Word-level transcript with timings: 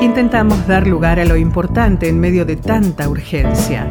intentamos 0.00 0.66
dar 0.66 0.86
lugar 0.86 1.20
a 1.20 1.24
lo 1.24 1.36
importante 1.36 2.08
en 2.08 2.20
medio 2.20 2.44
de 2.44 2.56
tanta 2.56 3.08
urgencia. 3.08 3.86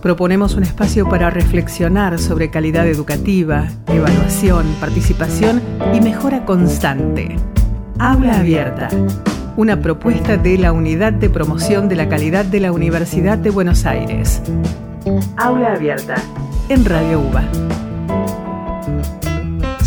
Proponemos 0.00 0.54
un 0.54 0.64
espacio 0.64 1.08
para 1.08 1.30
reflexionar 1.30 2.18
sobre 2.18 2.50
calidad 2.50 2.86
educativa, 2.88 3.68
evaluación, 3.86 4.66
participación 4.80 5.62
y 5.94 6.00
mejora 6.00 6.44
constante. 6.44 7.36
Habla 7.98 8.40
abierta. 8.40 8.88
Una 9.56 9.80
propuesta 9.80 10.36
de 10.36 10.58
la 10.58 10.72
Unidad 10.72 11.12
de 11.12 11.30
Promoción 11.30 11.88
de 11.88 11.96
la 11.96 12.08
Calidad 12.08 12.44
de 12.44 12.60
la 12.60 12.72
Universidad 12.72 13.38
de 13.38 13.50
Buenos 13.50 13.86
Aires. 13.86 14.42
Aula 15.36 15.74
abierta. 15.74 16.16
En 16.68 16.84
Radio 16.84 17.20
UBA. 17.20 17.44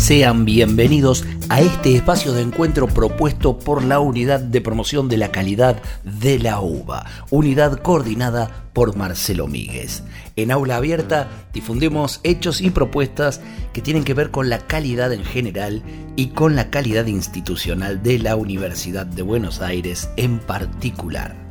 Sean 0.06 0.44
bienvenidos 0.44 1.24
a 1.48 1.60
este 1.60 1.96
espacio 1.96 2.32
de 2.32 2.40
encuentro 2.40 2.86
propuesto 2.86 3.58
por 3.58 3.82
la 3.82 3.98
Unidad 3.98 4.38
de 4.38 4.60
Promoción 4.60 5.08
de 5.08 5.16
la 5.16 5.32
Calidad 5.32 5.82
de 6.04 6.38
la 6.38 6.60
UBA, 6.60 7.06
unidad 7.30 7.82
coordinada 7.82 8.68
por 8.72 8.94
Marcelo 8.94 9.48
Míguez. 9.48 10.04
En 10.36 10.52
aula 10.52 10.76
abierta 10.76 11.28
difundimos 11.52 12.20
hechos 12.22 12.60
y 12.60 12.70
propuestas 12.70 13.40
que 13.72 13.82
tienen 13.82 14.04
que 14.04 14.14
ver 14.14 14.30
con 14.30 14.48
la 14.48 14.58
calidad 14.60 15.12
en 15.12 15.24
general 15.24 15.82
y 16.14 16.28
con 16.28 16.54
la 16.54 16.70
calidad 16.70 17.06
institucional 17.06 18.00
de 18.00 18.20
la 18.20 18.36
Universidad 18.36 19.06
de 19.06 19.22
Buenos 19.22 19.60
Aires 19.60 20.08
en 20.16 20.38
particular. 20.38 21.45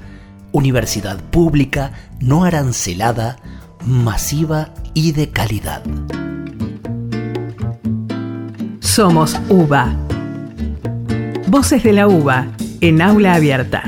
Universidad 0.53 1.19
Pública 1.19 1.93
no 2.21 2.45
arancelada, 2.45 3.37
masiva 3.85 4.71
y 4.95 5.13
de 5.13 5.31
calidad. 5.31 5.83
Somos 8.81 9.39
UBA. 9.49 9.97
Voces 11.47 11.83
de 11.83 11.93
la 11.93 12.09
UBA 12.09 12.49
en 12.81 13.03
aula 13.03 13.35
abierta. 13.35 13.83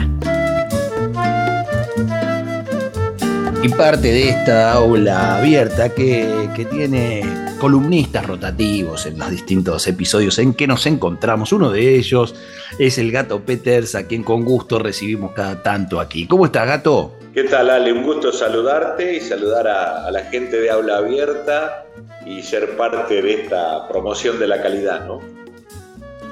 Y 3.62 3.68
parte 3.68 4.08
de 4.08 4.30
esta 4.30 4.72
aula 4.72 5.38
abierta 5.38 5.88
que, 5.88 6.48
que 6.56 6.64
tiene 6.64 7.22
columnistas 7.62 8.26
rotativos 8.26 9.06
en 9.06 9.20
los 9.20 9.30
distintos 9.30 9.86
episodios 9.86 10.36
en 10.40 10.52
que 10.52 10.66
nos 10.66 10.84
encontramos. 10.86 11.52
Uno 11.52 11.70
de 11.70 11.94
ellos 11.94 12.34
es 12.76 12.98
el 12.98 13.12
gato 13.12 13.42
Peters, 13.42 13.94
a 13.94 14.08
quien 14.08 14.24
con 14.24 14.44
gusto 14.44 14.80
recibimos 14.80 15.30
cada 15.30 15.62
tanto 15.62 16.00
aquí. 16.00 16.26
¿Cómo 16.26 16.46
está, 16.46 16.64
gato? 16.64 17.12
¿Qué 17.32 17.44
tal, 17.44 17.70
Ale? 17.70 17.92
Un 17.92 18.02
gusto 18.02 18.32
saludarte 18.32 19.14
y 19.14 19.20
saludar 19.20 19.68
a, 19.68 20.08
a 20.08 20.10
la 20.10 20.24
gente 20.24 20.60
de 20.60 20.72
Aula 20.72 20.96
Abierta 20.96 21.86
y 22.26 22.42
ser 22.42 22.76
parte 22.76 23.22
de 23.22 23.32
esta 23.32 23.86
promoción 23.86 24.40
de 24.40 24.48
la 24.48 24.60
calidad, 24.60 25.06
¿no? 25.06 25.20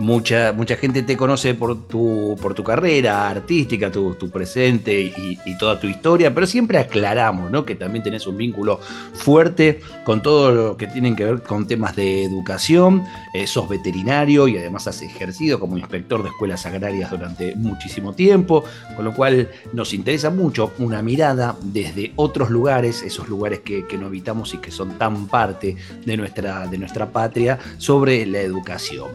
Mucha, 0.00 0.54
mucha 0.54 0.76
gente 0.76 1.02
te 1.02 1.14
conoce 1.14 1.52
por 1.52 1.86
tu, 1.86 2.34
por 2.40 2.54
tu 2.54 2.64
carrera 2.64 3.28
artística, 3.28 3.92
tu, 3.92 4.16
presente 4.30 4.98
y, 4.98 5.38
toda 5.58 5.78
tu 5.78 5.88
historia, 5.88 6.32
pero 6.32 6.46
siempre 6.46 6.78
aclaramos 6.78 7.50
¿no? 7.50 7.66
que 7.66 7.74
también 7.74 8.02
tenés 8.02 8.26
un 8.26 8.38
vínculo 8.38 8.80
fuerte 9.12 9.80
con 10.04 10.22
todo 10.22 10.52
lo 10.52 10.76
que 10.78 10.86
tienen 10.86 11.14
que 11.14 11.26
ver 11.26 11.42
con 11.42 11.66
temas 11.66 11.96
de 11.96 12.24
educación. 12.24 13.04
Eh, 13.34 13.46
sos 13.46 13.68
veterinario 13.68 14.48
y 14.48 14.56
además 14.56 14.86
has 14.86 15.02
ejercido 15.02 15.60
como 15.60 15.76
inspector 15.76 16.22
de 16.22 16.30
escuelas 16.30 16.64
agrarias 16.64 17.10
durante 17.10 17.54
muchísimo 17.56 18.14
tiempo, 18.14 18.64
con 18.96 19.04
lo 19.04 19.12
cual 19.12 19.50
nos 19.74 19.92
interesa 19.92 20.30
mucho 20.30 20.72
una 20.78 21.02
mirada 21.02 21.56
desde 21.60 22.14
otros 22.16 22.48
lugares, 22.48 23.02
esos 23.02 23.28
lugares 23.28 23.60
que, 23.60 23.84
no 24.00 24.06
habitamos 24.06 24.54
y 24.54 24.58
que 24.58 24.70
son 24.70 24.96
tan 24.96 25.26
parte 25.26 25.76
de 26.06 26.16
nuestra, 26.16 26.66
de 26.68 26.78
nuestra 26.78 27.10
patria, 27.10 27.58
sobre 27.76 28.24
la 28.24 28.40
educación. 28.40 29.10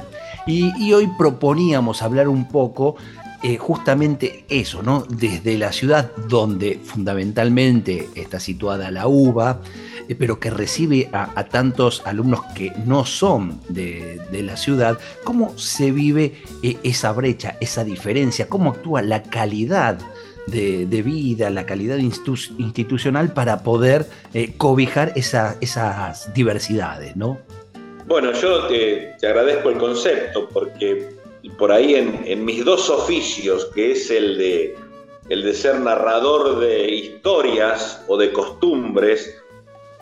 Y, 0.48 0.94
hoy 0.94 1.08
proponíamos 1.18 2.04
hablar 2.04 2.28
un 2.28 2.48
poco 2.48 2.96
eh, 3.42 3.58
justamente 3.58 4.46
eso, 4.48 4.84
¿no? 4.84 5.04
Desde 5.10 5.58
la 5.58 5.72
ciudad 5.72 6.12
donde 6.28 6.80
fundamentalmente 6.84 8.10
está 8.16 8.40
situada 8.40 8.92
la 8.92 9.08
UBA, 9.08 9.62
eh, 10.08 10.16
pero 10.16 10.40
que 10.40 10.52
recibe 10.52 11.10
a, 11.12 11.44
tantos 11.46 12.04
alumnos 12.06 12.42
que 12.56 12.72
no 12.86 13.06
son 13.06 13.60
de, 13.70 14.22
la 14.32 14.56
ciudad, 14.56 15.00
¿cómo 15.24 15.58
se 15.58 15.92
vive 15.92 16.42
eh, 16.62 16.78
esa 16.84 17.12
brecha, 17.12 17.58
esa 17.60 17.84
diferencia? 17.84 18.48
¿Cómo 18.48 18.72
actúa 18.72 19.02
la 19.02 19.24
calidad? 19.24 20.00
De, 20.48 20.86
vida, 20.86 21.50
la 21.50 21.66
calidad 21.66 21.98
institucional 21.98 23.34
para 23.34 23.64
poder 23.64 24.08
cobijar 24.58 25.12
esas 25.16 26.32
diversidades, 26.36 27.16
¿no? 27.16 27.40
Bueno, 28.08 28.34
yo 28.34 28.68
te, 28.68 29.16
agradezco 29.24 29.70
el 29.70 29.78
concepto 29.80 30.48
porque 30.50 31.10
por 31.58 31.72
ahí 31.72 31.96
en, 31.96 32.46
mis 32.46 32.64
dos 32.64 32.90
oficios, 32.92 33.66
que 33.74 33.94
es 33.94 34.12
el 34.12 34.38
de, 34.38 34.76
el 35.30 35.42
de 35.42 35.54
ser 35.56 35.80
narrador 35.80 36.60
de 36.60 36.88
historias 36.88 38.04
o 38.08 38.16
de 38.16 38.32
costumbres 38.32 39.42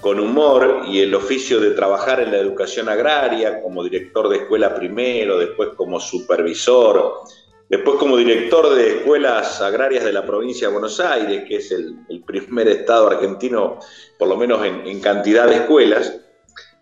con 0.01 0.19
humor 0.19 0.81
y 0.89 0.99
el 0.99 1.15
oficio 1.15 1.61
de 1.61 1.71
trabajar 1.71 2.19
en 2.19 2.31
la 2.31 2.39
educación 2.39 2.89
agraria 2.89 3.61
como 3.61 3.85
director 3.85 4.27
de 4.27 4.37
escuela 4.37 4.75
primero, 4.75 5.39
después 5.39 5.69
como 5.77 5.97
supervisor, 5.97 7.21
después 7.69 7.95
como 7.95 8.17
director 8.17 8.75
de 8.75 8.97
escuelas 8.97 9.61
agrarias 9.61 10.03
de 10.03 10.11
la 10.11 10.25
provincia 10.25 10.67
de 10.67 10.73
Buenos 10.73 10.99
Aires, 10.99 11.45
que 11.47 11.55
es 11.55 11.71
el, 11.71 11.95
primer 12.25 12.67
estado 12.67 13.07
argentino, 13.07 13.79
por 14.19 14.27
lo 14.27 14.35
menos 14.35 14.65
en 14.65 14.99
cantidad 14.99 15.47
de 15.47 15.55
escuelas, 15.55 16.19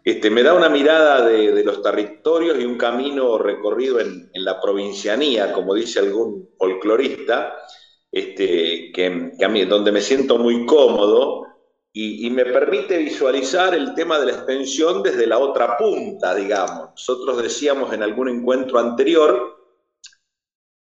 este, 0.03 0.31
me 0.31 0.41
da 0.41 0.53
una 0.53 0.69
mirada 0.69 1.28
de, 1.28 1.63
los 1.63 1.81
territorios 1.81 2.59
y 2.59 2.66
un 2.66 2.78
camino 2.78 3.38
recorrido 3.38 4.00
en, 4.00 4.29
la 4.34 4.59
provincianía, 4.59 5.53
como 5.53 5.75
dice 5.75 6.00
algún 6.00 6.50
folclorista, 6.57 7.56
este, 8.11 8.91
que, 8.91 9.66
donde 9.67 9.91
me 9.91 10.01
siento 10.01 10.38
muy 10.38 10.66
cómodo 10.66 11.45
y, 11.94 12.29
me 12.29 12.45
permite 12.45 12.97
visualizar 12.97 13.75
el 13.75 13.94
tema 13.94 14.19
de 14.19 14.28
la 14.28 14.31
extensión 14.31 15.03
desde 15.03 15.28
la 15.28 15.38
otra 15.38 15.78
punta, 15.78 16.34
digamos. 16.34 16.91
Nosotros 16.91 17.44
decíamos 17.44 17.94
en 17.94 18.01
algún 18.01 18.29
encuentro 18.29 18.79
anterior 18.79 19.57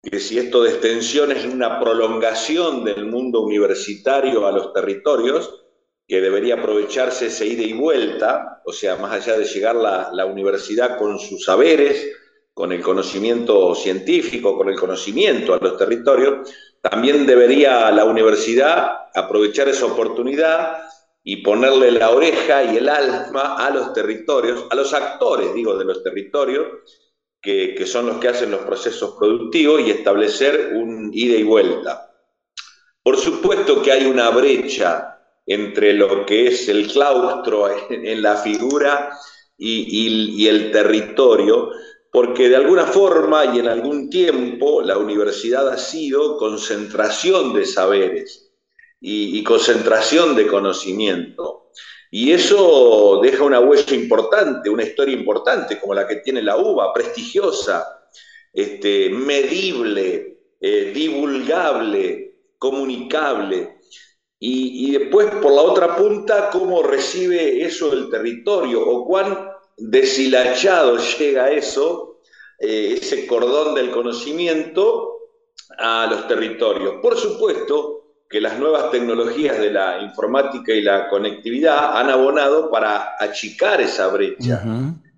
que 0.02 0.20
si 0.20 0.38
esto 0.38 0.64
de 0.64 0.70
extensión 0.70 1.32
es 1.32 1.46
una 1.46 1.80
prolongación 1.80 2.86
del 2.86 3.06
mundo 3.06 3.42
universitario 3.42 4.48
a 4.48 4.52
los 4.52 4.72
territorios, 4.72 5.60
que 6.10 6.22
debería 6.22 6.56
aprovecharse 6.56 7.28
ese 7.28 7.46
ida 7.46 7.62
y 7.62 7.74
vuelta, 7.74 8.64
o 8.66 8.74
sea, 8.74 8.96
más 8.96 9.12
allá 9.12 9.38
de 9.38 9.46
llegar 9.46 9.76
la, 9.76 10.10
la 10.12 10.26
universidad 10.26 10.98
con 10.98 11.20
sus 11.20 11.46
saberes, 11.46 12.12
con 12.52 12.72
el 12.72 12.82
conocimiento 12.82 13.76
científico, 13.76 14.58
con 14.58 14.70
el 14.70 14.76
conocimiento 14.76 15.54
a 15.54 15.60
los 15.60 15.78
territorios, 15.78 16.50
también 16.82 17.28
debería 17.28 17.92
la 17.92 18.06
universidad 18.06 19.10
aprovechar 19.14 19.70
esa 19.70 19.86
oportunidad 19.86 20.80
y 21.24 21.44
ponerle 21.44 21.92
la 21.92 22.10
oreja 22.10 22.64
y 22.64 22.78
el 22.78 22.90
alma 22.90 23.58
a 23.64 23.70
los 23.70 23.94
territorios, 23.94 24.66
a 24.72 24.76
los 24.76 24.92
actores, 24.96 25.54
digo, 25.54 25.78
de 25.78 25.86
los 25.86 26.02
territorios, 26.02 26.66
que, 27.40 27.76
que 27.76 27.86
son 27.86 28.08
los 28.08 28.18
que 28.18 28.30
hacen 28.30 28.50
los 28.50 28.62
procesos 28.62 29.16
productivos 29.20 29.82
y 29.82 29.92
establecer 29.92 30.72
un 30.74 31.12
ida 31.14 31.38
y 31.38 31.44
vuelta. 31.44 32.12
Por 33.04 33.16
supuesto 33.16 33.84
que 33.84 33.92
hay 33.92 34.08
una 34.08 34.32
brecha 34.32 35.18
entre 35.50 35.94
lo 35.94 36.28
que 36.28 36.48
es 36.48 36.70
el 36.70 36.88
claustro 36.88 37.68
en, 37.90 38.22
la 38.22 38.38
figura 38.38 39.18
y, 39.58 40.48
el 40.48 40.72
territorio, 40.72 41.72
porque 42.12 42.50
de 42.50 42.56
alguna 42.56 42.86
forma 42.86 43.46
y 43.46 43.58
en 43.58 43.68
algún 43.68 44.12
tiempo 44.12 44.84
la 44.84 45.00
universidad 45.00 45.68
ha 45.68 45.78
sido 45.78 46.38
concentración 46.38 47.56
de 47.56 47.66
saberes 47.66 48.52
y, 49.02 49.44
concentración 49.44 50.36
de 50.36 50.46
conocimiento. 50.46 51.72
Y 52.12 52.32
eso 52.32 53.20
deja 53.24 53.44
una 53.44 53.60
huella 53.60 53.96
importante, 53.96 54.70
una 54.70 54.84
historia 54.84 55.16
importante 55.16 55.80
como 55.80 55.96
la 55.96 56.08
que 56.08 56.18
tiene 56.18 56.44
la 56.44 56.58
UBA, 56.58 56.94
prestigiosa, 56.94 57.88
este, 58.54 59.10
medible, 59.10 60.38
eh, 60.62 60.92
divulgable, 60.94 62.36
comunicable. 62.60 63.80
Y, 64.40 64.88
y, 64.88 64.98
después, 64.98 65.28
por 65.42 65.52
la 65.52 65.62
otra 65.62 65.98
punta, 65.98 66.50
cómo 66.50 66.82
recibe 66.82 67.66
eso 67.66 67.92
el 67.92 68.10
territorio 68.10 68.82
o 68.88 69.06
cuán 69.06 69.50
deshilachado 69.78 70.98
llega 70.98 71.52
eso, 71.52 72.20
eh, 72.60 72.98
ese 73.00 73.26
cordón 73.28 73.76
del 73.76 73.92
conocimiento 73.92 75.18
a 75.78 76.08
los 76.10 76.28
territorios. 76.28 76.96
Por 77.02 77.18
supuesto 77.18 78.00
que 78.30 78.42
las 78.42 78.60
nuevas 78.60 78.92
tecnologías 78.92 79.58
de 79.58 79.72
la 79.72 80.02
informática 80.02 80.74
y 80.74 80.82
la 80.82 81.10
conectividad 81.10 81.98
han 81.98 82.10
abonado 82.10 82.70
para 82.70 83.16
achicar 83.20 83.82
esa 83.82 84.08
brecha. 84.08 84.64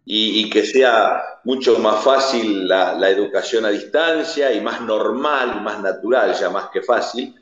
y, 0.03 0.49
que 0.49 0.65
sea 0.65 1.21
mucho 1.43 1.79
más 1.79 2.03
fácil 2.03 2.67
la, 2.67 2.93
la, 2.93 3.09
educación 3.09 3.65
a 3.65 3.69
distancia 3.69 4.51
y 4.51 4.59
más 4.59 4.81
normal, 4.81 5.61
más 5.61 5.79
natural, 5.81 6.33
ya 6.33 6.49
más 6.49 6.69
que 6.69 6.81
fácil. 6.81 7.35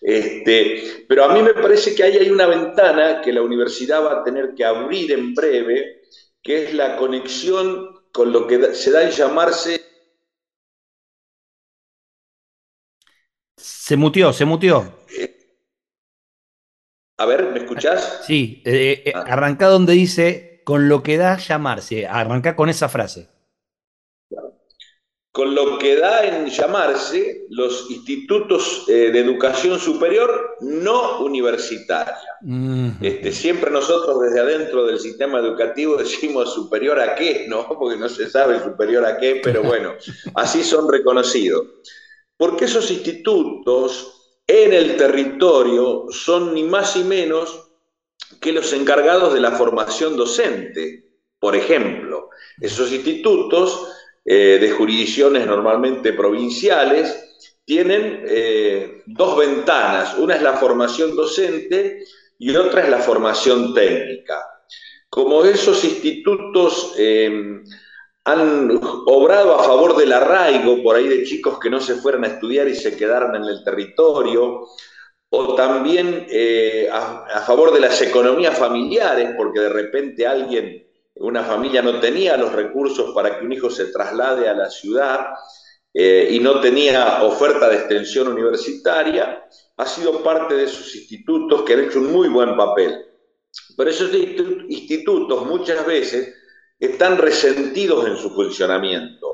Este, 0.00 1.04
pero 1.08 1.24
a 1.24 1.32
mí 1.32 1.42
me 1.42 1.54
parece 1.54 1.94
que 1.94 2.02
ahí 2.02 2.16
hay 2.16 2.30
una 2.30 2.46
ventana 2.46 3.20
que 3.22 3.32
la 3.32 3.42
universidad 3.42 4.04
va 4.04 4.20
a 4.20 4.24
tener 4.24 4.54
que 4.54 4.64
abrir 4.64 5.12
en 5.12 5.34
breve, 5.34 6.02
que 6.42 6.64
es 6.64 6.74
la 6.74 6.96
conexión 6.96 8.02
con 8.12 8.32
lo 8.32 8.46
que 8.46 8.74
se 8.74 8.90
da 8.90 9.02
en 9.04 9.10
llamarse... 9.10 9.80
Se 13.56 13.96
mutió, 13.96 14.32
se 14.32 14.44
mutió. 14.44 14.98
A 17.18 17.26
ver, 17.26 17.50
¿me 17.52 17.58
escuchás? 17.60 18.22
Sí, 18.26 18.62
eh, 18.64 19.02
eh, 19.06 19.12
ah. 19.14 19.24
arranca 19.28 19.68
donde 19.68 19.92
dice 19.92 20.62
con 20.64 20.88
lo 20.88 21.02
que 21.02 21.16
da 21.16 21.36
llamarse, 21.36 22.06
arranca 22.06 22.56
con 22.56 22.68
esa 22.68 22.88
frase 22.88 23.31
con 25.32 25.54
lo 25.54 25.78
que 25.78 25.96
da 25.96 26.26
en 26.26 26.46
llamarse 26.46 27.46
los 27.48 27.90
institutos 27.90 28.84
eh, 28.86 29.10
de 29.10 29.18
educación 29.18 29.80
superior 29.80 30.58
no 30.60 31.20
universitaria. 31.20 32.18
este, 33.00 33.32
siempre 33.32 33.70
nosotros 33.70 34.20
desde 34.20 34.40
adentro 34.40 34.84
del 34.84 35.00
sistema 35.00 35.38
educativo 35.38 35.96
decimos 35.96 36.52
superior 36.52 37.00
a 37.00 37.14
qué, 37.14 37.46
¿no? 37.48 37.66
Porque 37.78 37.98
no 37.98 38.10
se 38.10 38.28
sabe 38.28 38.62
superior 38.62 39.06
a 39.06 39.16
qué, 39.16 39.40
pero 39.42 39.62
bueno, 39.64 39.94
así 40.34 40.62
son 40.62 40.92
reconocidos. 40.92 41.66
Porque 42.36 42.66
esos 42.66 42.90
institutos 42.90 44.36
en 44.46 44.74
el 44.74 44.96
territorio 44.98 46.08
son 46.10 46.52
ni 46.52 46.62
más 46.62 46.94
ni 46.96 47.04
menos 47.04 47.70
que 48.38 48.52
los 48.52 48.70
encargados 48.74 49.32
de 49.32 49.40
la 49.40 49.52
formación 49.52 50.14
docente. 50.14 51.08
Por 51.38 51.56
ejemplo, 51.56 52.28
esos 52.60 52.92
institutos 52.92 53.88
eh, 54.24 54.58
de 54.60 54.70
jurisdicciones 54.70 55.46
normalmente 55.46 56.12
provinciales, 56.12 57.32
tienen 57.64 58.24
eh, 58.26 59.02
dos 59.06 59.38
ventanas. 59.38 60.16
Una 60.18 60.36
es 60.36 60.42
la 60.42 60.54
formación 60.54 61.16
docente 61.16 62.04
y 62.38 62.54
otra 62.54 62.82
es 62.82 62.88
la 62.88 62.98
formación 62.98 63.74
técnica. 63.74 64.44
Como 65.08 65.44
esos 65.44 65.84
institutos 65.84 66.94
em, 66.96 67.62
han 68.24 68.80
obrado 69.06 69.54
a 69.58 69.64
favor 69.64 69.96
del 69.96 70.12
arraigo, 70.12 70.82
por 70.82 70.96
ahí 70.96 71.08
de 71.08 71.24
chicos 71.24 71.58
que 71.58 71.70
no 71.70 71.80
se 71.80 71.96
fueran 71.96 72.24
a 72.24 72.28
estudiar 72.28 72.68
y 72.68 72.74
se 72.74 72.96
quedaran 72.96 73.34
en 73.36 73.44
el 73.44 73.62
territorio, 73.64 74.66
o 75.34 75.54
también 75.54 76.26
eh, 76.30 76.88
a, 76.92 77.40
favor 77.46 77.72
de 77.72 77.80
las 77.80 78.00
economías 78.02 78.58
familiares, 78.58 79.30
porque 79.36 79.60
de 79.60 79.70
repente 79.70 80.26
alguien 80.26 80.86
una 81.16 81.44
familia 81.44 81.82
no 81.82 82.00
tenía 82.00 82.36
los 82.36 82.52
recursos 82.52 83.14
para 83.14 83.38
que 83.38 83.44
un 83.44 83.52
hijo 83.52 83.70
se 83.70 83.86
traslade 83.86 84.48
a 84.48 84.54
la 84.54 84.70
ciudad 84.70 85.26
eh, 85.92 86.28
y 86.32 86.40
no 86.40 86.60
tenía 86.60 87.22
oferta 87.22 87.68
de 87.68 87.76
extensión 87.76 88.28
universitaria, 88.28 89.44
ha 89.76 89.86
sido 89.86 90.22
parte 90.22 90.54
de 90.54 90.64
esos 90.64 90.94
institutos 90.94 91.62
que 91.62 91.74
han 91.74 91.80
hecho 91.84 92.00
un 92.00 92.12
muy 92.12 92.28
buen 92.28 92.56
papel. 92.56 93.04
Pero 93.76 93.90
esos 93.90 94.10
institutos 94.14 95.46
muchas 95.46 95.84
veces 95.86 96.34
están 96.78 97.18
resentidos 97.18 98.06
en 98.06 98.16
su 98.16 98.30
funcionamiento 98.30 99.32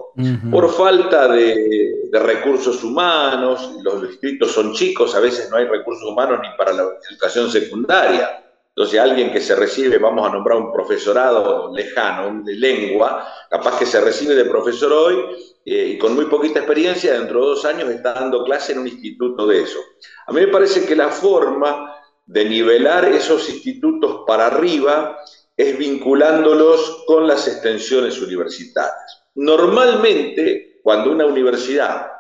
por 0.50 0.72
falta 0.72 1.28
de, 1.28 2.08
de, 2.10 2.18
recursos 2.18 2.82
humanos, 2.82 3.76
los 3.84 4.08
distritos 4.08 4.50
son 4.50 4.72
chicos, 4.72 5.14
a 5.14 5.20
veces 5.20 5.48
no 5.48 5.58
hay 5.58 5.66
recursos 5.66 6.04
humanos 6.10 6.40
ni 6.42 6.48
para 6.56 6.72
la 6.72 6.88
educación 7.08 7.48
secundaria. 7.48 8.47
Entonces, 8.78 9.00
alguien 9.00 9.32
que 9.32 9.40
se 9.40 9.56
recibe, 9.56 9.98
vamos 9.98 10.24
a 10.24 10.32
nombrar 10.32 10.56
un 10.56 10.72
profesorado 10.72 11.74
lejano 11.74 12.44
de 12.44 12.54
lengua, 12.54 13.26
capaz 13.50 13.76
que 13.76 13.84
se 13.84 14.00
recibe 14.00 14.36
de 14.36 14.44
profesor 14.44 14.92
hoy 14.92 15.16
eh, 15.64 15.94
y 15.94 15.98
con 15.98 16.14
muy 16.14 16.26
poquita 16.26 16.60
experiencia, 16.60 17.14
dentro 17.14 17.40
de 17.40 17.46
dos 17.46 17.64
años 17.64 17.90
está 17.90 18.12
dando 18.12 18.44
clase 18.44 18.70
en 18.70 18.78
un 18.78 18.86
instituto 18.86 19.48
de 19.48 19.62
eso. 19.62 19.80
A 20.28 20.32
mí 20.32 20.42
me 20.42 20.46
parece 20.46 20.86
que 20.86 20.94
la 20.94 21.08
forma 21.08 21.92
de 22.24 22.44
nivelar 22.44 23.06
esos 23.06 23.50
institutos 23.50 24.20
para 24.24 24.46
arriba 24.46 25.18
es 25.56 25.76
vinculándolos 25.76 27.02
con 27.04 27.26
las 27.26 27.48
extensiones 27.48 28.22
universitarias. 28.22 29.24
Normalmente, 29.34 30.78
cuando 30.84 31.10
una 31.10 31.26
universidad, 31.26 32.12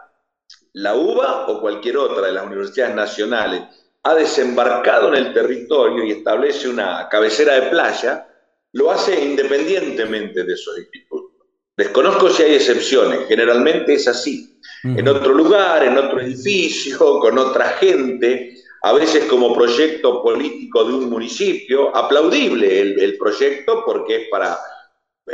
la 0.72 0.96
UBA 0.96 1.46
o 1.46 1.60
cualquier 1.60 1.98
otra 1.98 2.26
de 2.26 2.32
las 2.32 2.44
universidades 2.44 2.96
nacionales, 2.96 3.62
ha 4.02 4.14
desembarcado 4.14 5.08
en 5.08 5.26
el 5.26 5.34
territorio 5.34 6.04
y 6.04 6.12
establece 6.12 6.68
una 6.68 7.08
cabecera 7.08 7.54
de 7.54 7.70
playa, 7.70 8.26
lo 8.72 8.90
hace 8.90 9.22
independientemente 9.24 10.44
de 10.44 10.52
esos 10.52 10.78
institutos. 10.78 11.46
Desconozco 11.76 12.28
si 12.30 12.42
hay 12.42 12.54
excepciones, 12.54 13.20
generalmente 13.28 13.94
es 13.94 14.08
así. 14.08 14.60
En 14.84 15.06
otro 15.08 15.32
lugar, 15.32 15.84
en 15.84 15.96
otro 15.96 16.20
edificio, 16.20 17.18
con 17.18 17.38
otra 17.38 17.70
gente, 17.70 18.54
a 18.82 18.92
veces 18.92 19.24
como 19.24 19.54
proyecto 19.54 20.22
político 20.22 20.84
de 20.84 20.94
un 20.94 21.10
municipio, 21.10 21.94
aplaudible 21.94 22.80
el, 22.80 23.00
el 23.00 23.18
proyecto 23.18 23.84
porque 23.84 24.22
es 24.22 24.28
para 24.28 24.58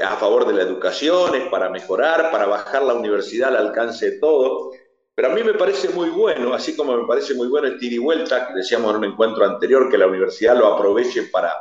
a 0.02 0.17
favor 0.17 0.46
de 0.46 0.55
la 0.55 0.62
educación, 0.62 1.34
es 1.34 1.49
para 1.49 1.70
mejorar, 1.70 2.31
para 2.31 2.46
bajar 2.46 2.82
la 2.82 2.94
universidad 2.94 3.50
al 3.50 3.69
alcance 3.69 4.12
de 4.12 4.19
todos, 4.19 4.75
pero 5.14 5.28
a 5.28 5.34
mí 5.34 5.43
me 5.43 5.55
parece 5.55 5.88
muy 5.91 6.10
bueno, 6.10 6.55
así 6.55 6.74
como 6.74 6.96
me 6.96 7.06
parece 7.06 7.34
muy 7.34 7.48
bueno 7.48 7.69
el 7.69 7.79
tira 7.79 7.94
y 7.94 7.98
vuelta, 7.98 8.48
que 8.48 8.55
decíamos 8.55 8.91
en 8.91 8.96
un 8.96 9.05
encuentro 9.05 9.44
anterior, 9.44 9.88
que 9.88 9.98
la 9.98 10.08
universidad 10.08 10.56
lo 10.56 10.67
aproveche 10.67 11.24
para, 11.24 11.55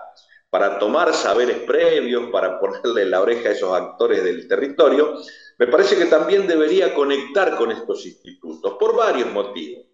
para 0.50 0.80
tomar 0.80 1.14
saberes 1.14 1.58
previos, 1.60 2.30
para 2.32 2.60
ponerle 2.60 3.06
la 3.06 3.22
oreja 3.22 3.50
a 3.50 3.52
esos 3.52 3.72
actores 3.72 4.24
del 4.24 4.48
territorio, 4.48 5.16
me 5.60 5.68
parece 5.68 5.96
que 5.96 6.06
también 6.06 6.48
debería 6.48 6.96
conectar 6.96 7.56
con 7.56 7.72
estos 7.72 8.06
institutos, 8.06 8.74
por 8.80 8.96
varios 8.96 9.32
motivos. 9.32 9.86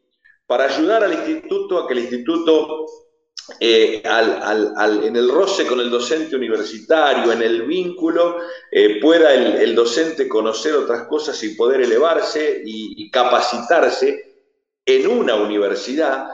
Para 0.47 0.65
ayudar 0.65 1.03
al 1.03 1.13
instituto 1.13 1.77
a 1.77 1.87
que 1.87 1.93
el 1.93 1.99
instituto 1.99 2.85
eh, 3.59 4.01
en 4.03 5.15
el 5.15 5.29
roce 5.29 5.65
con 5.65 5.79
el 5.79 5.89
docente 5.89 6.35
universitario, 6.35 7.31
en 7.31 7.41
el 7.41 7.63
vínculo, 7.63 8.37
eh, 8.71 8.99
pueda 9.01 9.33
el, 9.33 9.75
docente 9.75 10.27
conocer 10.27 10.75
otras 10.75 11.07
cosas 11.07 11.41
y 11.43 11.55
poder 11.55 11.81
elevarse 11.81 12.61
y, 12.65 13.09
capacitarse 13.11 14.37
en 14.85 15.07
una 15.07 15.35
universidad, 15.35 16.27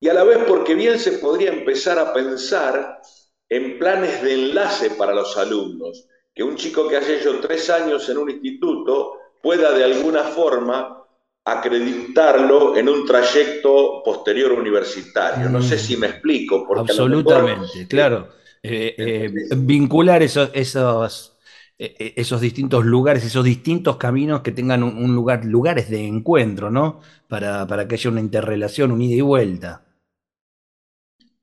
y 0.00 0.08
a 0.08 0.14
la 0.14 0.24
vez 0.24 0.38
porque 0.46 0.74
bien 0.74 0.98
se 0.98 1.12
podría 1.12 1.50
empezar 1.50 1.98
a 1.98 2.12
pensar 2.12 3.00
en 3.48 3.78
planes 3.78 4.22
de 4.22 4.34
enlace 4.34 4.90
para 4.90 5.14
los 5.14 5.36
alumnos, 5.36 6.06
que 6.34 6.42
un 6.42 6.56
chico 6.56 6.88
que 6.88 6.96
haya 6.96 7.16
hecho 7.16 7.38
tres 7.40 7.70
años 7.70 8.08
en 8.08 8.18
un 8.18 8.30
instituto 8.30 9.18
pueda 9.42 9.72
de 9.72 9.84
alguna 9.84 10.24
forma 10.24 11.03
acreditarlo 11.44 12.76
en 12.76 12.88
un 12.88 13.04
trayecto 13.04 14.02
posterior 14.04 14.52
universitario. 14.52 15.48
No 15.50 15.62
sé 15.62 15.78
si 15.78 15.96
me 15.96 16.06
explico. 16.06 16.66
Porque 16.66 16.92
Absolutamente, 16.92 17.86
claro. 17.86 18.28
Eh, 18.62 18.94
eh, 18.96 19.30
vincular 19.56 20.22
esos, 20.22 20.50
esos, 20.54 21.36
eh, 21.78 22.14
esos 22.16 22.40
distintos 22.40 22.86
lugares, 22.86 23.24
esos 23.24 23.44
distintos 23.44 23.96
caminos 23.98 24.40
que 24.40 24.52
tengan 24.52 24.82
un, 24.82 25.14
lugar, 25.14 25.44
lugares 25.44 25.90
de 25.90 26.06
encuentro, 26.06 26.70
¿no? 26.70 27.00
Para, 27.28 27.66
para 27.66 27.86
que 27.86 27.96
haya 27.96 28.10
una 28.10 28.20
interrelación, 28.20 28.90
un 28.90 29.02
ida 29.02 29.16
y 29.16 29.20
vuelta. 29.20 29.83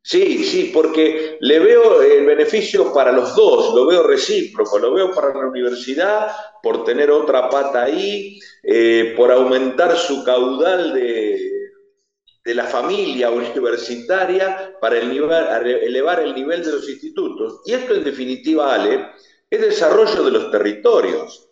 Sí, 0.03 0.43
sí, 0.43 0.71
porque 0.73 1.37
le 1.41 1.59
veo 1.59 2.01
el 2.01 2.25
beneficio 2.25 2.91
para 2.91 3.11
los 3.11 3.35
dos, 3.35 3.73
lo 3.75 3.85
veo 3.85 4.01
recíproco, 4.03 4.79
lo 4.79 4.93
veo 4.93 5.11
para 5.13 5.33
la 5.33 5.47
universidad 5.47 6.31
por 6.63 6.83
tener 6.83 7.11
otra 7.11 7.49
pata 7.49 7.83
ahí, 7.83 8.39
eh, 8.63 9.13
por 9.15 9.31
aumentar 9.31 9.95
su 9.95 10.23
caudal 10.23 10.93
de, 10.95 11.39
de 12.43 12.55
la 12.55 12.65
familia 12.65 13.29
universitaria 13.31 14.73
para 14.81 14.97
elevar 14.99 16.19
el 16.21 16.33
nivel 16.35 16.63
de 16.65 16.71
los 16.73 16.89
institutos. 16.89 17.61
Y 17.65 17.73
esto 17.73 17.93
en 17.95 18.03
definitiva, 18.03 18.73
Ale, 18.73 19.07
es 19.49 19.61
desarrollo 19.61 20.23
de 20.23 20.31
los 20.31 20.51
territorios. 20.51 21.47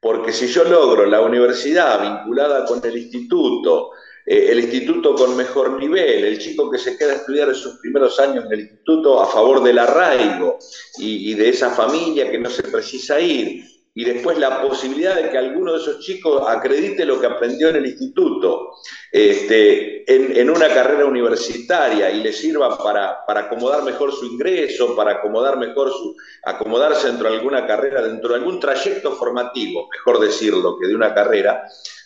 porque 0.00 0.32
si 0.32 0.48
yo 0.48 0.64
logro 0.64 1.06
la 1.06 1.20
universidad 1.22 2.00
vinculada 2.02 2.64
con 2.66 2.80
el 2.84 2.96
instituto, 2.98 3.90
eh, 4.26 4.46
el 4.50 4.60
instituto 4.60 5.14
con 5.14 5.36
mejor 5.36 5.78
nivel, 5.78 6.24
el 6.24 6.38
chico 6.38 6.70
que 6.70 6.78
se 6.78 6.96
queda 6.96 7.12
a 7.12 7.16
estudiar 7.16 7.48
en 7.48 7.54
sus 7.54 7.78
primeros 7.78 8.18
años 8.20 8.44
en 8.46 8.52
el 8.52 8.60
instituto 8.60 9.20
a 9.20 9.26
favor 9.26 9.62
del 9.62 9.78
arraigo 9.78 10.58
y, 10.98 11.30
y 11.30 11.34
de 11.34 11.48
esa 11.48 11.70
familia 11.70 12.30
que 12.30 12.38
no 12.38 12.50
se 12.50 12.62
precisa 12.62 13.20
ir, 13.20 13.64
y 13.94 14.04
después 14.04 14.38
la 14.38 14.62
posibilidad 14.62 15.16
de 15.16 15.30
que 15.30 15.36
alguno 15.36 15.72
de 15.72 15.78
esos 15.78 16.00
chicos 16.00 16.42
acredite 16.46 17.04
lo 17.04 17.20
que 17.20 17.26
aprendió 17.26 17.68
en 17.68 17.76
el 17.76 17.86
instituto 17.86 18.70
este, 19.10 20.10
en, 20.40 20.48
una 20.48 20.68
carrera 20.68 21.04
universitaria 21.04 22.10
y 22.10 22.22
le 22.22 22.32
sirva 22.32 22.78
para, 22.78 23.22
acomodar 23.26 23.82
mejor 23.82 24.12
su 24.12 24.24
ingreso, 24.24 24.96
para 24.96 25.12
acomodar 25.12 25.58
mejor 25.58 25.90
su, 25.90 26.16
acomodarse 26.42 27.08
dentro 27.08 27.28
de 27.30 27.36
alguna 27.36 27.66
carrera, 27.66 28.00
dentro 28.02 28.30
de 28.30 28.36
algún 28.36 28.58
trayecto 28.58 29.12
formativo, 29.12 29.88
mejor 29.92 30.20
decirlo, 30.20 30.78
que 30.78 30.88
de 30.88 30.94
una 30.94 31.12
carrera, 31.12 31.62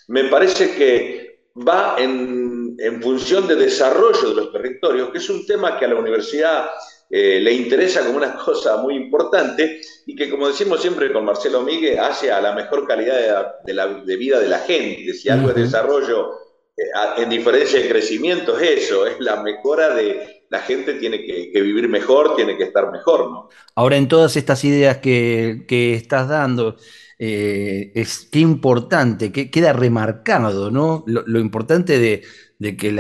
me 0.09 0.25
parece 0.25 0.75
que 0.75 1.26
va 1.57 1.97
en, 1.99 2.77
en 2.79 3.03
función 3.03 3.47
de 3.47 3.57
desarrollo 3.57 4.29
de 4.29 4.35
los 4.35 4.53
territorios, 4.53 5.11
que 5.11 5.19
es 5.19 5.31
un 5.31 5.47
tema 5.47 5.79
que 5.79 5.85
a 5.85 5.89
la 5.89 5.97
universidad 5.97 6.67
eh, 7.09 7.39
le 7.41 7.53
interesa 7.53 8.05
como 8.05 8.17
una 8.19 8.35
cosa 8.45 8.79
muy 8.79 8.97
importante 8.97 9.81
y 10.07 10.17
que, 10.17 10.29
como 10.29 10.49
decimos 10.49 10.81
siempre 10.81 11.13
con 11.13 11.25
Marcelo 11.25 11.63
Miguel, 11.63 11.99
hace 11.99 12.31
a 12.33 12.41
la 12.41 12.53
mejor 12.53 12.87
calidad 12.87 13.63
de, 13.65 13.75
la, 13.75 13.87
vida 13.87 14.41
de 14.41 14.49
la 14.49 14.59
gente. 14.61 15.13
Si 15.15 15.29
algo 15.29 15.51
es 15.51 15.57
desarrollo 15.57 16.33
eh, 16.77 16.83
en 17.19 17.29
diferencia 17.31 17.81
de 17.81 17.89
crecimiento, 17.89 18.59
es 18.59 18.85
eso, 18.85 19.07
es 19.07 19.21
la 19.21 19.43
mejora 19.43 19.95
de 19.95 20.45
la 20.49 20.61
gente 20.61 20.95
tiene 20.95 21.25
que, 21.25 21.61
vivir 21.61 21.89
mejor, 21.89 22.37
tiene 22.37 22.57
que 22.57 22.65
estar 22.65 22.91
mejor. 22.91 23.31
¿no? 23.31 23.49
Ahora, 23.75 23.97
en 23.97 24.09
todas 24.09 24.37
estas 24.37 24.65
ideas 24.65 24.99
que, 24.99 25.65
estás 25.69 26.29
dando, 26.29 26.77
eh, 27.19 27.93
es 27.95 28.29
qué 28.31 28.41
importante, 28.41 29.33
que 29.33 29.51
queda 29.51 29.73
remarcado, 29.73 30.71
¿no? 30.71 31.05
lo 31.07 31.41
importante 31.41 31.99
de 31.99 32.23
que 32.59 32.91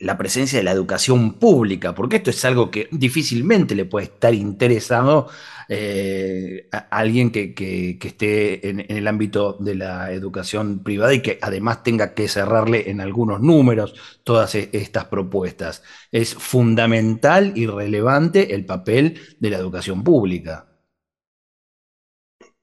la, 0.00 0.18
presencia 0.18 0.58
de 0.58 0.64
la 0.64 0.70
educación 0.70 1.34
pública, 1.34 1.94
porque 1.94 2.16
esto 2.16 2.30
es 2.30 2.44
algo 2.44 2.70
que 2.70 2.88
difícilmente 2.92 3.74
le 3.74 3.86
puede 3.86 4.06
estar 4.06 4.34
interesado 4.34 5.28
eh, 5.68 6.68
a 6.70 6.78
alguien 6.90 7.30
que, 7.32 7.98
esté 8.00 8.68
en, 8.68 8.86
el 8.88 9.08
ámbito 9.08 9.56
de 9.58 9.74
la 9.74 10.12
educación 10.12 10.82
privada 10.82 11.14
y 11.14 11.22
que 11.22 11.38
además 11.42 11.82
tenga 11.82 12.14
que 12.14 12.28
cerrarle 12.28 12.90
en 12.90 13.00
algunos 13.00 13.40
números 13.40 13.94
todas 14.22 14.54
e, 14.54 14.68
estas 14.72 15.06
propuestas. 15.06 15.82
Es 16.12 16.34
fundamental 16.34 17.52
y 17.56 17.66
relevante 17.66 18.54
el 18.54 18.64
papel 18.64 19.20
de 19.40 19.50
la 19.50 19.58
educación 19.58 20.04
pública. 20.04 20.71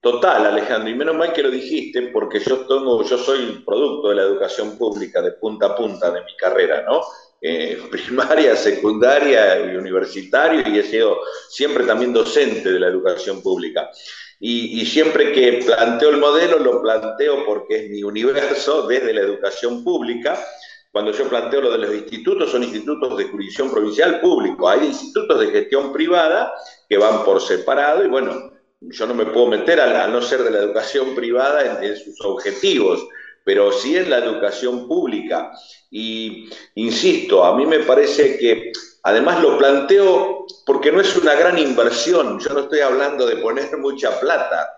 Total, 0.00 0.46
Alejandro, 0.46 0.88
y 0.88 0.94
menos 0.94 1.14
mal 1.14 1.30
que 1.34 1.42
lo 1.42 1.50
dijiste, 1.50 2.08
porque 2.08 2.40
yo 2.40 2.66
tengo, 2.66 3.04
yo 3.04 3.18
soy 3.18 3.62
producto 3.66 4.08
de 4.08 4.14
la 4.14 4.22
educación 4.22 4.78
pública 4.78 5.20
de 5.20 5.32
punta 5.32 5.66
a 5.66 5.76
punta 5.76 6.10
de 6.10 6.22
mi 6.22 6.34
carrera, 6.36 6.82
¿no? 6.88 7.02
Eh, 7.38 7.78
primaria, 7.90 8.56
secundaria 8.56 9.60
y 9.70 9.76
universitario, 9.76 10.62
y 10.66 10.78
he 10.78 10.82
sido 10.84 11.18
siempre 11.50 11.84
también 11.84 12.14
docente 12.14 12.72
de 12.72 12.80
la 12.80 12.86
educación 12.86 13.42
pública. 13.42 13.90
Y, 14.38 14.80
y, 14.80 14.86
siempre 14.86 15.32
que 15.32 15.62
planteo 15.66 16.08
el 16.08 16.16
modelo, 16.16 16.58
lo 16.58 16.80
planteo 16.80 17.44
porque 17.44 17.84
es 17.84 17.90
mi 17.90 18.02
universo 18.02 18.86
desde 18.86 19.12
la 19.12 19.20
educación 19.20 19.84
pública. 19.84 20.42
Cuando 20.90 21.12
yo 21.12 21.28
planteo 21.28 21.60
lo 21.60 21.72
de 21.72 21.78
los 21.78 21.94
institutos, 21.94 22.50
son 22.50 22.62
institutos 22.62 23.18
de 23.18 23.24
jurisdicción 23.24 23.70
provincial 23.70 24.18
público. 24.20 24.66
Hay 24.66 24.86
institutos 24.86 25.38
de 25.40 25.48
gestión 25.48 25.92
privada 25.92 26.54
que 26.88 26.96
van 26.96 27.22
por 27.22 27.42
separado 27.42 28.02
y 28.02 28.08
bueno, 28.08 28.50
yo 28.80 29.06
no 29.06 29.14
me 29.14 29.26
puedo 29.26 29.46
meter 29.46 29.80
a, 29.80 30.06
no 30.06 30.22
ser 30.22 30.42
de 30.42 30.50
la 30.50 30.58
educación 30.58 31.14
privada 31.14 31.82
en, 31.82 31.96
sus 31.96 32.20
objetivos, 32.24 33.06
pero 33.44 33.72
sí 33.72 33.96
en 33.96 34.10
la 34.10 34.18
educación 34.18 34.88
pública. 34.88 35.52
Y 35.90 36.48
insisto, 36.74 37.44
a 37.44 37.56
mí 37.56 37.66
me 37.66 37.80
parece 37.80 38.38
que 38.38 38.72
además 39.02 39.42
lo 39.42 39.58
planteo 39.58 40.46
porque 40.64 40.92
no 40.92 41.00
es 41.00 41.16
una 41.16 41.34
gran 41.34 41.58
inversión, 41.58 42.38
yo 42.38 42.50
no 42.50 42.60
estoy 42.60 42.80
hablando 42.80 43.26
de 43.26 43.36
poner 43.36 43.76
mucha 43.78 44.18
plata, 44.18 44.68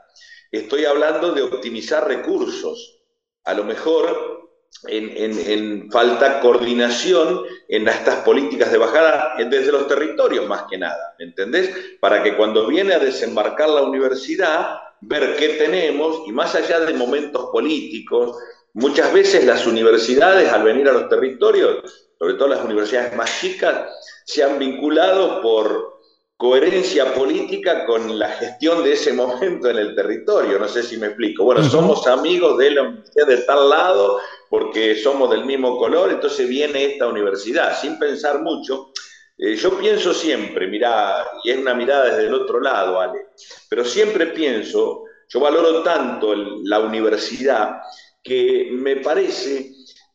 estoy 0.50 0.84
hablando 0.84 1.32
de 1.32 1.42
optimizar 1.42 2.06
recursos. 2.06 2.98
A 3.44 3.54
lo 3.54 3.64
mejor 3.64 4.41
en, 4.88 5.90
falta 5.90 6.40
coordinación 6.40 7.42
en 7.68 7.88
estas 7.88 8.16
políticas 8.16 8.72
de 8.72 8.78
bajada 8.78 9.34
desde 9.38 9.72
los 9.72 9.86
territorios 9.86 10.48
más 10.48 10.64
que 10.68 10.78
nada, 10.78 11.14
¿me 11.18 11.26
entendés? 11.26 11.70
Para 12.00 12.22
que 12.22 12.36
cuando 12.36 12.66
viene 12.66 12.94
a 12.94 12.98
desembarcar 12.98 13.68
la 13.68 13.82
universidad, 13.82 14.78
ver 15.00 15.36
qué 15.36 15.50
tenemos 15.50 16.22
y 16.26 16.32
más 16.32 16.54
allá 16.54 16.80
de 16.80 16.94
momentos 16.94 17.46
políticos, 17.52 18.36
muchas 18.74 19.12
veces 19.12 19.44
las 19.44 19.66
universidades 19.66 20.52
al 20.52 20.62
venir 20.62 20.88
a 20.88 20.92
los 20.92 21.08
territorios, 21.08 22.08
sobre 22.18 22.34
todo 22.34 22.48
las 22.48 22.64
universidades 22.64 23.14
más 23.16 23.40
chicas, 23.40 23.88
se 24.24 24.42
han 24.42 24.58
vinculado 24.58 25.42
por 25.42 26.01
coherencia 26.42 27.14
política 27.14 27.86
con 27.86 28.18
la 28.18 28.28
gestión 28.30 28.82
de 28.82 28.94
ese 28.94 29.12
momento 29.12 29.70
en 29.70 29.78
el 29.78 29.94
territorio. 29.94 30.58
No 30.58 30.66
sé 30.66 30.82
si 30.82 30.96
me 30.96 31.06
explico. 31.06 31.44
Bueno, 31.44 31.62
somos 31.62 32.04
amigos 32.08 32.58
de 32.58 32.72
la 32.72 32.82
universidad 32.82 33.26
de 33.28 33.36
tal 33.38 33.68
lado 33.68 34.18
porque 34.50 34.96
somos 34.96 35.30
del 35.30 35.44
mismo 35.44 35.78
color, 35.78 36.10
entonces 36.10 36.48
viene 36.48 36.84
esta 36.84 37.06
universidad, 37.06 37.80
sin 37.80 37.96
pensar 37.96 38.42
mucho. 38.42 38.90
Eh, 39.38 39.54
yo 39.54 39.78
pienso 39.78 40.12
siempre, 40.12 40.66
mira, 40.66 41.24
y 41.44 41.50
es 41.50 41.58
una 41.58 41.74
mirada 41.74 42.06
desde 42.06 42.26
el 42.26 42.34
otro 42.34 42.60
lado, 42.60 43.00
Ale, 43.00 43.28
pero 43.70 43.84
siempre 43.84 44.26
pienso, 44.26 45.04
yo 45.28 45.38
valoro 45.38 45.84
tanto 45.84 46.34
la 46.34 46.80
universidad 46.80 47.82
que 48.20 48.68
me 48.72 48.96
parece 48.96 49.70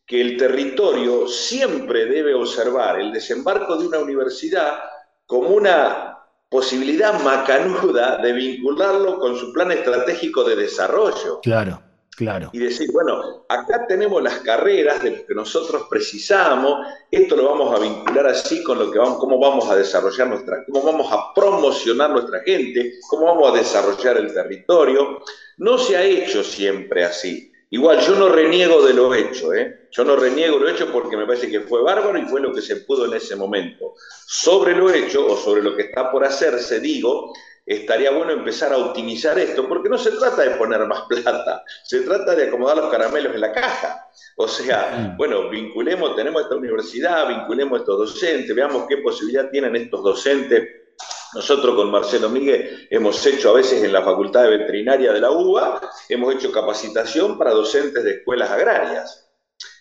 que 0.06 0.20
el 0.20 0.36
territorio 0.36 1.26
siempre 1.26 2.04
debe 2.04 2.34
observar 2.34 3.00
el 3.00 3.12
desembarco 3.12 3.78
de 3.78 3.86
una 3.86 3.98
universidad 3.98 4.78
como 5.28 5.50
una 5.50 6.07
posibilidad 6.48 7.20
macanuda 7.22 8.18
de 8.18 8.32
vincularlo 8.32 9.18
con 9.18 9.36
su 9.36 9.52
plan 9.52 9.70
estratégico 9.72 10.44
de 10.44 10.56
desarrollo. 10.56 11.40
Claro. 11.42 11.82
Claro. 12.16 12.50
Y 12.52 12.58
decir, 12.58 12.90
bueno, 12.92 13.46
acá 13.48 13.86
tenemos 13.86 14.20
las 14.20 14.40
carreras 14.40 15.00
de 15.04 15.12
las 15.12 15.20
que 15.20 15.36
nosotros 15.36 15.86
precisamos, 15.88 16.84
esto 17.12 17.36
lo 17.36 17.44
vamos 17.44 17.72
a 17.72 17.80
vincular 17.80 18.26
así 18.26 18.60
con 18.64 18.76
lo 18.76 18.90
que 18.90 18.98
vamos, 18.98 19.18
cómo 19.18 19.38
vamos 19.38 19.70
a 19.70 19.76
desarrollar 19.76 20.26
nuestra, 20.26 20.64
cómo 20.64 20.82
vamos 20.82 21.12
a 21.12 21.32
promocionar 21.32 22.10
nuestra 22.10 22.40
gente, 22.40 22.94
cómo 23.08 23.26
vamos 23.26 23.52
a 23.52 23.58
desarrollar 23.58 24.16
el 24.16 24.34
territorio. 24.34 25.20
No 25.58 25.78
se 25.78 25.96
ha 25.96 26.02
hecho 26.02 26.42
siempre 26.42 27.04
así. 27.04 27.47
Igual, 27.70 28.00
yo 28.00 28.14
no 28.14 28.30
reniego 28.30 28.86
de 28.86 28.94
lo 28.94 29.14
hecho, 29.14 29.52
¿eh? 29.52 29.88
Yo 29.90 30.04
no 30.04 30.16
reniego 30.16 30.58
lo 30.58 30.68
hecho 30.68 30.90
porque 30.90 31.16
me 31.16 31.26
parece 31.26 31.50
que 31.50 31.60
fue 31.60 31.82
bárbaro 31.82 32.18
y 32.18 32.22
fue 32.22 32.40
lo 32.40 32.52
que 32.52 32.62
se 32.62 32.76
pudo 32.76 33.04
en 33.04 33.12
ese 33.12 33.36
momento. 33.36 33.94
Sobre 34.26 34.74
lo 34.74 34.90
hecho 34.90 35.26
o 35.26 35.36
sobre 35.36 35.62
lo 35.62 35.76
que 35.76 35.82
está 35.82 36.10
por 36.10 36.24
hacerse, 36.24 36.80
digo, 36.80 37.34
estaría 37.66 38.10
bueno 38.10 38.32
empezar 38.32 38.72
a 38.72 38.78
optimizar 38.78 39.38
esto, 39.38 39.68
porque 39.68 39.90
no 39.90 39.98
se 39.98 40.12
trata 40.12 40.42
de 40.42 40.56
poner 40.56 40.86
más 40.86 41.02
plata, 41.08 41.62
se 41.84 42.00
trata 42.00 42.34
de 42.34 42.48
acomodar 42.48 42.78
los 42.78 42.90
caramelos 42.90 43.34
en 43.34 43.40
la 43.42 43.52
caja. 43.52 44.08
O 44.36 44.48
sea, 44.48 45.12
mm. 45.12 45.16
bueno, 45.18 45.50
vinculemos, 45.50 46.16
tenemos 46.16 46.42
esta 46.42 46.56
universidad, 46.56 47.28
vinculemos 47.28 47.78
a 47.78 47.82
estos 47.82 47.98
docentes, 47.98 48.56
veamos 48.56 48.86
qué 48.88 48.96
posibilidad 48.98 49.50
tienen 49.50 49.76
estos 49.76 50.02
docentes. 50.02 50.66
Nosotros 51.34 51.76
con 51.76 51.90
Marcelo 51.90 52.28
Miguel 52.28 52.86
hemos 52.90 53.24
hecho 53.26 53.50
a 53.50 53.54
veces 53.54 53.82
en 53.82 53.92
la 53.92 54.02
Facultad 54.02 54.44
de 54.44 54.58
Veterinaria 54.58 55.12
de 55.12 55.20
la 55.20 55.30
UBA, 55.30 55.80
hemos 56.08 56.34
hecho 56.34 56.50
capacitación 56.50 57.36
para 57.36 57.50
docentes 57.50 58.02
de 58.02 58.12
escuelas 58.12 58.50
agrarias. 58.50 59.24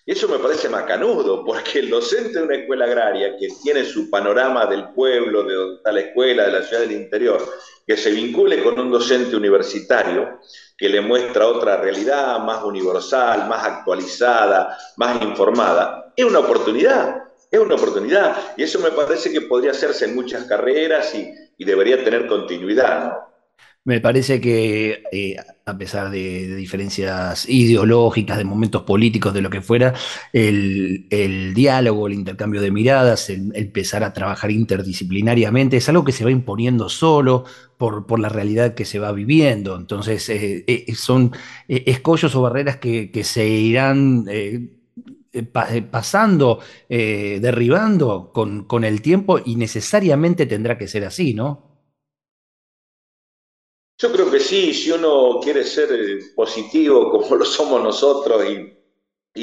Y 0.05 0.13
eso 0.13 0.27
me 0.29 0.39
parece 0.39 0.69
macanudo, 0.69 1.43
porque 1.43 1.79
el 1.79 1.89
docente 1.89 2.39
de 2.39 2.45
una 2.45 2.55
escuela 2.55 2.85
agraria 2.85 3.35
que 3.37 3.49
tiene 3.61 3.83
su 3.83 4.09
panorama 4.09 4.65
del 4.65 4.89
pueblo, 4.93 5.43
de 5.43 5.53
donde 5.53 5.75
está 5.75 5.91
la 5.91 5.99
escuela, 5.99 6.45
de 6.45 6.51
la 6.53 6.63
ciudad 6.63 6.81
del 6.83 6.93
interior, 6.93 7.45
que 7.85 7.97
se 7.97 8.11
vincule 8.11 8.63
con 8.63 8.79
un 8.79 8.89
docente 8.89 9.35
universitario 9.35 10.39
que 10.77 10.87
le 10.87 11.01
muestra 11.01 11.47
otra 11.47 11.77
realidad 11.77 12.39
más 12.39 12.63
universal, 12.63 13.49
más 13.49 13.65
actualizada, 13.65 14.77
más 14.95 15.21
informada, 15.21 16.13
es 16.17 16.25
una 16.25 16.39
oportunidad, 16.39 17.26
es 17.51 17.59
una 17.59 17.75
oportunidad. 17.75 18.53
Y 18.57 18.63
eso 18.63 18.79
me 18.79 18.91
parece 18.91 19.31
que 19.31 19.41
podría 19.41 19.71
hacerse 19.71 20.05
en 20.05 20.15
muchas 20.15 20.45
carreras 20.45 21.13
y, 21.15 21.33
debería 21.63 22.03
tener 22.03 22.27
continuidad. 22.27 23.05
¿no? 23.05 23.13
Me 23.87 24.01
parece 24.01 24.41
que 24.41 25.03
eh, 25.13 25.37
a 25.65 25.77
pesar 25.77 26.11
de, 26.11 26.55
diferencias 26.57 27.47
ideológicas, 27.47 28.37
de 28.37 28.43
momentos 28.43 28.83
políticos, 28.83 29.33
de 29.33 29.41
lo 29.41 29.49
que 29.49 29.61
fuera, 29.61 29.93
el, 30.33 31.53
diálogo, 31.55 32.07
el 32.07 32.13
intercambio 32.13 32.61
de 32.61 32.69
miradas, 32.69 33.29
el, 33.29 33.53
empezar 33.55 34.03
a 34.03 34.11
trabajar 34.11 34.51
interdisciplinariamente, 34.51 35.77
es 35.77 35.87
algo 35.87 36.03
que 36.03 36.11
se 36.11 36.25
va 36.25 36.31
imponiendo 36.31 36.89
solo 36.89 37.45
por, 37.77 38.19
la 38.19 38.27
realidad 38.27 38.75
que 38.75 38.83
se 38.83 38.99
va 38.99 39.13
viviendo. 39.13 39.77
Entonces, 39.77 40.27
eh, 40.27 40.65
eh, 40.67 40.93
son 40.93 41.31
escollos 41.69 42.35
o 42.35 42.41
barreras 42.41 42.75
que, 42.77 43.09
se 43.23 43.47
irán... 43.47 44.25
pasando, 45.43 46.59
derribando 46.89 48.31
con, 48.33 48.65
con 48.65 48.83
el 48.83 49.01
tiempo 49.01 49.39
y 49.43 49.55
necesariamente 49.55 50.45
tendrá 50.45 50.77
que 50.77 50.87
ser 50.87 51.05
así, 51.05 51.33
¿no? 51.33 51.67
Yo 53.99 54.11
creo 54.11 54.29
que 54.29 54.39
sí, 54.39 54.75
si 54.75 54.91
uno 54.91 55.39
quiere 55.41 55.63
ser 55.63 55.91
eh, 55.91 56.19
positivo 56.35 57.09
como 57.11 57.35
lo 57.35 57.45
somos 57.45 57.81
nosotros 57.81 58.45
y, 58.45 58.73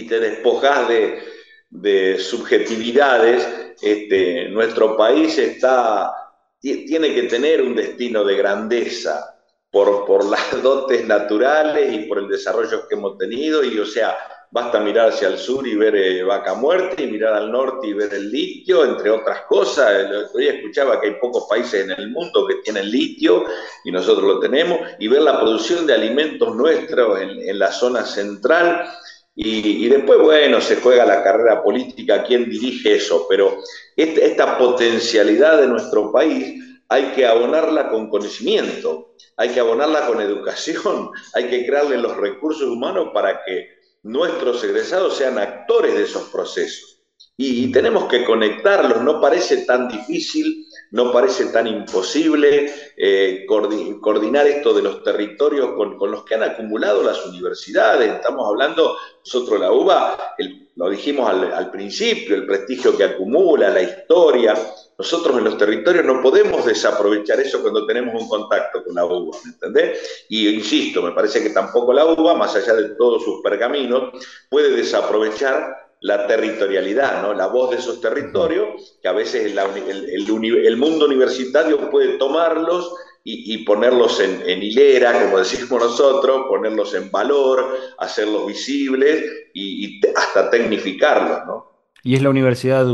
te 0.09 0.19
despojas 0.19 0.89
de, 0.89 2.19
subjetividades, 2.19 3.77
este, 3.81 4.49
nuestro 4.49 4.97
país 4.97 5.39
está, 5.39 6.13
tiene 6.61 7.15
que 7.15 7.25
tener 7.25 7.63
un 7.63 7.77
destino 7.77 8.25
de 8.25 8.37
grandeza 8.37 9.41
por, 9.71 10.05
por 10.05 10.25
las 10.25 10.63
dotes 10.63 11.07
naturales 11.07 11.93
y 11.93 12.07
por 12.07 12.19
el 12.19 12.29
desarrollo 12.29 12.89
que 12.89 12.97
hemos 12.97 13.17
tenido 13.19 13.63
y 13.65 13.79
o 13.79 13.87
sea, 13.87 14.17
Basta 14.55 14.79
mirar 14.79 15.09
hacia 15.09 15.27
el 15.27 15.37
sur 15.37 15.67
y 15.67 15.75
ver 15.75 15.97
eh, 15.97 16.23
vaca 16.23 16.55
muerte, 16.55 17.03
y 17.03 17.09
mirar 17.09 17.35
al 17.35 17.51
norte 17.51 17.89
y 17.89 17.93
ver 17.93 18.15
el 18.15 18.31
litio, 18.31 18.85
entre 18.85 19.11
otras 19.11 19.41
cosas. 19.49 19.91
El 19.91 20.15
otro 20.15 20.39
día 20.39 20.53
escuchaba 20.53 21.01
que 21.01 21.09
hay 21.09 21.15
pocos 21.15 21.49
países 21.51 21.83
en 21.83 21.91
el 21.91 22.13
mundo 22.13 22.47
que 22.47 22.63
tienen 22.63 22.89
litio 22.89 23.47
y 23.83 23.91
nosotros 23.91 24.25
lo 24.25 24.39
tenemos, 24.39 24.79
y 25.01 25.09
ver 25.09 25.23
la 25.23 25.41
producción 25.41 25.89
de 25.89 25.95
alimentos 25.95 26.55
nuestros 26.55 27.21
en, 27.21 27.59
la 27.59 27.73
zona 27.73 28.05
central. 28.05 28.89
Y, 29.35 29.89
después, 29.89 30.21
bueno, 30.21 30.61
se 30.61 30.77
juega 30.77 31.05
la 31.05 31.25
carrera 31.25 31.61
política, 31.61 32.23
quién 32.23 32.49
dirige 32.49 32.95
eso, 32.95 33.27
pero 33.29 33.59
este, 33.97 34.25
esta 34.25 34.57
potencialidad 34.57 35.63
de 35.63 35.67
nuestro 35.67 36.13
país 36.13 36.63
hay 36.91 37.07
que 37.07 37.27
abonarla 37.27 37.91
con 37.91 38.09
conocimiento, 38.09 39.17
hay 39.37 39.49
que 39.49 39.59
abonarla 39.59 40.07
con 40.07 40.21
educación, 40.21 41.11
hay 41.35 41.49
que 41.49 41.67
crearle 41.67 41.97
los 41.99 42.17
recursos 42.17 42.69
humanos 42.69 43.09
para 43.13 43.43
que 43.43 43.74
nuestros 44.05 44.63
egresados 44.63 45.17
sean 45.17 45.39
actores 45.39 45.95
de 45.95 46.05
esos 46.05 46.25
procesos. 46.25 47.01
Y, 47.37 47.73
tenemos 47.73 48.05
que 48.05 48.25
conectarlos, 48.25 49.03
no 49.03 49.21
parece 49.21 49.65
tan 49.65 49.89
difícil, 49.89 50.67
no 50.93 51.11
parece 51.11 51.47
tan 51.47 51.67
imposible 51.67 52.73
eh, 52.97 53.45
coordinar 53.47 54.47
esto 54.47 54.73
de 54.73 54.83
los 54.83 55.03
territorios 55.03 55.73
con, 55.75 55.99
los 55.99 56.25
que 56.25 56.37
han 56.37 56.45
acumulado 56.45 57.03
las 57.03 57.27
universidades. 57.27 58.13
Estamos 58.13 58.47
hablando, 58.47 58.97
nosotros 59.25 59.59
la 59.59 59.73
UBA, 59.73 60.37
lo 60.77 60.89
dijimos 60.91 61.29
al 61.29 61.71
principio, 61.73 62.37
el 62.37 62.47
prestigio 62.47 62.97
que 62.97 63.05
acumula, 63.05 63.71
la 63.71 63.83
historia, 63.83 64.55
nosotros 64.99 65.37
en 65.39 65.45
los 65.45 65.59
territorios 65.59 66.05
no 66.05 66.23
podemos 66.23 66.65
desaprovechar 66.65 67.41
eso 67.41 67.61
cuando 67.63 67.87
tenemos 67.87 68.21
un 68.21 68.29
contacto 68.29 68.85
con 68.85 68.95
la 68.95 69.05
uva, 69.05 69.37
¿me 69.45 69.51
entendés? 69.53 70.27
Y 70.29 70.49
insisto, 70.49 71.03
me 71.03 71.13
parece 71.13 71.43
que 71.43 71.51
tampoco 71.51 71.93
la 71.93 72.07
uva, 72.07 72.35
más 72.35 72.55
allá 72.55 72.75
de 72.75 72.91
todos 72.91 73.25
sus 73.25 73.43
pergaminos, 73.43 74.13
puede 74.49 74.71
desaprovechar 74.71 75.85
la 76.01 76.27
territorialidad, 76.27 77.23
¿no? 77.23 77.33
la 77.33 77.47
voz 77.47 77.71
de 77.71 77.77
esos 77.79 78.01
territorios, 78.01 78.99
que 79.01 79.09
a 79.09 79.13
veces 79.13 79.51
el, 79.51 80.77
mundo 80.77 81.07
universitario 81.07 81.91
puede 81.91 82.19
tomarlos 82.19 82.95
y, 83.25 83.65
ponerlos 83.65 84.21
en, 84.21 84.63
hilera, 84.63 85.25
como 85.25 85.39
decimos 85.41 85.83
nosotros, 85.83 86.43
ponerlos 86.47 86.95
en 86.95 87.11
valor, 87.11 87.79
hacerlos 87.99 88.47
visibles 88.47 89.25
y, 89.55 89.99
hasta 90.15 90.51
tecnificarlos. 90.51 91.47
¿no? 91.47 91.73
Y 92.03 92.17
es 92.17 92.23
la 92.23 92.29
universidad 92.29 92.87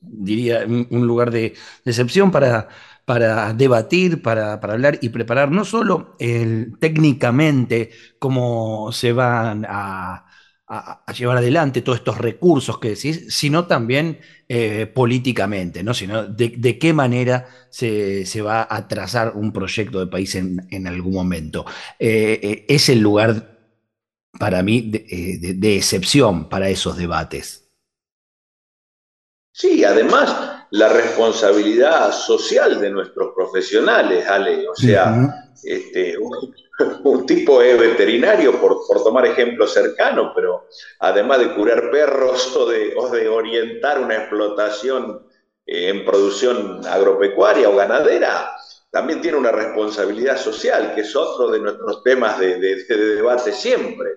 diría, 0.00 0.64
un 0.66 1.06
lugar 1.06 1.30
de 1.30 1.54
excepción 1.84 2.30
para, 2.30 2.68
para 3.08 3.54
debatir, 3.54 4.20
para, 4.20 4.52
hablar 4.52 4.98
y 5.00 5.08
preparar 5.08 5.50
no 5.50 5.64
solo 5.64 6.14
técnicamente 6.18 7.88
cómo 8.18 8.92
se 8.92 9.14
van 9.14 9.64
a, 9.66 10.26
llevar 11.16 11.38
adelante 11.38 11.80
todos 11.80 12.00
estos 12.00 12.18
recursos 12.18 12.78
que 12.78 12.90
decís, 12.90 13.34
sino 13.34 13.64
también 13.66 14.18
eh, 14.46 14.84
políticamente, 14.84 15.82
¿no? 15.82 15.94
Sino 15.94 16.26
de, 16.26 16.78
qué 16.78 16.92
manera 16.92 17.46
se, 17.70 18.42
va 18.42 18.68
a 18.68 18.86
trazar 18.86 19.32
un 19.34 19.54
proyecto 19.54 20.00
de 20.00 20.08
país 20.08 20.34
en, 20.34 20.86
algún 20.86 21.14
momento. 21.14 21.64
Eh, 21.98 22.38
eh, 22.42 22.66
es 22.68 22.90
el 22.90 23.00
lugar 23.00 23.58
para 24.38 24.62
mí 24.62 24.82
de 24.82 25.76
excepción 25.76 26.50
para 26.50 26.68
esos 26.68 26.98
debates. 26.98 27.67
Sí, 29.58 29.84
además 29.84 30.66
la 30.70 30.88
responsabilidad 30.88 32.12
social 32.12 32.80
de 32.80 32.90
nuestros 32.90 33.34
profesionales, 33.34 34.24
Ale. 34.28 34.68
O 34.68 34.74
sea, 34.76 35.34
este, 35.64 36.16
un, 37.02 37.26
tipo 37.26 37.60
es 37.60 37.76
veterinario, 37.76 38.60
por, 38.60 38.78
tomar 39.02 39.26
ejemplo 39.26 39.66
cercano, 39.66 40.30
pero 40.32 40.68
además 41.00 41.40
de 41.40 41.54
curar 41.56 41.90
perros 41.90 42.54
o 42.54 42.66
de, 42.66 42.94
de 43.12 43.28
orientar 43.28 44.00
una 44.00 44.14
explotación 44.18 45.26
eh, 45.66 45.88
en 45.88 46.04
producción 46.04 46.80
agropecuaria 46.86 47.68
o 47.68 47.74
ganadera, 47.74 48.52
también 48.92 49.20
tiene 49.20 49.38
una 49.38 49.50
responsabilidad 49.50 50.36
social, 50.36 50.94
que 50.94 51.00
es 51.00 51.16
otro 51.16 51.50
de 51.50 51.58
nuestros 51.58 52.04
temas 52.04 52.38
de, 52.38 52.60
de 52.60 52.84
debate 52.86 53.50
siempre. 53.50 54.10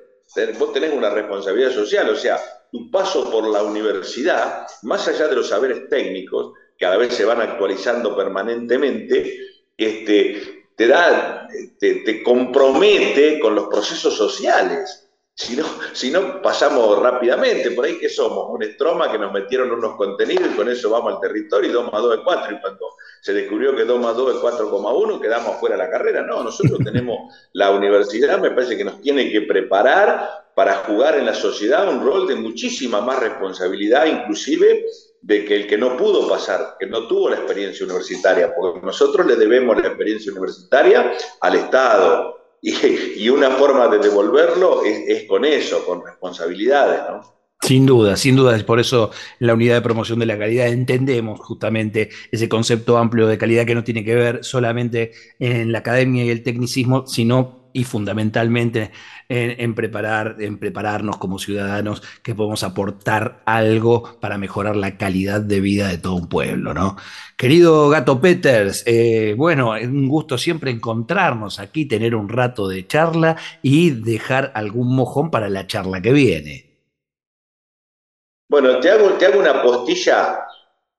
Vos 0.60 0.71
tenés 0.71 0.93
una 0.93 1.10
responsabilidad 1.10 1.71
social, 1.71 2.08
o 2.12 2.15
sea, 2.15 2.39
tu 2.72 2.90
paso 2.90 3.30
por 3.30 3.48
la 3.48 3.64
universidad, 3.64 4.66
más 4.84 5.08
allá 5.08 5.28
de 5.28 5.36
los 5.36 5.50
saberes 5.50 5.90
técnicos, 5.90 6.54
que 6.78 6.86
a 6.86 6.98
vez 6.98 7.14
se 7.14 7.26
van 7.26 7.42
actualizando 7.42 8.16
permanentemente, 8.16 9.38
este, 9.78 10.66
te, 10.76 10.88
da, 10.88 11.48
te, 11.80 12.24
compromete 12.24 13.40
con 13.40 13.56
los 13.56 13.68
procesos 13.68 14.16
sociales. 14.16 15.11
Si 15.34 15.56
no, 15.56 15.65
si 15.94 16.12
no, 16.12 16.41
pasamos 16.41 17.00
rápidamente. 17.00 17.72
Por 17.72 17.86
ahí 17.86 17.98
que 17.98 18.10
somos, 18.10 18.50
un 18.50 18.63
estroma 18.63 19.12
que 19.12 19.17
nos 19.17 19.32
metieron 19.32 19.72
unos 19.72 19.96
contenidos 19.96 20.52
y 20.52 20.56
con 20.56 20.70
eso 20.70 20.89
vamos 20.89 21.13
al 21.13 21.20
territorio 21.20 21.70
y 21.70 21.74
2 21.74 21.91
más 21.91 22.02
2 22.02 22.17
es 22.17 22.22
4. 22.24 22.56
Y 22.56 22.62
cuando 22.62 22.86
se 23.22 23.34
descubrió 23.34 23.76
que 23.76 23.86
2 23.86 24.00
más 24.00 24.15
2 24.15 24.36
es 24.36 24.41
4,1, 24.41 25.22
quedamos 25.22 25.58
fuera 25.60 25.76
de 25.76 25.84
la 25.84 25.89
carrera. 25.89 26.22
No, 26.24 26.44
nosotros 26.44 26.80
tenemos 26.84 27.34
la 27.54 27.72
universidad, 27.72 28.39
me 28.39 28.52
parece 28.52 28.78
que 28.78 28.84
nos 28.84 29.02
tiene 29.02 29.32
que 29.32 29.41
preparar 29.41 30.41
para 30.54 30.76
jugar 30.80 31.17
en 31.17 31.26
la 31.26 31.34
sociedad 31.34 31.88
un 31.88 32.06
rol 32.06 32.28
de 32.28 32.36
muchísima 32.36 33.02
más 33.02 33.20
responsabilidad, 33.20 34.06
inclusive 34.06 34.86
de 35.22 35.46
que 35.46 35.56
el 35.56 35.67
que 35.67 35.78
no 35.78 35.96
pudo 35.98 36.28
pasar, 36.28 36.76
que 36.80 36.88
no 36.88 37.08
tuvo 37.08 37.30
la 37.30 37.38
experiencia 37.38 37.86
universitaria, 37.86 38.54
porque 38.54 38.86
nosotros 38.86 39.26
le 39.26 39.36
debemos 39.36 39.80
la 39.82 39.88
experiencia 39.88 40.32
universitaria 40.32 41.13
al 41.39 41.56
Estado. 41.56 42.40
Y, 43.21 43.30
una 43.30 43.52
forma 43.52 43.88
de 43.88 44.00
devolverlo 44.00 44.84
es, 44.84 45.24
con 45.28 45.45
eso, 45.45 45.86
con 45.86 46.06
responsabilidades, 46.06 47.02
¿no? 47.10 47.41
Sin 47.62 47.86
duda, 47.86 48.17
sin 48.17 48.36
duda, 48.36 48.56
es 48.56 48.63
por 48.63 48.80
eso 48.80 49.12
en 49.39 49.47
la 49.47 49.54
unidad 49.54 49.76
de 49.76 49.82
promoción 49.82 50.17
de 50.17 50.26
la 50.26 50.38
calidad 50.38 50.67
entendemos 50.67 51.39
justamente 51.39 52.10
ese 52.32 52.50
concepto 52.50 52.97
amplio 52.97 53.28
de 53.28 53.38
calidad 53.38 53.67
que 53.67 53.76
no 53.76 53.84
tiene 53.84 54.04
que 54.04 54.15
ver 54.15 54.43
solamente 54.43 55.12
en 55.38 55.71
la 55.71 55.80
academia 55.80 56.26
y 56.26 56.32
el 56.32 56.41
tecnicismo, 56.41 57.06
sino 57.06 57.61
y 57.74 57.84
fundamentalmente 57.84 58.92
en, 59.30 59.76
preparar, 59.76 60.36
en 60.40 60.58
prepararnos 60.58 61.18
como 61.18 61.40
ciudadanos 61.40 62.02
que 62.22 62.36
podemos 62.36 62.64
aportar 62.64 63.42
algo 63.46 64.18
para 64.20 64.38
mejorar 64.38 64.76
la 64.76 64.98
calidad 64.98 65.42
de 65.42 65.62
vida 65.62 65.88
de 65.88 65.98
todo 65.98 66.16
un 66.16 66.28
pueblo, 66.28 66.74
¿no? 66.74 66.98
Querido 67.38 67.90
Gato 67.90 68.20
Peters, 68.20 68.84
eh, 68.86 69.34
bueno, 69.38 69.76
es 69.76 69.88
un 69.88 70.08
gusto 70.08 70.38
siempre 70.38 70.72
encontrarnos 70.72 71.60
aquí, 71.60 71.86
tener 71.86 72.16
un 72.16 72.30
rato 72.30 72.68
de 72.68 72.86
charla 72.88 73.38
y 73.62 73.92
dejar 73.92 74.52
algún 74.54 74.96
mojón 74.96 75.32
para 75.32 75.50
la 75.50 75.68
charla 75.68 76.02
que 76.02 76.12
viene. 76.12 76.72
Bueno, 78.50 78.80
te 78.80 78.92
hago, 78.92 79.12
te 79.14 79.26
hago 79.26 79.40
una 79.40 79.62
postilla 79.62 80.46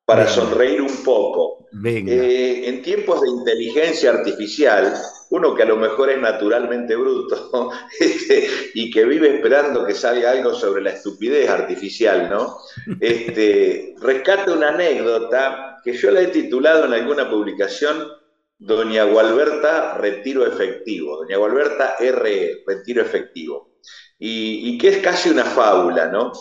para 0.06 0.26
sonreír 0.26 0.80
un 0.80 1.04
poco. 1.04 1.61
Eh, 1.84 2.68
en 2.68 2.82
tiempos 2.82 3.22
de 3.22 3.30
inteligencia 3.30 4.10
artificial, 4.10 4.94
uno 5.30 5.54
que 5.54 5.62
a 5.62 5.66
lo 5.66 5.76
mejor 5.76 6.10
es 6.10 6.20
naturalmente 6.20 6.94
bruto 6.94 7.70
este, 7.98 8.46
y 8.74 8.90
que 8.90 9.04
vive 9.06 9.36
esperando 9.36 9.86
que 9.86 9.94
salga 9.94 10.32
algo 10.32 10.52
sobre 10.52 10.82
la 10.82 10.90
estupidez 10.90 11.48
artificial, 11.48 12.28
¿no? 12.28 12.58
Este, 13.00 13.94
rescata 14.00 14.52
una 14.52 14.68
anécdota 14.68 15.78
que 15.82 15.94
yo 15.94 16.10
la 16.10 16.20
he 16.20 16.26
titulado 16.26 16.84
en 16.84 16.92
alguna 16.92 17.30
publicación 17.30 18.06
Doña 18.58 19.04
Gualberta 19.04 19.96
Retiro 19.96 20.46
Efectivo, 20.46 21.16
Doña 21.16 21.38
Gualberta 21.38 21.96
RE, 21.98 22.62
Retiro 22.66 23.00
Efectivo, 23.02 23.78
y, 24.18 24.68
y 24.68 24.78
que 24.78 24.88
es 24.88 24.98
casi 24.98 25.30
una 25.30 25.44
fábula, 25.44 26.06
¿no? 26.06 26.32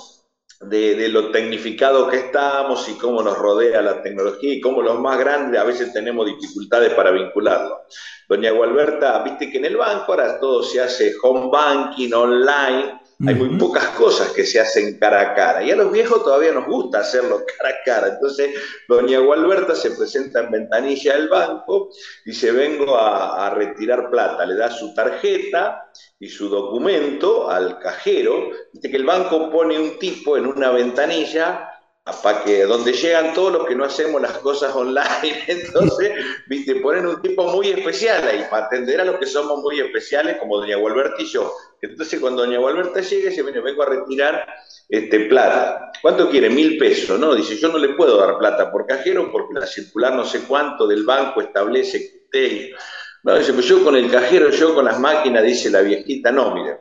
De, 0.61 1.09
lo 1.09 1.31
tecnificado 1.31 2.07
que 2.07 2.17
estamos 2.17 2.87
y 2.87 2.93
cómo 2.93 3.23
nos 3.23 3.37
rodea 3.37 3.81
la 3.81 4.01
tecnología 4.01 4.53
y 4.53 4.61
cómo 4.61 4.81
los 4.81 4.99
más 4.99 5.17
grandes 5.17 5.59
a 5.59 5.63
veces 5.63 5.91
tenemos 5.91 6.25
dificultades 6.25 6.93
para 6.93 7.11
vincularlo. 7.11 7.81
Doña 8.27 8.51
Gualberta, 8.51 9.23
viste 9.23 9.49
que 9.49 9.57
en 9.57 9.65
el 9.65 9.77
banco 9.77 10.11
ahora 10.11 10.39
todo 10.39 10.63
se 10.63 10.79
hace 10.79 11.13
home 11.21 11.49
banking, 11.51 12.13
online, 12.13 13.00
hay 13.27 13.35
muy 13.35 13.57
pocas 13.57 13.87
cosas 13.89 14.31
que 14.31 14.45
se 14.45 14.59
hacen 14.59 14.97
cara 14.97 15.21
a 15.21 15.33
cara. 15.33 15.63
Y 15.63 15.71
a 15.71 15.75
los 15.75 15.91
viejos 15.91 16.23
todavía 16.23 16.51
nos 16.51 16.65
gusta 16.65 16.99
hacerlo 16.99 17.43
cara 17.57 17.69
a 17.69 17.83
cara. 17.83 18.07
Entonces, 18.07 18.49
doña 18.87 19.19
Gualberta 19.19 19.75
se 19.75 19.91
presenta 19.91 20.41
en 20.41 20.51
ventanilla 20.51 21.15
del 21.15 21.29
banco, 21.29 21.89
dice, 22.25 22.51
vengo 22.51 22.97
a, 22.97 23.47
a 23.47 23.49
retirar 23.55 24.09
plata. 24.09 24.45
Le 24.45 24.55
da 24.55 24.71
su 24.71 24.93
tarjeta 24.93 25.89
y 26.19 26.29
su 26.29 26.49
documento 26.49 27.49
al 27.49 27.79
cajero. 27.79 28.49
Dice 28.73 28.89
que 28.89 28.97
el 28.97 29.05
banco 29.05 29.49
pone 29.51 29.77
un 29.77 29.99
tipo 29.99 30.37
en 30.37 30.47
una 30.47 30.71
ventanilla 30.71 31.70
para 32.03 32.43
que 32.43 32.63
donde 32.63 32.93
llegan 32.93 33.33
todos 33.33 33.53
los 33.53 33.67
que 33.67 33.75
no 33.75 33.85
hacemos 33.85 34.19
las 34.21 34.39
cosas 34.39 34.75
online, 34.75 35.43
entonces, 35.47 36.11
viste, 36.47 36.75
ponen 36.77 37.05
un 37.05 37.21
tipo 37.21 37.43
muy 37.51 37.69
especial 37.69 38.27
ahí, 38.27 38.45
para 38.49 38.65
atender 38.65 39.01
a 39.01 39.05
los 39.05 39.17
que 39.17 39.27
somos 39.27 39.59
muy 39.61 39.79
especiales, 39.79 40.37
como 40.37 40.57
doña 40.57 40.77
Gualberta 40.77 41.21
y 41.21 41.25
yo. 41.25 41.53
Entonces, 41.79 42.19
cuando 42.19 42.43
doña 42.43 42.57
Gualberta 42.57 43.01
llega, 43.01 43.29
dice, 43.29 43.43
bueno, 43.43 43.61
vengo 43.61 43.83
a 43.83 43.87
retirar 43.87 44.47
este, 44.89 45.21
plata. 45.21 45.91
¿Cuánto 46.01 46.29
quiere? 46.29 46.49
Mil 46.49 46.77
pesos, 46.77 47.19
¿no? 47.19 47.35
Dice, 47.35 47.55
yo 47.57 47.69
no 47.69 47.77
le 47.77 47.89
puedo 47.89 48.17
dar 48.17 48.37
plata 48.39 48.71
por 48.71 48.87
cajero 48.87 49.31
porque 49.31 49.59
la 49.59 49.67
circular 49.67 50.13
no 50.13 50.25
sé 50.25 50.41
cuánto 50.41 50.87
del 50.87 51.05
banco 51.05 51.41
establece 51.41 51.99
que 51.99 52.17
usted... 52.25 52.77
No, 53.23 53.37
dice, 53.37 53.53
pues 53.53 53.67
yo 53.67 53.83
con 53.83 53.95
el 53.95 54.09
cajero, 54.09 54.49
yo 54.49 54.73
con 54.73 54.85
las 54.85 54.99
máquinas, 54.99 55.43
dice 55.43 55.69
la 55.69 55.81
viejita, 55.81 56.31
no, 56.31 56.55
mire, 56.55 56.79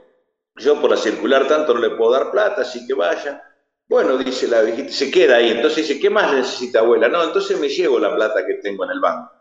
yo 0.57 0.81
por 0.81 0.89
la 0.89 0.97
circular 0.97 1.47
tanto 1.47 1.75
no 1.75 1.81
le 1.81 1.91
puedo 1.91 2.13
dar 2.13 2.31
plata, 2.31 2.63
así 2.63 2.87
que 2.87 2.95
vaya 2.95 3.43
bueno, 3.91 4.17
dice 4.19 4.47
la 4.47 4.63
viejita, 4.63 4.93
se 4.93 5.11
queda 5.11 5.39
ahí. 5.39 5.51
Entonces 5.51 5.89
dice, 5.89 5.99
¿qué 5.99 6.09
más 6.09 6.33
necesita 6.33 6.79
abuela? 6.79 7.09
No, 7.09 7.25
entonces 7.25 7.59
me 7.59 7.69
llevo 7.69 7.99
la 7.99 8.15
plata 8.15 8.47
que 8.47 8.55
tengo 8.63 8.85
en 8.85 8.93
el 8.93 9.01
banco. 9.01 9.33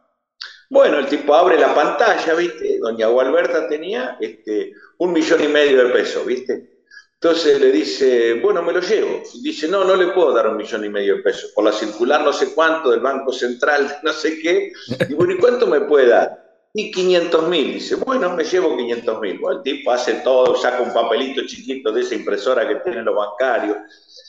Bueno, 0.71 0.97
el 0.97 1.05
tipo 1.05 1.35
abre 1.35 1.59
la 1.59 1.75
pantalla, 1.75 2.33
¿viste? 2.33 2.79
Doña 2.79 3.05
Gualberta 3.07 3.67
tenía 3.69 4.17
este, 4.19 4.71
un 4.97 5.13
millón 5.13 5.43
y 5.43 5.47
medio 5.47 5.85
de 5.85 5.93
pesos, 5.93 6.25
¿viste? 6.25 6.67
Entonces 7.13 7.62
le 7.62 7.71
dice, 7.71 8.39
bueno, 8.41 8.63
me 8.63 8.73
lo 8.73 8.79
llevo. 8.79 9.21
Y 9.35 9.43
dice, 9.43 9.67
no, 9.67 9.83
no 9.83 9.95
le 9.95 10.07
puedo 10.07 10.33
dar 10.33 10.47
un 10.47 10.57
millón 10.57 10.83
y 10.83 10.89
medio 10.89 11.17
de 11.17 11.21
pesos. 11.21 11.51
Por 11.53 11.65
la 11.65 11.71
circular 11.71 12.21
no 12.21 12.33
sé 12.33 12.51
cuánto 12.55 12.89
del 12.89 13.01
Banco 13.01 13.31
Central, 13.31 13.99
no 14.03 14.12
sé 14.13 14.39
qué. 14.39 14.71
Y 15.07 15.13
bueno, 15.13 15.33
¿y 15.33 15.38
cuánto 15.38 15.67
me 15.67 15.81
puede 15.81 16.07
dar? 16.07 16.48
Y 16.73 16.91
500 16.91 17.47
mil. 17.47 17.73
Dice, 17.73 17.95
bueno, 17.95 18.36
me 18.36 18.43
llevo 18.43 18.77
500 18.77 19.21
mil. 19.21 19.39
El 19.51 19.63
tipo 19.63 19.91
hace 19.91 20.15
todo, 20.15 20.55
saca 20.55 20.82
un 20.82 20.93
papelito 20.93 21.41
chiquito 21.45 21.91
de 21.91 22.01
esa 22.01 22.15
impresora 22.15 22.67
que 22.67 22.75
tienen 22.75 23.05
los 23.05 23.15
bancarios 23.15 23.77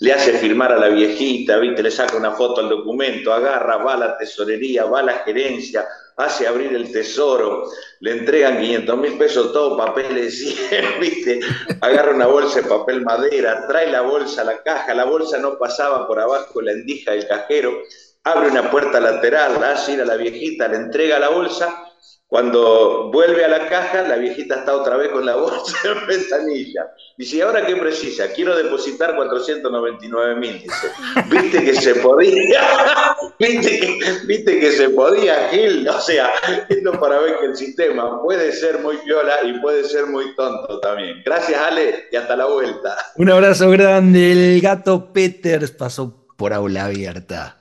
le 0.01 0.15
hace 0.15 0.33
firmar 0.33 0.73
a 0.73 0.79
la 0.79 0.89
viejita, 0.89 1.59
¿viste? 1.59 1.83
le 1.83 1.91
saca 1.91 2.17
una 2.17 2.33
foto 2.33 2.63
al 2.63 2.71
documento, 2.71 3.33
agarra, 3.33 3.77
va 3.77 3.95
a 3.95 3.99
la 3.99 4.19
tesorería, 4.19 4.85
va 4.87 5.01
a 5.01 5.03
la 5.03 5.19
gerencia, 5.19 5.87
hace 6.17 6.47
abrir 6.47 6.75
el 6.75 6.91
tesoro, 6.91 7.65
le 8.01 8.13
entregan 8.13 8.59
500 8.59 8.97
mil 8.99 9.19
pesos, 9.19 9.53
todo 9.53 9.77
papeles, 9.77 10.57
¿viste? 11.01 11.41
agarra 11.83 12.15
una 12.15 12.27
bolsa 12.27 12.63
de 12.63 12.69
papel 12.69 13.03
madera, 13.03 13.67
trae 13.69 13.91
la 13.91 14.01
bolsa 14.01 14.41
a 14.41 14.45
la 14.45 14.63
caja, 14.63 14.95
la 14.95 15.05
bolsa 15.05 15.37
no 15.37 15.59
pasaba 15.59 16.07
por 16.07 16.19
abajo 16.19 16.63
la 16.63 16.73
endija 16.73 17.13
del 17.13 17.29
cajero, 17.29 17.83
abre 18.25 18.49
una 18.49 18.71
puerta 18.71 19.01
lateral, 19.01 19.61
la 19.61 19.73
hace 19.73 19.93
ir 19.93 20.01
a 20.01 20.07
la 20.07 20.17
viejita, 20.17 20.67
le 20.67 20.77
entrega 20.77 21.19
la 21.19 21.29
bolsa 21.29 21.90
cuando 22.31 23.11
vuelve 23.13 23.45
a 23.45 23.49
la 23.49 23.69
caja, 23.69 24.03
la 24.03 24.15
viejita 24.15 24.61
está 24.61 24.77
otra 24.77 24.97
vez 24.97 25.09
con 25.09 25.27
la 25.27 25.35
bolsa 25.37 25.77
en 25.85 26.07
ventanilla. 26.07 26.87
Dice, 27.19 27.39
¿y 27.39 27.41
ahora 27.41 27.67
qué 27.67 27.75
precisa? 27.75 28.29
Quiero 28.33 28.57
depositar 28.57 29.17
499 29.17 30.37
mil. 30.37 30.63
Dice, 30.63 30.93
¿viste 31.29 31.65
que 31.65 31.75
se 31.75 31.97
podía? 31.97 32.61
¿Viste 33.41 33.81
que, 33.81 33.99
¿Viste 34.27 34.61
que 34.61 34.71
se 34.71 34.91
podía, 34.91 35.49
Gil? 35.49 35.89
O 35.89 36.01
sea, 36.01 36.31
esto 36.69 36.93
para 37.01 37.19
ver 37.19 37.41
que 37.41 37.47
el 37.47 37.57
sistema 37.57 38.23
puede 38.23 38.53
ser 38.53 38.79
muy 38.79 38.97
viola 39.05 39.35
y 39.43 39.59
puede 39.59 39.83
ser 39.83 40.07
muy 40.07 40.33
tonto 40.37 40.79
también. 40.79 41.23
Gracias, 41.27 41.61
Ale, 41.61 42.07
y 42.13 42.17
hasta 42.17 42.37
la 42.37 42.47
vuelta. 42.47 42.97
Un 43.17 43.29
abrazo 43.29 43.71
grande. 43.71 44.31
El 44.31 44.61
gato 44.61 45.13
Peters 45.13 45.73
pasó 45.73 46.29
por 46.37 46.53
aula 46.53 46.85
abierta. 46.85 47.57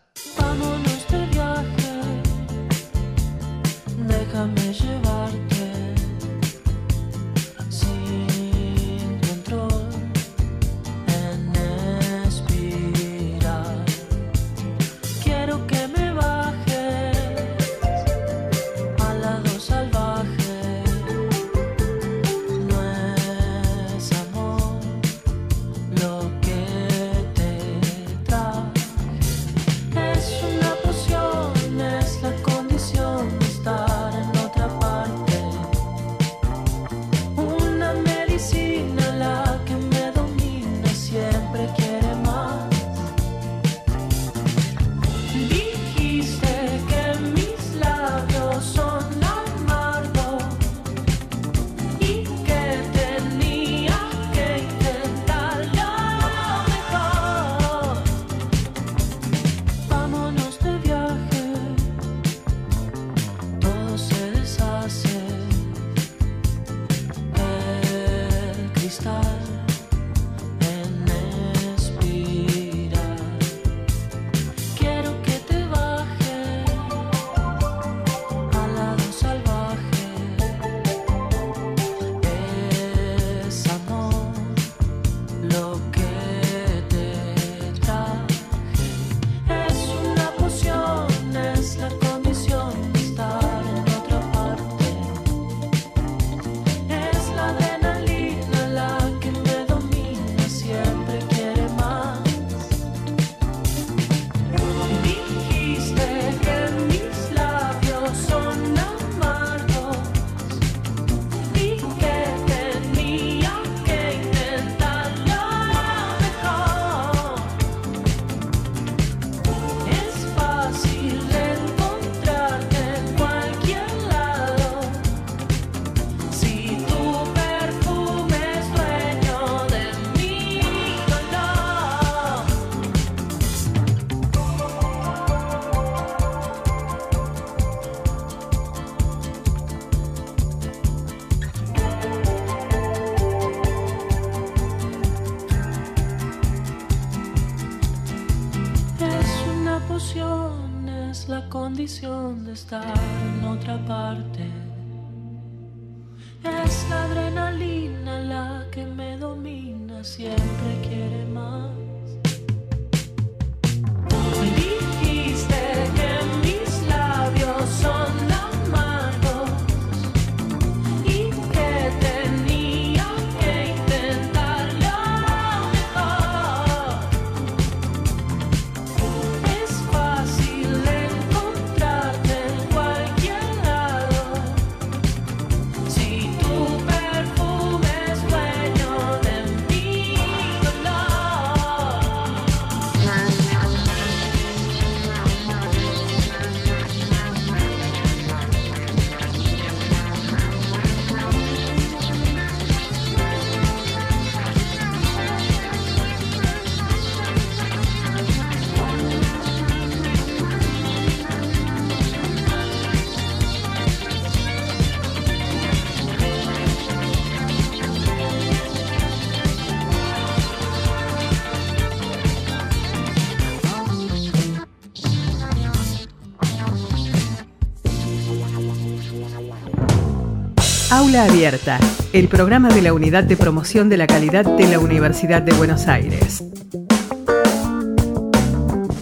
Aula 231.10 231.24
Abierta, 231.24 231.80
el 232.14 232.28
programa 232.28 232.70
de 232.70 232.84
la 232.84 232.94
Unidad 232.94 233.24
de 233.24 233.36
Promoción 233.36 233.90
de 233.90 233.98
la 233.98 234.06
Calidad 234.06 234.46
de 234.46 234.68
la 234.68 234.78
Universidad 234.78 235.42
de 235.42 235.54
Buenos 235.54 235.88
Aires. 235.88 236.44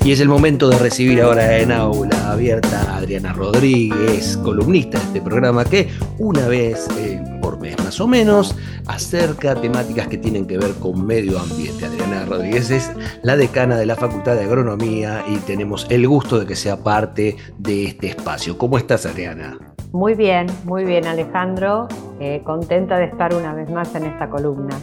Y 0.05 0.13
es 0.13 0.21
el 0.21 0.29
momento 0.29 0.69
de 0.69 0.79
recibir 0.79 1.21
ahora 1.21 1.57
en 1.57 1.73
aula 1.73 2.31
abierta 2.31 2.93
a 2.93 2.97
Adriana 2.99 3.33
Rodríguez, 3.33 4.37
columnista 4.37 4.97
de 4.99 5.03
este 5.03 5.21
programa 5.21 5.65
que 5.65 5.89
una 6.17 6.47
vez 6.47 6.87
eh, 6.97 7.21
por 7.41 7.59
mes 7.59 7.77
más 7.79 7.99
o 7.99 8.07
menos 8.07 8.55
acerca 8.85 9.55
temáticas 9.55 10.07
que 10.07 10.17
tienen 10.17 10.47
que 10.47 10.57
ver 10.57 10.75
con 10.75 11.05
medio 11.05 11.37
ambiente. 11.37 11.87
Adriana 11.87 12.23
Rodríguez 12.23 12.69
es 12.69 12.89
la 13.21 13.35
decana 13.35 13.75
de 13.75 13.85
la 13.85 13.97
Facultad 13.97 14.35
de 14.35 14.45
Agronomía 14.45 15.25
y 15.27 15.35
tenemos 15.39 15.85
el 15.89 16.07
gusto 16.07 16.39
de 16.39 16.45
que 16.45 16.55
sea 16.55 16.81
parte 16.81 17.35
de 17.57 17.83
este 17.83 18.07
espacio. 18.07 18.57
¿Cómo 18.57 18.77
estás, 18.77 19.05
Adriana? 19.05 19.57
Muy 19.91 20.15
bien, 20.15 20.47
muy 20.65 20.83
bien, 20.83 21.05
Alejandro. 21.05 21.87
Eh, 22.19 22.41
contenta 22.43 22.97
de 22.97 23.05
estar 23.05 23.33
una 23.33 23.53
vez 23.53 23.69
más 23.69 23.93
en 23.95 24.05
esta 24.05 24.29
columna. 24.29 24.77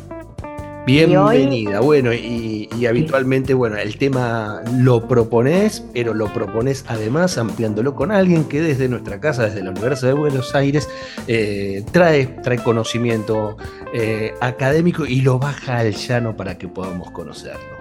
Bienvenida. 0.86 1.80
Bueno, 1.80 2.12
y, 2.12 2.68
habitualmente, 2.86 3.54
bueno, 3.54 3.76
el 3.76 3.96
tema 3.96 4.60
lo 4.76 5.08
propones, 5.08 5.80
pero 5.94 6.12
lo 6.12 6.26
propones 6.32 6.84
además 6.88 7.38
ampliándolo 7.38 7.94
con 7.94 8.12
alguien 8.12 8.44
que 8.44 8.60
desde 8.60 8.88
nuestra 8.88 9.18
casa, 9.18 9.44
desde 9.44 9.62
la 9.62 9.70
Universidad 9.70 10.12
de 10.12 10.18
Buenos 10.18 10.54
Aires, 10.54 10.88
eh, 11.26 11.84
trae, 11.90 12.26
trae 12.26 12.58
conocimiento 12.58 13.56
eh, 13.94 14.34
académico 14.40 15.06
y 15.06 15.22
lo 15.22 15.38
baja 15.38 15.78
al 15.78 15.92
llano 15.92 16.36
para 16.36 16.58
que 16.58 16.68
podamos 16.68 17.10
conocerlo. 17.12 17.74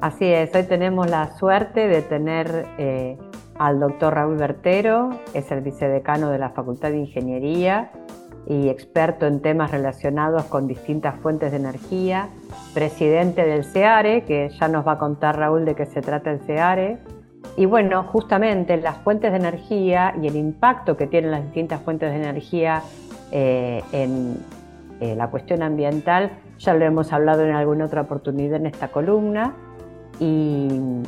Así 0.00 0.24
es, 0.24 0.52
hoy 0.54 0.64
tenemos 0.64 1.08
la 1.08 1.36
suerte 1.36 1.86
de 1.86 2.02
tener 2.02 2.66
al 3.60 3.78
doctor 3.78 4.14
Raúl 4.14 4.38
Bertero, 4.38 5.10
es 5.34 5.52
el 5.52 5.60
vicedecano 5.60 6.30
de 6.30 6.38
la 6.38 6.48
Facultad 6.48 6.92
de 6.92 6.96
Ingeniería 6.96 7.90
y 8.46 8.70
experto 8.70 9.26
en 9.26 9.42
temas 9.42 9.70
relacionados 9.70 10.44
con 10.44 10.66
distintas 10.66 11.16
fuentes 11.20 11.50
de 11.50 11.58
energía, 11.58 12.30
presidente 12.72 13.44
del 13.44 13.64
CEARE, 13.64 14.24
que 14.24 14.48
ya 14.48 14.66
nos 14.68 14.86
va 14.86 14.92
a 14.92 14.98
contar 14.98 15.38
Raúl 15.38 15.66
de 15.66 15.74
qué 15.74 15.84
se 15.84 16.00
trata 16.00 16.30
el 16.30 16.40
CEARE. 16.40 17.00
Y 17.58 17.66
bueno, 17.66 18.02
justamente 18.04 18.78
las 18.78 18.96
fuentes 18.96 19.30
de 19.30 19.36
energía 19.36 20.14
y 20.22 20.26
el 20.26 20.36
impacto 20.36 20.96
que 20.96 21.06
tienen 21.06 21.30
las 21.30 21.44
distintas 21.44 21.82
fuentes 21.82 22.10
de 22.10 22.16
energía 22.16 22.80
eh, 23.30 23.82
en 23.92 24.38
eh, 25.02 25.14
la 25.14 25.28
cuestión 25.28 25.62
ambiental, 25.62 26.30
ya 26.58 26.72
lo 26.72 26.86
hemos 26.86 27.12
hablado 27.12 27.44
en 27.44 27.54
alguna 27.54 27.84
otra 27.84 28.00
oportunidad 28.00 28.56
en 28.56 28.66
esta 28.66 28.88
columna. 28.88 29.52
Y 30.18 31.02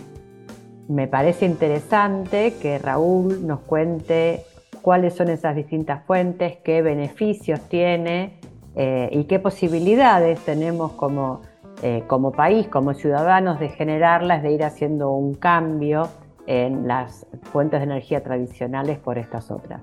me 0.88 1.06
parece 1.06 1.46
interesante 1.46 2.54
que 2.60 2.78
Raúl 2.78 3.46
nos 3.46 3.60
cuente 3.60 4.44
cuáles 4.82 5.14
son 5.14 5.28
esas 5.28 5.54
distintas 5.54 6.04
fuentes, 6.04 6.58
qué 6.64 6.82
beneficios 6.82 7.60
tiene 7.68 8.38
eh, 8.74 9.08
y 9.12 9.24
qué 9.24 9.38
posibilidades 9.38 10.40
tenemos 10.40 10.92
como, 10.92 11.42
eh, 11.82 12.04
como 12.06 12.32
país, 12.32 12.66
como 12.68 12.94
ciudadanos, 12.94 13.60
de 13.60 13.68
generarlas, 13.68 14.42
de 14.42 14.52
ir 14.52 14.64
haciendo 14.64 15.10
un 15.12 15.34
cambio 15.34 16.08
en 16.46 16.88
las 16.88 17.26
fuentes 17.52 17.80
de 17.80 17.84
energía 17.84 18.22
tradicionales 18.22 18.98
por 18.98 19.18
estas 19.18 19.50
otras. 19.50 19.80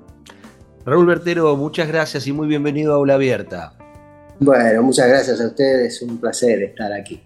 Raúl 0.85 1.05
Bertero, 1.05 1.55
muchas 1.55 1.87
gracias 1.87 2.27
y 2.27 2.33
muy 2.33 2.47
bienvenido 2.47 2.93
a 2.93 2.95
Aula 2.97 3.13
Abierta. 3.15 3.73
Bueno, 4.39 4.83
muchas 4.83 5.07
gracias 5.07 5.41
a 5.41 5.47
ustedes, 5.47 6.01
un 6.01 6.17
placer 6.17 6.63
estar 6.63 6.91
aquí. 6.93 7.21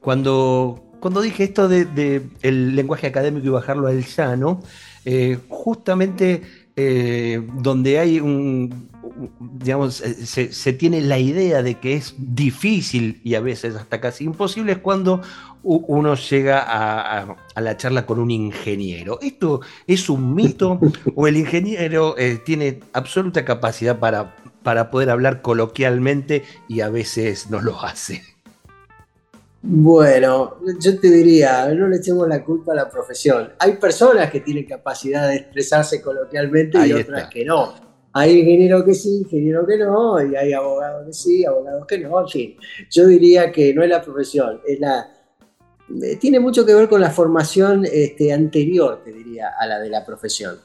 Cuando, 0.00 0.91
cuando 1.02 1.20
dije 1.20 1.42
esto 1.42 1.66
del 1.68 1.92
de, 1.96 2.22
el 2.42 2.76
lenguaje 2.76 3.08
académico 3.08 3.44
y 3.48 3.50
bajarlo 3.50 3.88
al 3.88 4.04
llano, 4.04 4.62
eh, 5.04 5.36
justamente 5.48 6.42
eh, 6.76 7.44
donde 7.56 7.98
hay 7.98 8.20
un, 8.20 8.88
digamos, 9.40 10.00
eh, 10.00 10.24
se, 10.24 10.72
tiene 10.72 11.00
la 11.00 11.18
idea 11.18 11.62
de 11.62 11.74
que 11.74 11.94
es 11.94 12.14
difícil 12.16 13.20
y 13.24 13.34
a 13.34 13.40
veces 13.40 13.74
hasta 13.74 14.00
casi 14.00 14.24
imposible, 14.24 14.72
es 14.72 14.78
cuando 14.78 15.20
uno 15.64 16.14
llega 16.14 16.64
a, 16.66 17.36
la 17.60 17.76
charla 17.76 18.06
con 18.06 18.20
un 18.20 18.30
ingeniero. 18.30 19.18
¿Esto 19.20 19.60
es 19.88 20.08
un 20.08 20.36
mito 20.36 20.80
o 21.16 21.26
el 21.26 21.36
ingeniero 21.36 22.16
eh, 22.16 22.40
tiene 22.44 22.78
absoluta 22.92 23.44
capacidad 23.44 23.98
para, 23.98 24.36
para 24.62 24.90
poder 24.90 25.10
hablar 25.10 25.42
coloquialmente 25.42 26.44
y 26.68 26.80
a 26.80 26.90
veces 26.90 27.50
no 27.50 27.60
lo 27.60 27.82
hace? 27.82 28.31
Bueno, 29.64 30.58
yo 30.80 30.98
te 30.98 31.08
diría, 31.08 31.72
no 31.72 31.88
le 31.88 31.98
echemos 31.98 32.28
la 32.28 32.44
culpa 32.44 32.72
a 32.72 32.74
la 32.74 32.90
profesión. 32.90 33.52
Hay 33.60 33.76
personas 33.76 34.30
que 34.30 34.40
tienen 34.40 34.66
capacidad 34.66 35.28
de 35.28 35.36
expresarse 35.36 36.02
coloquialmente 36.02 36.84
y 36.86 36.92
otras 36.92 37.30
que 37.30 37.44
no. 37.44 37.72
Hay 38.14 38.40
ingenieros 38.40 38.82
que 38.84 38.92
sí, 38.92 39.18
ingenieros 39.18 39.66
que 39.66 39.78
no, 39.78 40.20
y 40.20 40.34
hay 40.34 40.52
abogados 40.52 41.06
que 41.06 41.12
sí, 41.12 41.44
abogados 41.46 41.86
que 41.86 41.98
no, 41.98 42.20
en 42.20 42.28
fin. 42.28 42.56
Yo 42.90 43.06
diría 43.06 43.52
que 43.52 43.72
no 43.72 43.82
es 43.82 43.88
la 43.88 44.02
profesión, 44.02 44.60
es 44.66 44.80
la, 44.80 45.08
eh, 46.00 46.16
tiene 46.16 46.40
mucho 46.40 46.64
que 46.64 46.74
ver 46.74 46.88
con 46.88 47.00
la 47.00 47.10
formación 47.10 47.84
este, 47.90 48.32
anterior, 48.32 49.02
te 49.04 49.12
diría, 49.12 49.50
a 49.58 49.66
la 49.66 49.78
de 49.78 49.90
la 49.90 50.04
profesión. 50.04 50.56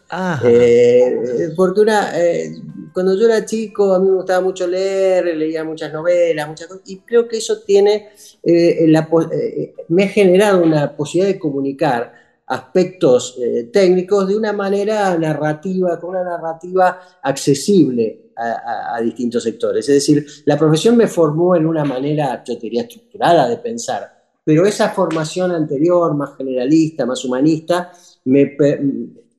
Eh, 0.44 1.50
porque 1.56 1.82
eh, 2.16 2.56
cuando 2.98 3.16
yo 3.16 3.28
era 3.28 3.46
chico 3.46 3.94
a 3.94 4.00
mí 4.00 4.10
me 4.10 4.16
gustaba 4.16 4.42
mucho 4.42 4.66
leer, 4.66 5.38
leía 5.38 5.64
muchas 5.64 5.94
novelas, 5.94 6.48
muchas 6.48 6.66
cosas, 6.66 6.82
y 6.88 6.98
creo 7.02 7.28
que 7.28 7.38
eso 7.38 7.60
tiene, 7.60 8.10
me 8.44 10.04
ha 10.04 10.08
generado 10.08 10.64
una 10.64 10.98
posibilidad 10.98 11.32
de 11.32 11.38
comunicar 11.38 12.12
aspectos 12.48 13.38
técnicos 13.72 14.28
de 14.28 14.36
una 14.36 14.52
manera 14.52 15.16
narrativa, 15.16 16.00
con 16.00 16.10
una 16.10 16.24
narrativa 16.24 17.00
accesible 17.22 18.32
a, 18.36 18.96
a, 18.96 19.02
distintos 19.02 19.44
sectores. 19.44 19.88
Es 19.88 19.94
decir, 19.94 20.26
la 20.46 20.58
profesión 20.58 20.98
me 20.98 21.06
formó 21.06 21.56
en 21.56 21.68
una 21.68 21.86
manera, 21.86 22.44
yo 22.44 22.56
diría, 22.56 22.82
estructurada 22.82 23.48
de 23.48 23.58
pensar 23.58 24.18
pero 24.44 24.66
esa 24.66 24.92
formación 24.92 25.52
anterior, 25.52 26.16
más 26.16 26.38
generalista, 26.38 27.06
más 27.06 27.26
humanista, 27.26 27.92
me, 28.24 28.56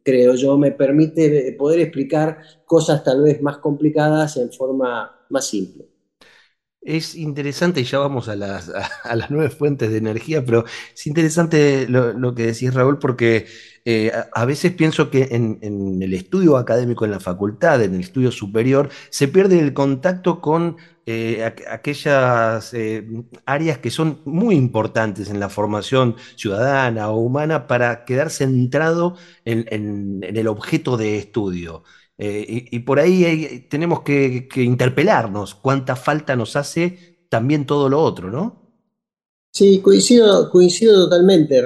creo 0.09 0.35
yo, 0.35 0.57
me 0.57 0.73
permite 0.73 1.55
poder 1.59 1.81
explicar 1.81 2.39
cosas 2.65 3.05
tal 3.05 3.23
vez 3.23 3.43
más 3.43 3.59
complicadas 3.59 4.39
en 4.39 4.51
forma 4.51 5.15
más 5.29 5.47
simple. 5.47 5.85
Es 6.81 7.15
interesante, 7.15 7.83
y 7.83 7.85
ya 7.85 7.99
vamos 7.99 8.31
a 8.31 8.37
las, 8.37 8.71
a, 9.05 9.15
las 9.15 9.31
nueve 9.31 9.51
fuentes 9.51 9.91
de 9.91 9.99
energía, 9.99 10.43
pero 10.43 10.65
es 10.95 11.07
interesante 11.07 11.87
lo, 11.89 12.35
que 12.35 12.47
decís, 12.47 12.73
Raúl, 12.73 12.99
porque 12.99 13.45
eh, 13.85 14.11
a, 14.33 14.45
veces 14.47 14.73
pienso 14.73 15.11
que 15.11 15.29
en, 15.31 15.59
el 16.03 16.15
estudio 16.15 16.57
académico, 16.57 17.05
en 17.05 17.11
la 17.11 17.21
facultad, 17.21 17.83
en 17.83 17.95
el 17.95 18.01
estudio 18.01 18.33
superior, 18.33 18.89
se 19.11 19.29
pierde 19.29 19.59
el 19.59 19.75
contacto 19.75 20.41
con 20.41 20.79
eh, 21.11 21.43
aquellas 21.43 22.75
eh, 22.75 23.03
áreas 23.47 23.79
que 23.79 23.91
son 23.91 24.21
muy 24.27 24.55
importantes 24.57 25.31
en 25.31 25.41
la 25.41 25.49
formación 25.49 26.17
ciudadana 26.37 27.11
o 27.11 27.17
humana 27.17 27.67
para 27.67 28.05
quedar 28.05 28.29
centrado 28.29 29.17
en, 29.47 30.21
el 30.23 30.49
objeto 30.49 30.99
de 30.99 31.17
estudio. 31.17 31.83
Eh, 32.19 32.67
y, 32.71 32.79
por 32.81 33.01
ahí 33.01 33.67
tenemos 33.71 34.03
que, 34.03 34.51
interpelarnos 34.57 35.55
cuánta 35.55 35.97
falta 35.97 36.37
nos 36.37 36.57
hace 36.57 37.25
también 37.31 37.65
todo 37.65 37.89
lo 37.89 38.03
otro, 38.03 38.31
¿no? 38.31 38.85
Sí, 39.51 39.81
coincido, 39.81 40.51
coincido 40.51 41.05
totalmente. 41.05 41.63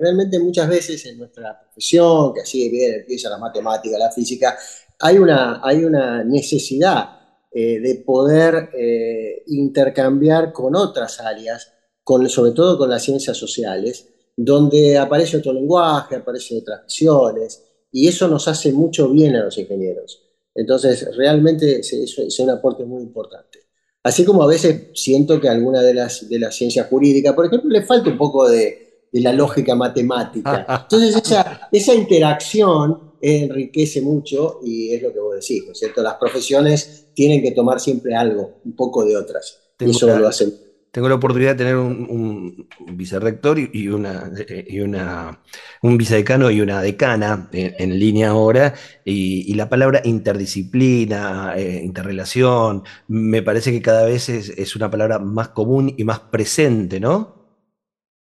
realmente 0.00 0.38
muchas 0.38 0.70
veces 0.70 1.04
en 1.04 1.18
nuestra 1.18 1.60
profesión, 1.60 2.32
que 2.32 2.40
así 2.40 2.70
bien 2.70 2.94
empieza 3.00 3.28
la 3.28 3.36
matemática, 3.36 3.98
la 3.98 4.10
física, 4.10 4.56
hay 5.00 5.18
una, 5.18 5.60
hay 5.62 5.84
una 5.84 6.24
necesidad 6.24 7.19
eh, 7.52 7.80
de 7.80 7.96
poder 7.96 8.70
eh, 8.78 9.42
intercambiar 9.48 10.52
con 10.52 10.76
otras 10.76 11.20
áreas, 11.20 11.72
con, 12.02 12.28
sobre 12.28 12.52
todo 12.52 12.78
con 12.78 12.90
las 12.90 13.02
ciencias 13.02 13.36
sociales, 13.36 14.08
donde 14.36 14.96
aparece 14.96 15.38
otro 15.38 15.52
lenguaje, 15.52 16.16
aparecen 16.16 16.58
otras 16.58 16.84
visiones, 16.84 17.62
y 17.92 18.08
eso 18.08 18.28
nos 18.28 18.46
hace 18.48 18.72
mucho 18.72 19.08
bien 19.08 19.34
a 19.36 19.44
los 19.44 19.58
ingenieros. 19.58 20.22
Entonces, 20.54 21.16
realmente 21.16 21.80
es, 21.80 21.92
es 21.92 22.38
un 22.40 22.50
aporte 22.50 22.84
muy 22.84 23.02
importante. 23.02 23.60
Así 24.02 24.24
como 24.24 24.42
a 24.42 24.46
veces 24.46 24.88
siento 24.94 25.40
que 25.40 25.48
alguna 25.48 25.82
de 25.82 25.94
las, 25.94 26.28
de 26.28 26.38
las 26.38 26.54
ciencias 26.54 26.86
jurídicas, 26.88 27.34
por 27.34 27.46
ejemplo, 27.46 27.68
le 27.68 27.82
falta 27.82 28.10
un 28.10 28.16
poco 28.16 28.48
de, 28.48 29.08
de 29.12 29.20
la 29.20 29.32
lógica 29.32 29.74
matemática. 29.74 30.66
Entonces, 30.82 31.16
esa, 31.16 31.68
esa 31.70 31.94
interacción 31.94 33.10
enriquece 33.20 34.00
mucho 34.00 34.60
y 34.64 34.94
es 34.94 35.02
lo 35.02 35.12
que 35.12 35.20
vos 35.20 35.29
decís, 35.40 35.64
¿no 35.66 35.72
es 35.72 35.78
cierto? 35.78 36.02
Las 36.02 36.14
profesiones 36.14 37.08
tienen 37.14 37.42
que 37.42 37.52
tomar 37.52 37.80
siempre 37.80 38.14
algo, 38.14 38.60
un 38.64 38.76
poco 38.76 39.04
de 39.04 39.16
otras. 39.16 39.58
Tengo 39.76 39.92
eso 39.92 40.18
lo 40.18 40.28
hacen. 40.28 40.54
Tengo 40.90 41.08
la 41.08 41.14
oportunidad 41.14 41.52
de 41.52 41.58
tener 41.58 41.76
un, 41.76 42.68
vicerrector 42.94 43.60
y, 43.60 43.88
una, 43.88 44.32
y 44.66 44.80
una, 44.80 45.40
un 45.82 45.96
vicedecano 45.96 46.50
y 46.50 46.60
una 46.60 46.82
decana 46.82 47.48
en, 47.52 47.98
línea 47.98 48.30
ahora, 48.30 48.74
y, 49.04 49.54
la 49.54 49.68
palabra 49.68 50.02
interdisciplina, 50.04 51.54
eh, 51.56 51.80
interrelación, 51.84 52.82
me 53.06 53.40
parece 53.40 53.70
que 53.70 53.80
cada 53.80 54.04
vez 54.04 54.28
es, 54.28 54.48
es 54.48 54.74
una 54.74 54.90
palabra 54.90 55.20
más 55.20 55.50
común 55.50 55.94
y 55.96 56.02
más 56.02 56.18
presente, 56.18 56.98
¿no? 56.98 57.40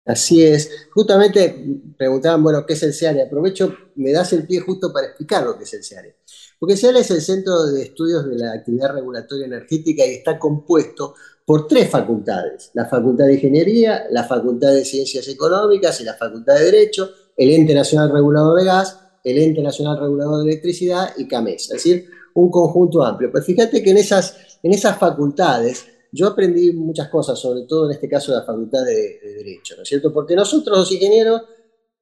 Así 0.08 0.42
es. 0.42 0.88
Justamente 0.90 1.54
preguntaban, 1.96 2.42
bueno, 2.42 2.64
¿qué 2.66 2.72
es 2.72 2.82
el 2.82 2.94
CEARE? 2.94 3.22
Aprovecho, 3.22 3.76
me 3.96 4.10
das 4.10 4.32
el 4.32 4.46
pie 4.46 4.60
justo 4.60 4.90
para 4.90 5.08
explicar 5.08 5.44
lo 5.44 5.56
que 5.56 5.64
es 5.64 5.74
el 5.74 5.84
CEARE. 5.84 6.16
Porque 6.58 6.76
CEAL 6.76 6.96
es 6.96 7.10
el 7.12 7.20
Centro 7.20 7.66
de 7.66 7.82
Estudios 7.82 8.28
de 8.28 8.36
la 8.36 8.52
Actividad 8.52 8.92
Regulatoria 8.92 9.46
Energética 9.46 10.04
y 10.04 10.14
está 10.14 10.38
compuesto 10.38 11.14
por 11.48 11.66
tres 11.66 11.88
facultades, 11.88 12.70
la 12.74 12.86
Facultad 12.86 13.26
de 13.26 13.34
Ingeniería, 13.34 14.04
la 14.10 14.24
Facultad 14.24 14.72
de 14.72 14.84
Ciencias 14.84 15.28
Económicas 15.28 16.00
y 16.00 16.04
la 16.04 16.14
Facultad 16.14 16.56
de 16.56 16.64
Derecho, 16.64 17.10
el 17.36 17.50
Ente 17.50 17.74
Nacional 17.74 18.12
Regulador 18.12 18.58
de 18.58 18.64
Gas, 18.66 18.98
el 19.24 19.38
Ente 19.38 19.62
Nacional 19.62 19.98
Regulador 19.98 20.44
de 20.44 20.50
Electricidad 20.50 21.14
y 21.16 21.26
CAMES, 21.26 21.62
es 21.62 21.68
decir, 21.68 22.06
un 22.34 22.50
conjunto 22.50 23.02
amplio. 23.02 23.30
Pues 23.30 23.46
fíjate 23.46 23.82
que 23.82 23.90
en 23.90 23.98
esas, 23.98 24.58
en 24.62 24.74
esas 24.74 24.98
facultades 24.98 25.86
yo 26.12 26.26
aprendí 26.26 26.72
muchas 26.72 27.08
cosas, 27.08 27.38
sobre 27.38 27.62
todo 27.62 27.86
en 27.86 27.92
este 27.92 28.08
caso 28.08 28.32
de 28.32 28.38
la 28.38 28.44
Facultad 28.44 28.84
de, 28.84 29.18
Derecho, 29.22 29.76
¿no 29.76 29.84
es 29.84 29.88
cierto? 29.88 30.12
Porque 30.12 30.34
nosotros 30.34 30.76
los 30.76 30.92
ingenieros 30.92 31.42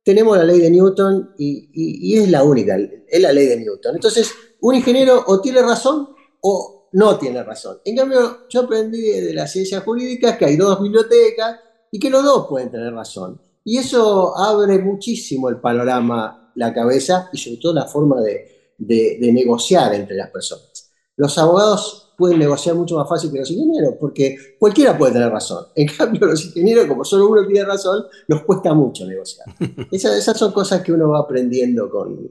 tenemos 0.03 0.37
la 0.37 0.45
ley 0.45 0.61
de 0.61 0.71
Newton 0.71 1.35
y 1.39 2.17
es 2.17 2.31
la 2.31 2.43
única, 2.43 2.77
es 2.77 3.21
la 3.21 3.33
ley 3.33 3.47
de 3.47 3.59
Newton. 3.59 3.97
Entonces, 3.97 4.33
un 4.61 4.75
ingeniero 4.75 5.25
o 5.27 5.41
tiene 5.41 5.63
razón 5.63 6.09
o 6.41 6.89
no 6.93 7.19
tiene 7.19 7.43
razón. 7.43 7.79
En 7.85 7.97
cambio, 7.97 8.49
yo 8.49 8.61
aprendí 8.63 9.01
de 9.01 9.35
las 9.35 9.53
ciencias 9.53 9.83
jurídicas 9.85 10.37
que 10.37 10.47
hay 10.47 10.57
dos 10.57 10.81
bibliotecas 10.81 11.61
y 11.91 11.99
que 11.99 12.11
los 12.11 12.25
dos 12.25 12.47
pueden 12.49 12.71
tener 12.71 12.93
razón. 12.93 13.41
Y 13.65 13.79
eso 13.79 14.37
abre 14.37 14.79
muchísimo 14.79 15.49
el 15.49 15.61
panorama, 15.61 16.53
la 16.55 16.73
cabeza 16.73 17.29
y 17.33 17.39
sobre 17.39 17.57
todo 17.59 17.75
la 17.75 17.87
forma 17.87 18.21
de, 18.21 18.79
negociar 18.79 19.95
entre 19.95 20.17
las 20.17 20.31
personas. 20.31 20.91
Los 21.17 21.37
abogados 21.39 22.15
pueden 22.17 22.39
negociar 22.39 22.77
mucho 22.77 22.97
más 22.97 23.09
fácil 23.09 23.33
que 23.33 23.41
los 23.41 23.51
ingenieros, 23.51 23.95
porque 23.99 24.57
cualquiera 24.59 24.97
puede 24.97 25.15
tener 25.15 25.31
razón. 25.31 25.67
En 25.75 25.89
cambio, 25.89 26.27
los 26.29 26.45
ingenieros, 26.47 26.87
como 26.87 27.05
solo 27.05 27.29
uno 27.29 27.47
tiene 27.47 27.65
razón, 27.65 28.05
nos 28.29 28.43
cuesta 28.45 28.73
mucho 28.73 29.07
negociar. 29.07 29.47
Esas, 29.91 30.37
son 30.37 30.53
cosas 30.53 30.83
que 30.83 30.93
uno 30.93 31.11
va 31.11 31.21
aprendiendo 31.21 31.91
con, 31.91 32.31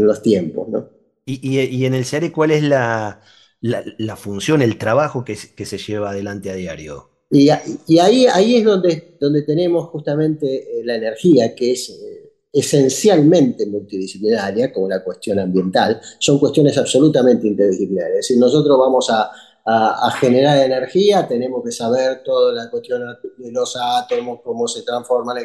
los 0.00 0.22
tiempos, 0.22 0.68
¿no? 0.68 0.88
Y, 1.30 1.60
y 1.60 1.84
en 1.84 1.92
el 1.92 2.06
CERE, 2.06 2.32
¿cuál 2.32 2.52
es 2.52 2.62
la, 2.62 3.20
función, 4.16 4.62
el 4.62 4.78
trabajo 4.78 5.24
que, 5.24 5.36
se 5.36 5.78
lleva 5.78 6.10
adelante 6.10 6.50
a 6.50 6.54
diario. 6.54 7.10
Y, 7.30 7.50
ahí, 7.98 8.26
ahí 8.26 8.56
es 8.56 8.64
donde, 8.64 9.16
donde 9.20 9.42
tenemos 9.42 9.88
justamente 9.90 10.80
eh, 10.80 10.84
la 10.84 10.94
energía, 10.96 11.54
que 11.54 11.72
es 11.72 11.90
eh, 11.90 12.32
esencialmente 12.50 13.66
multidisciplinaria, 13.66 14.72
como 14.72 14.88
la 14.88 15.04
cuestión 15.04 15.38
ambiental, 15.38 16.00
son 16.18 16.38
cuestiones 16.38 16.78
absolutamente 16.78 17.46
interdisciplinarias. 17.46 18.20
Es 18.20 18.28
decir, 18.28 18.38
nosotros 18.38 18.78
vamos 18.78 19.10
a, 19.10 19.30
a, 19.70 20.10
generar 20.18 20.58
energía, 20.64 21.26
tenemos 21.28 21.62
que 21.62 21.70
saber 21.70 22.22
toda 22.22 22.54
la 22.54 22.70
cuestión 22.70 23.02
de 23.36 23.52
los 23.52 23.76
átomos, 23.76 24.40
cómo 24.42 24.66
se 24.66 24.82
transforma 24.82 25.34
la, 25.34 25.42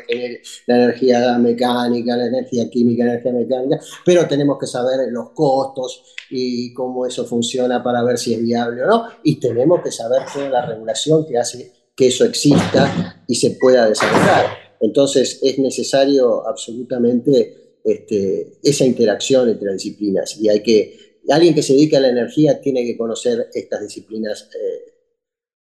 la 0.68 0.76
energía 0.76 1.38
mecánica, 1.38 2.16
la 2.16 2.28
energía 2.28 2.70
química, 2.70 3.04
la 3.04 3.14
energía 3.16 3.34
mecánica, 3.34 3.80
pero 4.06 4.26
tenemos 4.26 4.58
que 4.58 4.68
saber 4.68 5.12
los 5.12 5.32
costos 5.32 6.04
y 6.30 6.74
cómo 6.74 7.06
eso 7.06 7.26
funciona 7.26 7.84
para 7.84 8.02
ver 8.04 8.18
si 8.18 8.34
es 8.34 8.42
viable 8.42 8.84
o 8.84 8.88
no, 8.88 9.08
y 9.24 9.42
tenemos 9.42 9.82
que 9.82 9.92
saber 9.92 10.22
toda 10.34 10.50
la 10.50 10.66
regulación 10.66 11.26
que 11.26 11.38
hace 11.38 11.74
que 11.96 12.08
eso 12.08 12.24
exista 12.26 13.22
y 13.28 13.36
se 13.36 13.52
pueda 13.52 13.88
desarrollar. 13.88 14.46
Entonces 14.80 15.40
es 15.44 15.60
necesario 15.60 16.48
absolutamente 16.48 17.78
este, 17.84 18.54
esa 18.64 18.86
interacción 18.86 19.50
entre 19.50 19.66
las 19.66 19.76
disciplinas 19.76 20.38
y 20.40 20.48
hay 20.48 20.64
que 20.64 21.03
alguien 21.32 21.56
que 21.56 21.64
se 21.64 21.74
dedica 21.74 21.98
a 21.98 22.02
la 22.02 22.10
energía 22.10 22.60
tiene 22.60 22.84
que 22.84 22.98
conocer 22.98 23.50
estas 23.54 23.82
disciplinas, 23.82 24.50
eh, 24.54 24.94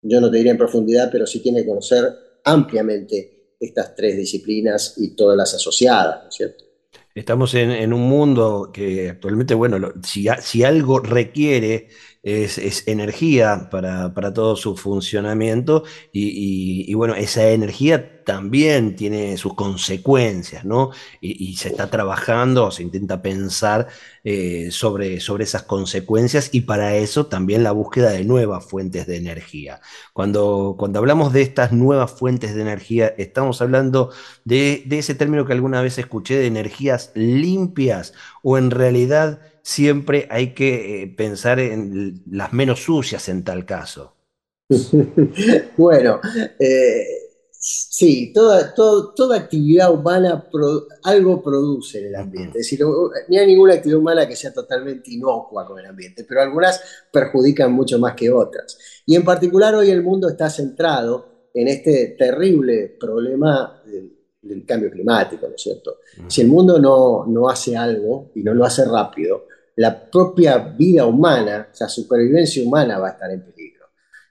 yo 0.01 0.21
no 0.21 0.29
te 0.29 0.37
diría 0.37 0.51
en 0.51 0.57
profundidad, 0.57 1.09
pero 1.11 1.25
sí 1.25 1.39
tiene 1.39 1.61
que 1.61 1.67
conocer 1.67 2.03
ampliamente 2.43 3.55
estas 3.59 3.95
tres 3.95 4.17
disciplinas 4.17 4.95
y 4.97 5.15
todas 5.15 5.37
las 5.37 5.53
asociadas, 5.53 6.23
¿no 6.23 6.29
es 6.29 6.35
cierto? 6.35 6.63
Estamos 7.13 7.53
en, 7.53 7.93
un 7.93 8.01
mundo 8.01 8.71
que 8.73 9.09
actualmente, 9.09 9.53
bueno, 9.53 9.93
si 10.03 10.63
algo 10.63 10.99
requiere 10.99 11.87
es, 12.25 12.87
energía 12.87 13.69
para, 13.69 14.33
todo 14.33 14.55
su 14.55 14.75
funcionamiento 14.75 15.83
y, 16.11 16.91
bueno, 16.95 17.13
esa 17.13 17.47
energía 17.49 18.23
también 18.23 18.95
tiene 18.95 19.37
sus 19.37 19.53
consecuencias, 19.53 20.65
¿no? 20.65 20.89
Y, 21.21 21.55
se 21.57 21.69
está 21.69 21.91
trabajando, 21.91 22.71
se 22.71 22.81
intenta 22.81 23.21
pensar 23.21 23.87
eh, 24.23 24.69
sobre, 24.71 25.19
sobre 25.19 25.43
esas 25.43 25.63
consecuencias 25.63 26.49
y 26.51 26.61
para 26.61 26.95
eso 26.95 27.27
también 27.27 27.63
la 27.63 27.71
búsqueda 27.71 28.09
de 28.09 28.23
nuevas 28.23 28.65
fuentes 28.65 29.05
de 29.05 29.17
energía. 29.17 29.79
Cuando, 30.11 30.75
cuando 30.79 30.97
hablamos 30.97 31.31
de 31.31 31.43
estas 31.43 31.71
nuevas 31.73 32.11
fuentes 32.11 32.55
de 32.55 32.61
energía, 32.61 33.13
estamos 33.19 33.61
hablando 33.61 34.09
de, 34.45 34.81
de 34.87 34.97
ese 34.97 35.13
término 35.13 35.45
que 35.45 35.53
alguna 35.53 35.83
vez 35.83 35.99
escuché 35.99 36.39
de 36.39 36.47
energías 36.47 37.11
limpias 37.13 38.13
o 38.41 38.57
en 38.57 38.71
realidad 38.71 39.39
siempre 39.65 40.27
hay 40.29 40.53
que 40.53 41.01
eh, 41.01 41.07
pensar 41.07 41.59
en 41.59 42.21
las 42.29 42.53
menos 42.53 42.83
sucias 42.83 43.27
en 43.29 43.43
tal 43.43 43.65
caso. 43.65 44.13
bueno, 45.77 46.19
eh, 46.59 47.03
sí, 47.49 48.31
toda, 48.31 48.75
toda 48.75 49.35
actividad 49.35 49.91
humana 49.91 50.47
algo 51.03 51.41
produce 51.41 51.97
en 51.97 52.05
el 52.05 52.15
ambiente. 52.15 52.59
Es 52.59 52.65
decir, 52.65 52.81
no 52.85 53.09
hay 53.27 53.47
ninguna 53.47 53.73
actividad 53.73 53.99
humana 53.99 54.27
que 54.27 54.35
sea 54.35 54.53
totalmente 54.53 55.11
inocua 55.11 55.65
con 55.65 55.79
el 55.79 55.87
ambiente, 55.87 56.25
pero 56.29 56.43
algunas 56.43 56.79
perjudican 57.11 57.73
mucho 57.73 57.97
más 57.97 58.13
que 58.13 58.29
otras. 58.29 58.77
Y 59.07 59.15
en 59.15 59.25
particular 59.25 59.73
hoy 59.73 59.89
el 59.89 60.03
mundo 60.03 60.29
está 60.29 60.47
centrado 60.47 61.49
en 61.55 61.69
este 61.69 62.15
terrible 62.19 62.95
problema 62.99 63.81
del, 63.83 64.11
cambio 64.63 64.91
climático, 64.91 65.47
¿no 65.47 65.55
es 65.55 65.61
cierto? 65.61 65.97
Si 66.27 66.41
el 66.41 66.47
mundo 66.49 66.79
no, 66.79 67.25
no 67.25 67.49
hace 67.49 67.75
algo 67.75 68.29
y 68.35 68.43
no 68.43 68.53
lo 68.53 68.63
hace 68.63 68.85
rápido, 68.85 69.47
la 69.75 70.09
propia 70.09 70.57
vida 70.57 71.05
humana, 71.05 71.69
o 71.71 71.75
sea, 71.75 71.89
supervivencia 71.89 72.63
humana 72.63 72.97
va 72.97 73.09
a 73.09 73.11
estar 73.11 73.31
en 73.31 73.43
peligro. 73.43 73.85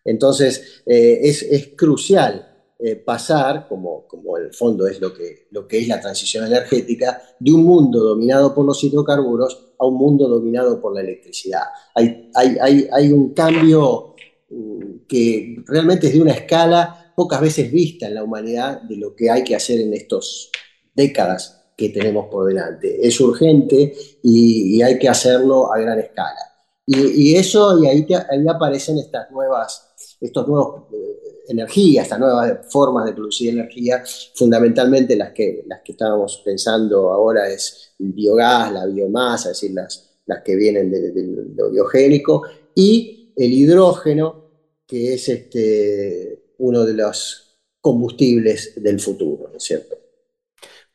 Entonces, 0.05 0.83
eh, 0.87 1.21
es, 1.23 1.73
crucial 1.77 2.73
eh, 2.79 2.97
pasar, 2.97 3.67
como, 3.69 4.07
como 4.07 4.39
en 4.39 4.47
el 4.47 4.55
fondo 4.55 4.87
es 4.87 5.01
lo 5.01 5.13
que, 5.13 5.49
lo 5.51 5.67
que 5.67 5.79
es 5.79 5.89
la 5.89 6.01
transición 6.01 6.47
energética, 6.47 7.23
de 7.39 7.53
un 7.53 7.65
mundo 7.65 8.01
dominado 8.01 8.55
por 8.55 8.65
los 8.65 8.83
hidrocarburos 8.83 9.75
a 9.79 9.87
un 9.87 9.97
mundo 9.97 10.29
dominado 10.29 10.81
por 10.81 10.95
la 10.95 11.01
electricidad. 11.01 11.63
Hay, 11.95 12.31
hay, 12.35 12.89
hay 12.91 13.13
un 13.13 13.33
cambio 13.35 14.15
mm, 14.51 15.07
que 15.09 15.57
realmente 15.67 16.09
es 16.09 16.15
de 16.15 16.21
una 16.21 16.33
escala 16.33 17.13
pocas 17.17 17.41
veces 17.41 17.71
vista 17.71 18.07
en 18.07 18.15
la 18.15 18.25
humanidad 18.25 18.83
de 18.83 18.97
lo 18.97 19.15
que 19.15 19.31
hay 19.31 19.45
que 19.45 19.55
hacer 19.55 19.81
en 19.81 19.95
estas 19.95 20.51
décadas 20.95 21.64
que 21.77 21.89
tenemos 21.91 22.27
por 22.31 22.47
delante. 22.47 23.07
Es 23.07 23.21
urgente 23.21 23.95
y, 24.23 24.81
hay 24.83 24.99
que 24.99 25.09
hacerlo 25.09 25.73
a 25.73 25.79
gran 25.79 25.99
escala. 25.99 26.41
Y, 26.87 27.35
eso, 27.35 27.83
y 27.83 27.87
ahí, 27.87 28.07
ahí, 28.31 28.47
aparecen 28.47 28.99
estas 28.99 29.31
nuevas, 29.31 29.95
estos 30.21 30.47
nuevos 30.47 30.83
eh, 30.93 31.43
energías, 31.49 32.05
estas 32.05 32.19
nuevas 32.19 32.59
formas 32.69 33.07
de 33.07 33.15
producir 33.15 33.51
energía, 33.51 34.03
fundamentalmente 34.35 35.17
las 35.17 35.33
que, 35.33 35.65
las 35.67 35.81
que 35.83 35.93
estábamos 35.93 36.43
pensando 36.45 37.11
ahora 37.11 37.49
es 37.49 37.95
el 37.99 38.13
biogás, 38.13 38.71
la 38.71 38.85
biomasa, 38.85 39.51
es 39.51 39.61
decir, 39.61 39.75
las, 39.75 40.19
las 40.27 40.43
que 40.43 40.57
vienen 40.57 40.91
de, 40.91 41.13
lo 41.57 41.71
biogénico, 41.71 42.43
y 42.75 43.33
el 43.35 43.53
hidrógeno, 43.53 44.45
que 44.87 45.15
es 45.15 45.29
este, 45.31 46.55
uno 46.59 46.85
de 46.85 46.93
los 46.93 47.59
combustibles 47.81 48.75
del 48.77 49.01
futuro, 49.01 49.49
¿no 49.51 49.57
es 49.57 49.65
cierto? 49.65 50.04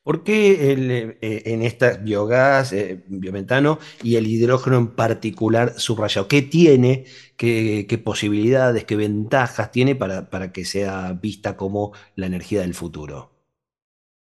¿Por 0.09 0.23
qué 0.23 0.73
eh, 1.21 1.41
en 1.45 1.61
esta 1.61 1.97
biogás, 1.97 2.73
eh, 2.73 3.03
biometano 3.05 3.77
y 4.01 4.15
el 4.15 4.25
hidrógeno 4.25 4.79
en 4.79 4.95
particular 4.95 5.79
subrayado? 5.79 6.27
¿Qué 6.27 6.41
tiene, 6.41 7.05
qué, 7.37 8.01
posibilidades, 8.03 8.85
qué 8.85 8.95
ventajas 8.95 9.71
tiene 9.71 9.95
para, 9.95 10.31
para, 10.31 10.51
que 10.51 10.65
sea 10.65 11.13
vista 11.21 11.55
como 11.55 11.93
la 12.15 12.25
energía 12.25 12.61
del 12.61 12.73
futuro? 12.73 13.29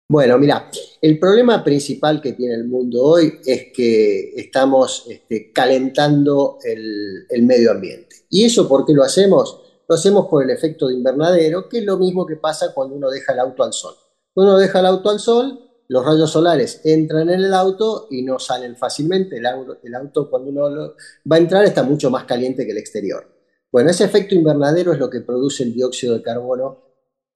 Bueno, 0.09 0.39
mira, 0.39 0.71
el 1.01 1.19
problema 1.19 1.65
principal 1.65 2.23
que 2.23 2.35
tiene 2.35 2.55
el 2.55 2.69
mundo 2.69 3.03
hoy 3.03 3.41
es 3.45 3.73
que 3.75 4.35
estamos 4.37 5.07
este, 5.09 5.51
calentando 5.51 6.59
el, 6.63 7.27
el 7.29 7.43
medio 7.43 7.73
ambiente. 7.73 8.19
¿Y 8.31 8.45
eso 8.45 8.69
por 8.69 8.87
qué 8.87 8.93
lo 8.93 9.03
hacemos? 9.03 9.61
Lo 9.89 9.97
hacemos 9.97 10.29
por 10.29 10.45
el 10.45 10.51
efecto 10.51 10.87
de 10.87 10.95
invernadero, 10.95 11.69
que 11.69 11.79
es 11.79 11.85
lo 11.85 11.99
mismo 11.99 12.25
que 12.25 12.37
pasa 12.37 12.73
cuando 12.73 12.95
uno 12.95 13.11
deja 13.11 13.33
el 13.33 13.41
auto 13.41 13.65
al 13.65 13.73
sol. 13.73 13.97
Uno 14.37 14.57
deja 14.57 14.79
el 14.79 14.87
auto 14.87 15.11
al 15.11 15.19
sol, 15.19 15.72
los 15.93 16.07
rayos 16.07 16.31
solares 16.31 16.81
entran 16.85 17.29
en 17.29 17.41
el 17.41 17.53
auto 17.53 18.07
y 18.11 18.23
no 18.23 18.39
salen 18.39 18.77
fácilmente. 18.77 19.37
El 19.37 19.45
auto, 19.45 20.31
cuando 20.31 20.49
uno 20.49 20.95
va 21.31 21.37
a 21.37 21.39
entrar 21.39 21.67
está 21.67 21.83
mucho 21.83 22.09
más 22.09 22.25
caliente 22.25 22.65
que 22.65 22.73
el 22.73 22.79
exterior. 22.79 23.29
Bueno, 23.71 23.91
ese 23.91 24.05
efecto 24.05 24.35
invernadero 24.35 24.95
es 24.95 24.99
lo 24.99 25.11
que 25.11 25.21
produce 25.21 25.65
el 25.65 25.75
dióxido 25.75 26.15
de 26.15 26.23
carbono 26.23 26.79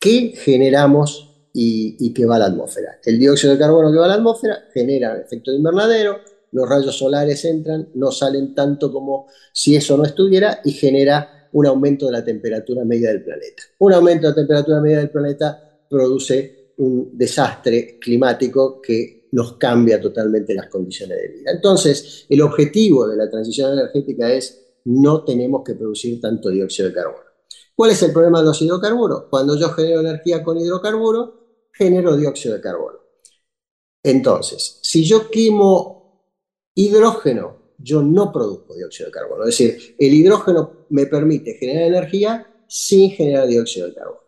que 0.01 0.33
generamos 0.37 1.51
y, 1.53 2.15
que 2.15 2.25
va 2.25 2.37
a 2.37 2.39
la 2.39 2.47
atmósfera. 2.47 2.99
El 3.05 3.19
dióxido 3.19 3.53
de 3.53 3.59
carbono 3.59 3.93
que 3.93 3.99
va 3.99 4.07
a 4.07 4.09
la 4.09 4.15
atmósfera 4.15 4.65
genera 4.73 5.21
efecto 5.21 5.51
de 5.51 5.59
invernadero, 5.59 6.21
los 6.53 6.67
rayos 6.67 6.97
solares 6.97 7.45
entran, 7.45 7.91
no 7.93 8.11
salen 8.11 8.55
tanto 8.55 8.91
como 8.91 9.27
si 9.53 9.77
eso 9.77 9.99
no 9.99 10.05
estuviera 10.05 10.63
y 10.65 10.73
genera 10.73 11.51
un 11.53 11.67
aumento 11.67 12.07
de 12.07 12.13
la 12.13 12.25
temperatura 12.25 12.87
media 12.87 13.11
del 13.11 13.23
planeta. 13.23 13.65
Un 13.81 13.93
aumento 13.93 14.23
de 14.23 14.31
la 14.31 14.35
temperatura 14.35 14.81
media 14.81 14.99
del 15.01 15.11
planeta 15.11 15.79
produce 15.91 16.66
un 16.79 17.17
desastre 17.17 17.99
climático 17.99 18.81
que 18.81 19.29
nos 19.33 19.55
cambia 19.55 20.01
totalmente 20.01 20.55
las 20.55 20.69
condiciones 20.69 21.19
de 21.19 21.29
vida. 21.29 21.51
Entonces, 21.53 22.27
el 22.29 22.41
objetivo 22.43 23.07
de 23.07 23.17
la 23.17 23.31
transición 23.31 23.73
energética 23.73 24.33
es 24.33 24.63
no 24.85 25.25
tenemos 25.25 25.63
que 25.65 25.75
producir 25.75 26.21
tanto 26.21 26.49
dióxido 26.49 26.89
de 26.89 26.95
carbono. 26.95 27.25
¿Cuál 27.75 27.91
es 27.91 28.03
el 28.03 28.13
problema 28.13 28.39
de 28.41 28.47
los 28.47 28.63
hidrocarburos? 28.63 29.25
Cuando 29.29 29.59
yo 29.59 29.69
genero 29.71 30.01
energía 30.01 30.43
con 30.43 30.59
hidrocarburos, 30.59 31.31
genero 31.73 32.17
dióxido 32.17 32.55
de 32.55 32.61
carbono. 32.61 32.99
Entonces, 34.03 34.79
si 34.83 35.05
yo 35.05 35.31
quemo 35.31 36.23
hidrógeno, 36.75 37.75
yo 37.79 38.03
no 38.03 38.33
produzco 38.33 38.75
dióxido 38.75 39.09
de 39.09 39.13
carbono. 39.13 39.45
Es 39.45 39.59
decir, 39.59 39.97
el 39.99 40.15
hidrógeno 40.15 40.87
me 40.91 41.07
permite 41.07 41.55
generar 41.55 41.89
energía 41.89 42.65
sin 42.69 43.11
generar 43.11 43.47
dióxido 43.49 43.89
de 43.89 43.95
carbono. 43.95 44.26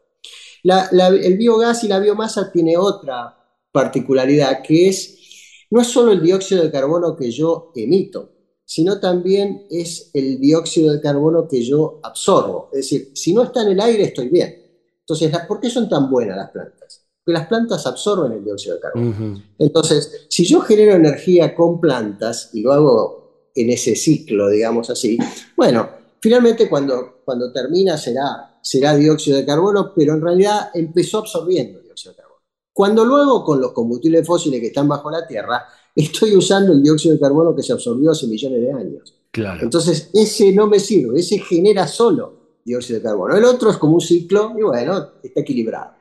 El 0.69 1.37
biogás 1.37 1.85
y 1.85 1.89
la 1.89 1.99
biomasa 1.99 2.51
tiene 2.53 2.77
otra 2.77 3.37
particularidad 3.73 4.63
que 4.63 4.89
es, 4.89 5.67
no 5.71 5.81
es 5.81 5.89
solo 5.89 6.13
el 6.13 6.23
dióxido 6.23 6.63
de 6.63 6.71
carbono 6.71 7.17
que 7.17 7.31
yo 7.31 7.73
emito, 7.75 8.33
sino 8.65 9.01
también 9.01 9.67
es 9.71 10.11
el 10.13 10.39
dióxido 10.39 10.93
de 10.93 11.01
carbono 11.01 11.49
que 11.49 11.63
yo 11.63 12.01
absorbo. 12.03 12.69
Es 12.73 12.81
decir, 12.81 13.13
si 13.15 13.33
no 13.33 13.45
está 13.45 13.63
en 13.63 13.69
el 13.69 13.81
aire, 13.81 14.05
estoy 14.05 14.29
bien. 14.29 14.57
Entonces, 15.01 15.33
¿por 15.49 15.59
qué 15.59 15.71
son 15.71 15.89
tan 15.89 16.11
buenas 16.11 16.37
las 16.37 16.51
plantas? 16.51 17.07
Porque 17.25 17.39
las 17.39 17.49
plantas 17.49 17.87
absorben 17.87 18.33
el 18.33 18.45
dióxido 18.45 18.75
de 18.75 18.81
carbono. 18.81 19.43
Entonces, 19.59 20.27
si 20.29 20.45
yo 20.45 20.61
genero 20.61 20.95
energía 20.95 21.55
con 21.55 21.81
plantas 21.81 22.51
y 22.53 22.61
lo 22.61 22.73
hago 22.73 23.51
en 23.55 23.71
ese 23.71 23.97
ciclo, 23.97 24.51
digamos 24.51 24.91
así, 24.91 25.17
bueno, 25.57 25.89
finalmente 26.21 26.69
cuando, 26.69 27.23
cuando 27.25 27.51
termina 27.51 27.97
será, 27.97 28.58
será 28.69 28.95
dióxido 28.95 29.39
de 29.39 29.47
carbono, 29.47 29.95
pero 29.95 30.13
en 30.13 30.21
realidad 30.21 30.69
empezó 30.75 31.19
absorbiendo 31.19 31.81
dióxido 31.81 32.13
de 32.13 32.19
carbono. 32.19 32.43
Cuando 32.71 33.03
luego 33.03 33.43
con 33.43 33.63
los 33.63 33.73
combustibles 33.73 34.27
fósiles 34.27 34.61
que 34.61 34.67
están 34.67 34.87
bajo 34.87 35.11
la 35.11 35.27
tierra, 35.27 35.65
estoy 35.95 36.37
usando 36.37 36.73
el 36.75 36.83
dióxido 36.83 37.15
de 37.15 37.21
carbono 37.21 37.57
que 37.57 37.63
se 37.63 37.73
absorbió 37.73 38.11
hace 38.11 38.27
millones 38.27 38.61
de 38.61 38.73
años. 38.73 39.15
Claro. 39.31 39.63
Entonces, 39.63 40.11
ese 40.13 40.53
no 40.53 40.67
me 40.67 40.81
sirve, 40.81 41.19
ese 41.21 41.39
genera 41.39 41.89
solo 41.89 42.59
dióxido 42.63 42.99
de 42.99 43.05
carbono. 43.05 43.37
El 43.37 43.45
otro 43.45 43.71
es 43.71 43.79
como 43.79 43.95
un 43.95 44.01
ciclo 44.03 44.53
y 44.59 44.63
bueno, 44.63 45.13
está 45.23 45.41
equilibrado. 45.41 45.93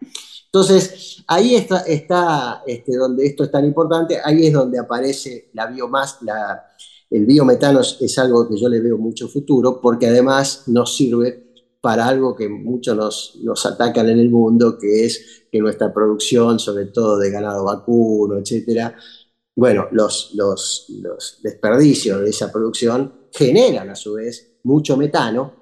Entonces, 0.46 1.24
ahí 1.28 1.56
está, 1.56 1.80
está 1.80 2.64
este, 2.68 2.98
donde 2.98 3.26
esto 3.26 3.46
es 3.46 3.52
tan 3.52 3.64
importante, 3.64 4.20
ahí 4.22 4.48
es 4.48 4.54
donde 4.54 4.78
aparece 4.78 5.52
la 5.54 5.68
biomasa, 5.68 6.18
la, 6.22 6.64
el 7.10 7.26
biometano 7.26 7.80
es, 7.80 8.18
algo 8.18 8.48
que 8.50 8.58
yo 8.58 8.68
le 8.68 8.82
veo 8.82 8.98
mucho 8.98 9.30
futuro, 9.30 9.80
porque 9.82 10.08
además 10.08 10.64
nos 10.68 10.96
sirve 10.96 11.47
para 11.82 12.08
algo 12.08 12.36
que 12.36 12.50
muchos 12.50 12.96
nos, 12.96 13.40
nos 13.44 13.66
atacan 13.66 14.10
en 14.10 14.20
el 14.20 14.30
mundo, 14.30 14.78
que 14.78 15.06
es 15.06 15.46
que 15.52 15.60
nuestra 15.60 15.94
producción, 15.94 16.60
sobre 16.60 16.86
todo 16.86 17.18
de 17.18 17.32
ganado 17.32 17.66
vacuno, 17.66 18.38
etcétera, 18.38 18.96
bueno, 19.58 19.88
los, 19.92 20.34
los, 20.36 21.40
desperdicios 21.42 22.22
de 22.22 22.30
esa 22.30 22.52
producción 22.52 23.28
generan 23.32 23.90
a 23.90 23.96
su 23.96 24.14
vez 24.14 24.60
mucho 24.64 24.96
metano, 24.96 25.54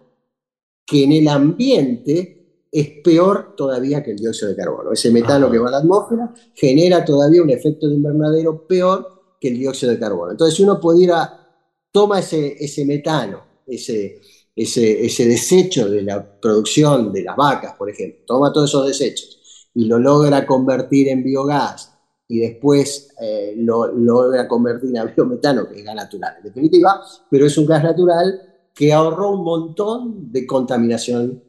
que 0.85 1.05
en 1.05 1.13
el 1.13 1.27
ambiente 1.29 2.67
es 2.71 2.89
peor 3.01 3.55
todavía 3.55 4.03
que 4.03 4.11
el 4.11 4.17
dióxido 4.17 4.49
de 4.49 4.57
carbono. 4.57 4.91
Ese 4.91 5.11
metano 5.11 5.49
que 5.49 5.59
va 5.59 5.69
a 5.69 5.71
la 5.71 5.77
atmósfera 5.77 6.33
genera 6.53 7.05
todavía 7.05 7.41
un 7.41 7.49
efecto 7.49 7.87
de 7.87 7.95
invernadero 7.95 8.67
peor 8.67 9.37
que 9.39 9.47
el 9.47 9.59
dióxido 9.59 9.93
de 9.93 9.99
carbono. 9.99 10.31
Entonces, 10.31 10.57
si 10.57 10.63
uno 10.63 10.77
pudiera, 10.77 11.47
toma 11.91 12.19
ese, 12.19 12.57
ese 12.59 12.83
metano, 12.83 13.43
ese, 13.65 14.19
ese, 14.55 15.05
ese 15.05 15.27
desecho 15.27 15.89
de 15.89 16.01
la 16.01 16.23
producción 16.39 17.11
de 17.11 17.23
las 17.23 17.35
vacas, 17.35 17.73
por 17.75 17.89
ejemplo, 17.89 18.23
toma 18.25 18.53
todos 18.53 18.69
esos 18.69 18.87
desechos 18.87 19.69
y 19.73 19.85
lo 19.85 19.99
logra 19.99 20.45
convertir 20.45 21.09
en 21.09 21.23
biogás 21.23 21.91
y 22.27 22.39
después 22.39 23.13
eh, 23.21 23.53
lo, 23.57 23.87
logra 23.87 24.47
convertir 24.47 24.95
en 24.95 25.13
biometano, 25.13 25.67
que 25.67 25.79
es 25.79 25.85
gas 25.85 25.95
natural, 25.95 26.35
en 26.37 26.43
definitiva, 26.43 27.01
pero 27.29 27.45
es 27.45 27.57
un 27.57 27.65
gas 27.65 27.83
natural 27.83 28.41
que 28.73 28.93
ahorró 28.93 29.31
un 29.31 29.43
montón 29.43 30.31
de 30.31 30.47
contaminación 30.47 31.43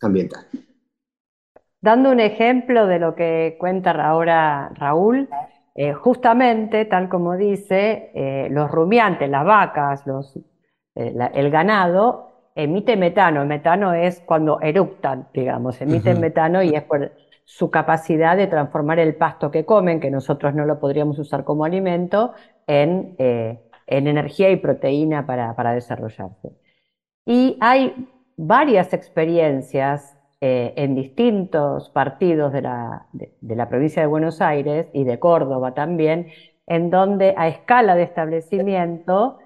ambiental. 0.00 0.46
Dando 1.80 2.10
un 2.10 2.20
ejemplo 2.20 2.86
de 2.86 2.98
lo 2.98 3.14
que 3.14 3.56
cuenta 3.58 3.90
ahora 3.92 4.70
Raúl, 4.74 5.28
eh, 5.74 5.94
justamente, 5.94 6.84
tal 6.84 7.08
como 7.08 7.36
dice, 7.36 8.10
eh, 8.14 8.48
los 8.50 8.70
rumiantes, 8.70 9.30
las 9.30 9.46
vacas, 9.46 10.04
el 10.94 11.50
ganado, 11.50 12.29
emite 12.54 12.96
metano. 12.96 13.42
El 13.42 13.48
metano 13.48 13.92
es 13.92 14.20
cuando 14.20 14.60
eructan, 14.60 15.28
digamos, 15.32 15.80
emiten 15.80 16.20
metano 16.20 16.62
y 16.62 16.74
es 16.74 16.82
por 16.82 17.12
su 17.44 17.70
capacidad 17.70 18.36
de 18.36 18.46
transformar 18.46 19.00
el 19.00 19.16
pasto 19.16 19.50
que 19.50 19.64
comen, 19.64 19.98
que 19.98 20.10
nosotros 20.10 20.54
no 20.54 20.64
lo 20.64 20.78
podríamos 20.78 21.18
usar 21.18 21.42
como 21.42 21.64
alimento, 21.64 22.32
en, 22.66 23.16
eh, 23.18 23.58
energía 23.88 24.50
y 24.50 24.56
proteína 24.56 25.26
para, 25.26 25.72
desarrollarse. 25.72 26.52
Y 27.26 27.58
hay 27.60 28.08
varias 28.36 28.92
experiencias 28.92 30.16
eh, 30.40 30.72
en 30.76 30.94
distintos 30.94 31.90
partidos 31.90 32.52
de 32.52 32.62
la, 32.62 33.68
provincia 33.68 34.00
de 34.00 34.06
Buenos 34.06 34.40
Aires 34.40 34.86
y 34.92 35.02
de 35.02 35.18
Córdoba 35.18 35.74
también, 35.74 36.28
en 36.68 36.90
donde 36.90 37.34
a 37.36 37.48
escala 37.48 37.96
de 37.96 38.04
establecimiento 38.04 39.38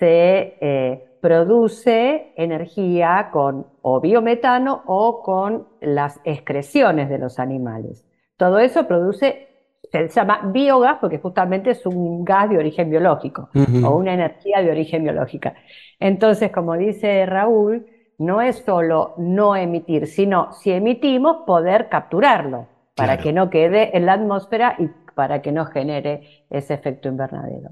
se 0.00 0.56
eh, 0.60 1.11
produce 1.22 2.32
energía 2.36 3.28
con 3.32 3.68
o 3.80 4.00
biometano 4.00 4.82
o 4.86 5.22
con 5.22 5.68
las 5.80 6.20
excreciones 6.24 7.08
de 7.08 7.18
los 7.18 7.38
animales. 7.38 8.04
Todo 8.36 8.58
eso 8.58 8.88
produce, 8.88 9.46
se 9.92 10.08
llama 10.08 10.50
biogás 10.52 10.98
porque 11.00 11.20
justamente 11.20 11.70
es 11.70 11.86
un 11.86 12.24
gas 12.24 12.50
de 12.50 12.58
origen 12.58 12.90
biológico 12.90 13.50
o 13.84 13.90
una 13.96 14.14
energía 14.14 14.62
de 14.62 14.72
origen 14.72 15.04
biológica. 15.04 15.54
Entonces, 16.00 16.50
como 16.50 16.76
dice 16.76 17.24
Raúl, 17.24 17.86
no 18.18 18.42
es 18.42 18.56
solo 18.56 19.14
no 19.16 19.54
emitir, 19.54 20.08
sino 20.08 20.50
si 20.50 20.72
emitimos, 20.72 21.44
poder 21.46 21.88
capturarlo 21.88 22.66
para 22.96 23.18
que 23.18 23.32
no 23.32 23.48
quede 23.48 23.96
en 23.96 24.06
la 24.06 24.14
atmósfera 24.14 24.74
y 24.76 24.88
para 25.14 25.40
que 25.40 25.52
no 25.52 25.66
genere 25.66 26.44
ese 26.50 26.74
efecto 26.74 27.06
invernadero. 27.06 27.70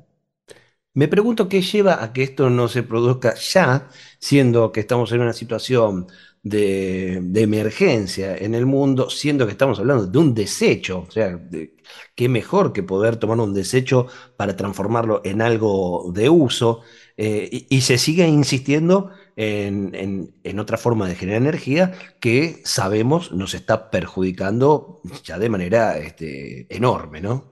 Me 0.93 1.07
pregunto 1.09 1.49
qué 1.49 1.63
lleva 1.63 2.03
a 2.03 2.13
que 2.13 2.23
esto 2.25 2.51
no 2.51 2.67
se 2.69 2.83
produzca 2.83 3.35
ya, 3.37 3.89
siendo 4.19 4.73
que 4.73 4.81
estamos 4.81 5.13
en 5.13 5.21
una 5.21 5.33
situación 5.33 6.09
de, 6.43 7.23
emergencia 7.37 8.37
en 8.37 8.55
el 8.55 8.67
mundo, 8.67 9.09
siendo 9.11 9.47
que 9.47 9.53
estamos 9.53 9.79
hablando 9.79 10.07
de 10.07 10.19
un 10.19 10.35
desecho. 10.35 11.05
O 11.09 11.11
sea, 11.11 11.39
qué 12.15 12.29
mejor 12.29 12.73
que 12.73 12.83
poder 12.83 13.17
tomar 13.17 13.39
un 13.39 13.55
desecho 13.55 14.07
para 14.37 14.57
transformarlo 14.57 15.21
en 15.25 15.43
algo 15.43 16.11
de 16.13 16.29
uso. 16.29 16.81
Eh, 17.17 17.67
y, 17.69 17.81
se 17.83 17.99
sigue 17.99 18.27
insistiendo 18.27 19.11
en, 19.37 20.59
otra 20.59 20.79
forma 20.79 21.09
de 21.09 21.15
generar 21.15 21.43
energía 21.43 21.93
que 22.21 22.63
sabemos 22.65 23.33
nos 23.33 23.55
está 23.55 23.91
perjudicando 23.91 25.03
ya 25.25 25.39
de 25.39 25.49
manera 25.51 25.99
este, 25.99 26.67
enorme, 26.75 27.21
¿no? 27.21 27.50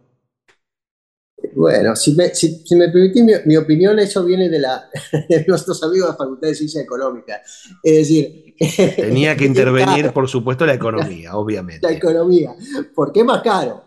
Bueno, 1.55 1.95
si 1.95 2.15
me, 2.15 2.35
si, 2.35 2.65
me 2.75 2.89
permitís 2.89 3.25
mi, 3.45 3.57
opinión, 3.57 3.99
eso 3.99 4.25
viene 4.25 4.49
de, 4.49 4.59
la, 4.59 4.89
de 5.29 5.45
nuestros 5.47 5.83
amigos 5.83 6.09
de 6.09 6.13
la 6.13 6.17
Facultad 6.17 6.49
de 6.49 6.55
Ciencia 6.55 6.83
Económica. 6.83 7.41
Es 7.83 7.97
decir... 7.97 8.55
Tenía 8.97 9.37
que 9.37 9.45
intervenir, 9.45 10.13
por 10.13 10.29
supuesto, 10.29 10.67
la 10.67 10.75
economía, 10.75 11.37
obviamente. 11.37 11.87
La 11.87 11.95
economía, 11.95 12.55
porque 12.93 13.21
es 13.21 13.27
más 13.27 13.41
caro, 13.41 13.85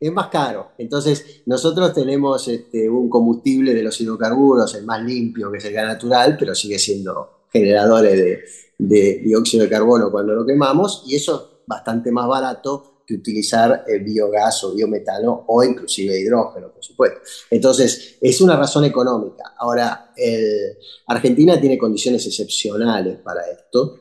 es 0.00 0.12
más 0.12 0.26
caro. 0.26 0.72
Entonces, 0.76 1.42
nosotros 1.46 1.94
tenemos 1.94 2.48
este, 2.48 2.88
un 2.90 3.08
combustible 3.08 3.74
de 3.74 3.82
los 3.84 4.00
hidrocarburos, 4.00 4.74
el 4.74 4.84
más 4.84 5.00
limpio, 5.04 5.52
que 5.52 5.58
es 5.58 5.64
el 5.66 5.72
gas 5.72 5.86
natural, 5.86 6.36
pero 6.36 6.52
sigue 6.54 6.80
siendo 6.80 7.44
generadores 7.52 8.12
de, 8.12 8.40
de 8.78 9.22
dióxido 9.24 9.62
de 9.62 9.70
carbono 9.70 10.10
cuando 10.10 10.34
lo 10.34 10.44
quemamos, 10.44 11.04
y 11.06 11.14
eso 11.14 11.36
es 11.36 11.66
bastante 11.66 12.10
más 12.10 12.26
barato 12.26 12.97
que 13.08 13.14
utilizar 13.14 13.84
el 13.88 14.04
biogás 14.04 14.62
o 14.64 14.74
biometano 14.74 15.46
o 15.48 15.64
inclusive 15.64 16.20
hidrógeno, 16.20 16.70
por 16.70 16.84
supuesto. 16.84 17.20
Entonces, 17.50 18.18
es 18.20 18.40
una 18.42 18.54
razón 18.54 18.84
económica. 18.84 19.54
Ahora, 19.56 20.12
Argentina 21.06 21.58
tiene 21.58 21.78
condiciones 21.78 22.26
excepcionales 22.26 23.16
para 23.20 23.40
esto. 23.50 23.98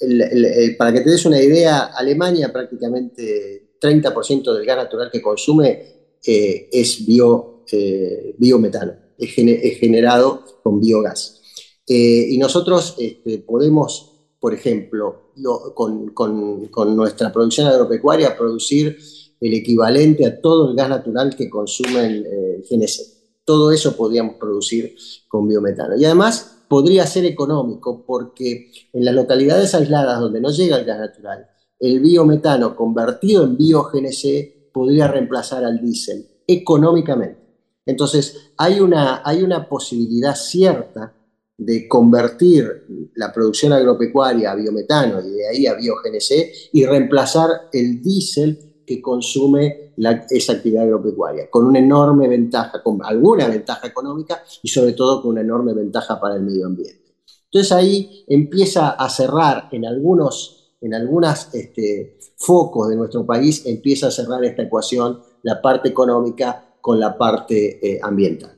Eh, 0.00 0.76
para 0.76 0.92
que 0.92 1.00
te 1.00 1.10
des 1.10 1.24
una 1.26 1.42
idea, 1.42 1.86
Alemania 1.86 2.52
prácticamente 2.52 3.72
30% 3.80 4.54
del 4.54 4.66
gas 4.66 4.76
natural 4.76 5.10
que 5.10 5.22
consume 5.22 6.18
eh, 6.24 6.68
es 6.70 7.04
bio, 7.04 7.64
eh, 7.72 8.34
biometano, 8.38 8.92
es, 9.18 9.34
generado 9.78 10.44
con 10.62 10.80
biogás. 10.80 11.40
y 11.86 12.36
nosotros 12.38 12.96
este, 12.98 13.38
podemos 13.38 14.07
por 14.40 14.54
ejemplo, 14.54 15.32
con, 15.74 16.96
nuestra 16.96 17.32
producción 17.32 17.66
agropecuaria, 17.66 18.36
producir 18.36 18.98
el 19.40 19.54
equivalente 19.54 20.26
a 20.26 20.40
todo 20.40 20.70
el 20.70 20.76
gas 20.76 20.88
natural 20.88 21.34
que 21.36 21.50
consume 21.50 22.06
el, 22.06 22.26
eh, 22.26 22.64
GNC. 22.68 23.18
Todo 23.44 23.72
eso 23.72 23.96
podríamos 23.96 24.36
producir 24.36 24.94
con 25.28 25.48
biometano. 25.48 25.96
Y 25.96 26.04
además 26.04 26.62
podría 26.68 27.06
ser 27.06 27.24
económico 27.24 28.04
porque 28.06 28.70
en 28.92 29.04
las 29.04 29.14
localidades 29.14 29.74
aisladas 29.74 30.20
donde 30.20 30.40
no 30.40 30.50
llega 30.50 30.76
el 30.76 30.84
gas 30.84 30.98
natural, 30.98 31.48
el 31.80 32.00
biometano 32.00 32.76
convertido 32.76 33.44
en 33.44 33.56
bio-GNC 33.56 34.72
podría 34.72 35.08
reemplazar 35.08 35.64
al 35.64 35.80
diésel 35.80 36.26
económicamente. 36.46 37.40
Entonces, 37.86 38.52
hay 38.56 38.80
una, 38.80 39.22
hay 39.24 39.42
una 39.42 39.68
posibilidad 39.68 40.34
cierta 40.34 41.14
de 41.58 41.88
convertir 41.88 43.10
la 43.16 43.32
producción 43.32 43.72
agropecuaria 43.72 44.52
a 44.52 44.54
biometano 44.54 45.20
y 45.20 45.30
de 45.30 45.48
ahí 45.48 45.66
a 45.66 45.74
biogénese 45.74 46.52
y 46.72 46.86
reemplazar 46.86 47.50
el 47.72 48.00
diésel 48.00 48.82
que 48.86 49.02
consume 49.02 49.92
esa 50.30 50.52
actividad 50.52 50.84
agropecuaria, 50.84 51.50
con 51.50 51.66
una 51.66 51.80
enorme 51.80 52.28
ventaja, 52.28 52.80
con 52.80 53.04
alguna 53.04 53.48
ventaja 53.48 53.88
económica 53.88 54.40
y 54.62 54.68
sobre 54.68 54.92
todo 54.92 55.20
con 55.20 55.32
una 55.32 55.40
enorme 55.40 55.74
ventaja 55.74 56.20
para 56.20 56.36
el 56.36 56.42
medio 56.42 56.64
ambiente. 56.64 57.16
Entonces 57.46 57.72
ahí 57.72 58.24
empieza 58.28 58.90
a 58.90 59.08
cerrar 59.10 59.68
en 59.72 59.84
algunos 59.84 60.54
en 60.80 60.94
algunos 60.94 61.52
este, 61.54 62.20
focos 62.36 62.88
de 62.88 62.94
nuestro 62.94 63.26
país, 63.26 63.66
empieza 63.66 64.06
a 64.06 64.10
cerrar 64.12 64.44
esta 64.44 64.62
ecuación 64.62 65.18
la 65.42 65.60
parte 65.60 65.88
económica 65.88 66.76
con 66.80 67.00
la 67.00 67.18
parte 67.18 67.84
eh, 67.84 67.98
ambiental 68.00 68.57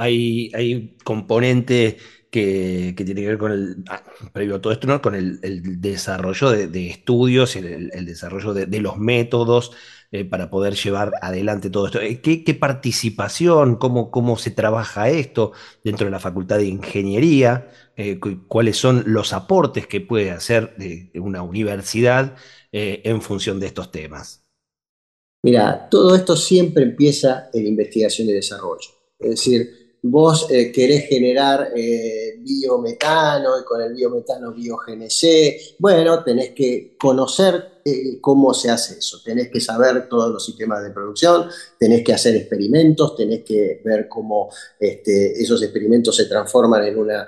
hay, 0.00 0.50
hay 0.54 0.96
componente 1.04 1.98
que, 2.30 2.94
tiene 2.96 3.20
que 3.20 3.26
ver 3.26 3.38
con 3.38 3.52
el, 3.52 3.84
ah, 3.88 4.02
previo 4.32 4.56
a 4.56 4.60
todo 4.60 4.72
esto, 4.72 4.86
¿no? 4.86 5.02
con 5.02 5.14
el, 5.14 5.40
desarrollo 5.80 6.50
de, 6.50 6.88
estudios, 6.88 7.54
el, 7.56 7.90
el 7.92 8.06
desarrollo 8.06 8.54
de, 8.54 8.80
los 8.80 8.96
métodos 8.96 9.72
eh, 10.10 10.24
para 10.24 10.48
poder 10.48 10.74
llevar 10.74 11.12
adelante 11.20 11.68
todo 11.68 11.86
esto. 11.86 12.00
Eh, 12.00 12.20
¿Qué, 12.20 12.54
participación, 12.54 13.76
cómo, 13.76 14.38
se 14.38 14.50
trabaja 14.50 15.10
esto 15.10 15.52
dentro 15.84 16.06
de 16.06 16.12
la 16.12 16.20
Facultad 16.20 16.56
de 16.56 16.66
Ingeniería? 16.66 17.68
Eh, 17.96 18.18
¿Cuáles 18.48 18.78
son 18.78 19.04
los 19.06 19.34
aportes 19.34 19.86
que 19.86 20.00
puede 20.00 20.30
hacer 20.30 20.74
una 21.14 21.42
universidad 21.42 22.36
en 22.72 23.20
función 23.20 23.60
de 23.60 23.66
estos 23.66 23.90
temas? 23.90 24.46
Mira, 25.42 25.88
todo 25.90 26.14
esto 26.14 26.36
siempre 26.36 26.84
empieza 26.84 27.50
en 27.52 27.66
investigación 27.66 28.28
y 28.28 28.32
desarrollo. 28.32 28.88
Es 29.18 29.30
decir, 29.30 29.79
vos 30.02 30.46
eh, 30.50 30.72
querés 30.72 31.06
generar 31.08 31.72
eh, 31.76 32.36
biometano 32.38 33.60
y 33.60 33.64
con 33.64 33.82
el 33.82 33.94
biometano 33.94 34.52
biogénese, 34.52 35.74
bueno, 35.78 36.24
tenés 36.24 36.50
que 36.50 36.96
conocer 36.98 37.80
eh, 37.84 38.18
cómo 38.20 38.54
se 38.54 38.70
hace 38.70 38.98
eso, 38.98 39.20
tenés 39.22 39.48
que 39.50 39.60
saber 39.60 40.08
todos 40.08 40.30
los 40.30 40.44
sistemas 40.44 40.82
de 40.82 40.90
producción, 40.90 41.48
tenés 41.78 42.02
que 42.02 42.14
hacer 42.14 42.34
experimentos, 42.36 43.14
tenés 43.14 43.44
que 43.44 43.82
ver 43.84 44.08
cómo 44.08 44.50
este, 44.78 45.40
esos 45.40 45.62
experimentos 45.62 46.16
se 46.16 46.26
transforman 46.26 46.84
en 46.86 46.98
una 46.98 47.26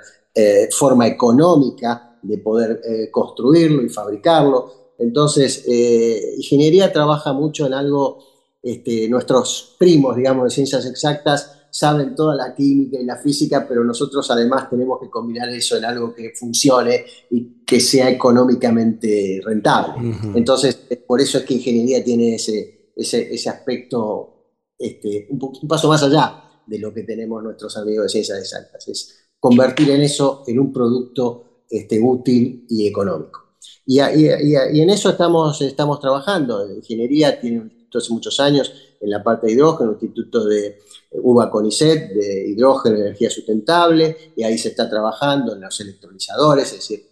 forma 0.71 1.05
económica 1.05 2.17
de 2.23 2.39
poder 2.39 2.81
construirlo 3.11 3.83
y 3.83 3.89
fabricarlo. 3.89 4.93
Entonces, 4.97 5.63
ingeniería 5.67 6.91
trabaja 6.91 7.33
mucho 7.33 7.67
en 7.67 7.75
algo, 7.75 8.17
este, 8.63 9.07
nuestros 9.09 9.75
primos, 9.77 10.15
digamos, 10.15 10.45
de 10.45 10.49
ciencias 10.49 10.87
exactas, 10.87 11.52
saben 11.73 12.13
toda 12.13 12.35
la 12.35 12.53
química 12.53 12.99
y 12.99 13.03
la 13.03 13.17
física, 13.17 13.65
pero 13.67 13.83
nosotros 13.83 14.29
además 14.29 14.69
tenemos 14.69 14.99
que 15.01 15.09
combinar 15.09 15.49
eso 15.49 15.75
en 15.75 15.85
algo 15.85 16.13
que 16.13 16.31
funcione 16.35 17.03
y 17.31 17.65
que 17.65 17.79
sea 17.79 18.11
económicamente 18.11 19.41
rentable. 19.43 19.95
Uh 19.97 20.13
-huh. 20.13 20.31
Entonces, 20.35 20.75
por 21.07 21.19
eso 21.19 21.39
es 21.39 21.45
que 21.45 21.55
ingeniería 21.55 22.03
tiene 22.03 22.35
ese, 22.35 22.91
ese, 22.95 23.33
ese 23.33 23.49
aspecto 23.49 24.51
este, 24.77 25.25
un, 25.31 25.39
un, 25.41 25.67
paso 25.67 25.87
más 25.87 26.03
allá 26.03 26.43
de 26.67 26.77
lo 26.77 26.93
que 26.93 27.01
tenemos 27.01 27.41
nuestros 27.41 27.75
amigos 27.75 28.03
de 28.03 28.09
ciencias 28.09 28.37
exactas, 28.37 28.87
es 28.87 29.29
convertir 29.39 29.89
en 29.89 30.01
eso 30.01 30.43
en 30.45 30.59
un 30.59 30.71
producto 30.71 31.63
este, 31.67 31.99
útil 31.99 32.67
y 32.69 32.85
económico. 32.85 33.55
Y, 33.87 33.99
y, 33.99 34.27
y, 34.73 34.81
en 34.81 34.89
eso 34.91 35.09
estamos, 35.09 35.59
estamos 35.61 35.99
trabajando. 35.99 36.71
Ingeniería 36.71 37.41
tiene 37.41 37.87
hace 37.97 38.13
muchos 38.13 38.39
años 38.39 38.73
en 39.03 39.09
la 39.09 39.21
parte 39.21 39.47
de 39.47 39.53
hidrógeno, 39.53 39.91
instituto 39.91 40.45
de 40.45 40.79
UBA 41.11 41.51
CONICET, 41.51 42.13
de 42.13 42.47
hidrógeno, 42.47 42.95
energía 42.95 43.29
sustentable, 43.29 44.15
y 44.35 44.43
ahí 44.43 44.57
se 44.57 44.69
está 44.69 44.89
trabajando 44.89 45.53
en 45.53 45.61
los 45.61 45.77
electrolizadores, 45.81 46.67
es 46.67 46.75
decir, 46.75 47.05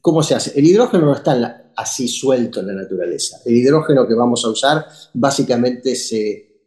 ¿cómo 0.00 0.22
se 0.22 0.34
hace? 0.34 0.58
El 0.58 0.66
hidrógeno 0.66 1.04
no 1.04 1.14
está 1.14 1.72
así 1.76 2.08
suelto 2.08 2.60
en 2.60 2.68
la 2.68 2.72
naturaleza. 2.72 3.40
El 3.44 3.56
hidrógeno 3.56 4.08
que 4.08 4.14
vamos 4.14 4.42
a 4.44 4.48
usar 4.48 4.86
básicamente 5.12 5.94
se, 5.94 6.62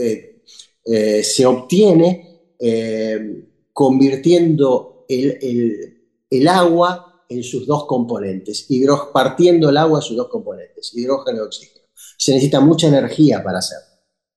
eh, 0.00 0.42
eh, 0.84 1.22
se 1.22 1.46
obtiene 1.46 2.54
eh, 2.58 3.46
convirtiendo 3.72 5.06
el, 5.08 5.38
el, 5.40 6.08
el, 6.28 6.48
agua 6.48 7.24
en 7.28 7.42
sus 7.44 7.66
dos 7.66 7.86
componentes, 7.86 8.66
partiendo 9.12 9.68
el 9.68 9.76
agua 9.76 9.98
en 10.00 10.02
sus 10.02 10.16
dos 10.16 10.28
componentes, 10.28 10.92
hidrógeno 10.94 11.38
y 11.38 11.40
oxígeno. 11.40 11.73
Se 12.16 12.32
necesita 12.32 12.60
mucha 12.60 12.88
energía 12.88 13.42
para 13.42 13.58
hacerlo 13.58 13.94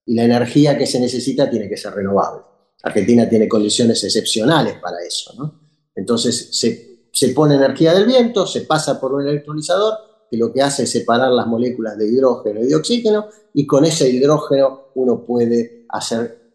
y 0.08 0.16
la 0.16 0.24
energía 0.24 0.78
que 0.78 0.88
se 0.88 1.00
necesita 1.00 1.50
tiene 1.50 1.68
que 1.68 1.78
ser 1.78 1.94
renovable. 1.94 2.42
Argentina 2.82 3.28
tiene 3.28 3.48
condiciones 3.48 4.04
excepcionales 4.04 4.76
para 4.82 4.98
eso, 5.06 5.34
¿no? 5.38 5.60
Entonces 5.94 6.50
se, 6.52 7.10
se, 7.12 7.30
pone 7.30 7.56
energía 7.56 7.94
del 7.94 8.06
viento, 8.06 8.48
se 8.48 8.62
pasa 8.62 9.00
por 9.00 9.14
un 9.14 9.28
electrolizador 9.28 9.96
que 10.30 10.38
lo 10.38 10.54
que 10.54 10.62
hace 10.62 10.84
es 10.84 10.92
separar 10.92 11.32
las 11.32 11.48
moléculas 11.48 11.98
de 11.98 12.08
hidrógeno 12.08 12.62
y 12.62 12.68
de 12.68 12.76
oxígeno 12.76 13.28
y 13.54 13.66
con 13.66 13.84
ese 13.84 14.10
hidrógeno 14.10 14.92
uno 14.96 15.26
puede 15.26 15.86
hacer 15.90 16.48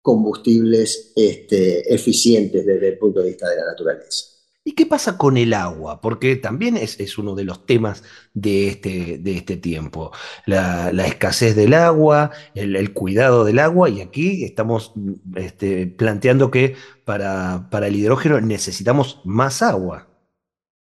combustibles 0.00 1.12
este, 1.16 1.92
eficientes 1.92 2.64
desde 2.64 2.90
el 2.90 2.98
punto 2.98 3.20
de 3.20 3.28
vista 3.28 3.48
de 3.48 3.56
la 3.56 3.64
naturaleza. 3.64 4.26
¿Y 4.66 4.74
qué 4.74 4.86
pasa 4.86 5.18
con 5.18 5.36
el 5.36 5.52
agua? 5.52 6.00
Porque 6.00 6.36
también 6.36 6.78
es, 6.78 6.98
es 6.98 7.18
uno 7.18 7.34
de 7.34 7.44
los 7.44 7.66
temas 7.66 8.02
de 8.32 8.68
este, 8.68 9.18
de 9.18 9.36
este 9.36 9.58
tiempo. 9.58 10.10
La, 10.46 10.90
escasez 11.06 11.54
del 11.54 11.74
agua, 11.74 12.30
el, 12.54 12.94
cuidado 12.94 13.44
del 13.44 13.58
agua, 13.58 13.90
y 13.90 14.00
aquí 14.00 14.42
estamos 14.42 14.92
este, 15.36 15.86
planteando 15.86 16.50
que 16.50 16.76
para, 17.04 17.68
para 17.70 17.88
el 17.88 17.96
hidrógeno 17.96 18.40
necesitamos 18.40 19.20
más 19.24 19.60
agua. 19.60 20.08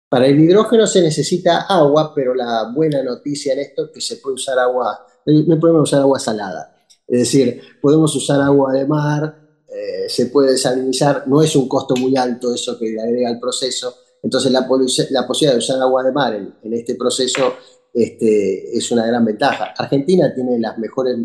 Para 0.08 0.26
el 0.26 0.40
hidrógeno 0.40 0.86
se 0.86 1.02
necesita 1.02 1.66
agua, 1.68 2.14
pero 2.14 2.34
la 2.34 2.72
buena 2.74 3.02
noticia 3.02 3.52
en 3.52 3.58
esto 3.58 3.84
es 3.84 3.90
que 3.92 4.00
se 4.00 4.16
puede 4.16 4.36
usar 4.36 4.58
agua, 4.58 5.06
no 5.26 5.60
podemos 5.60 5.82
usar 5.82 6.00
agua 6.00 6.18
salada. 6.18 6.74
Es 7.06 7.18
decir, 7.20 7.60
podemos 7.82 8.16
usar 8.16 8.40
agua 8.40 8.72
de 8.72 8.86
mar, 8.86 9.47
eh, 9.78 10.08
se 10.08 10.26
puede 10.26 10.52
desalinizar, 10.52 11.28
no 11.28 11.42
es 11.42 11.54
un 11.54 11.68
costo 11.68 11.94
muy 11.96 12.16
alto 12.16 12.54
eso 12.54 12.78
que 12.78 12.90
le 12.90 13.00
agrega 13.00 13.28
al 13.28 13.38
proceso, 13.38 13.94
entonces 14.22 14.50
la, 14.50 14.66
posibilidad 14.66 15.26
de 15.28 15.58
usar 15.58 15.80
agua 15.80 16.02
de 16.02 16.12
mar 16.12 16.34
en, 16.34 16.54
en 16.62 16.72
este 16.72 16.96
proceso 16.96 17.54
este, 17.94 18.76
es 18.76 18.90
una 18.90 19.06
gran 19.06 19.24
ventaja. 19.24 19.74
Argentina 19.76 20.32
tiene 20.34 20.58
las 20.58 20.78
mejores, 20.78 21.16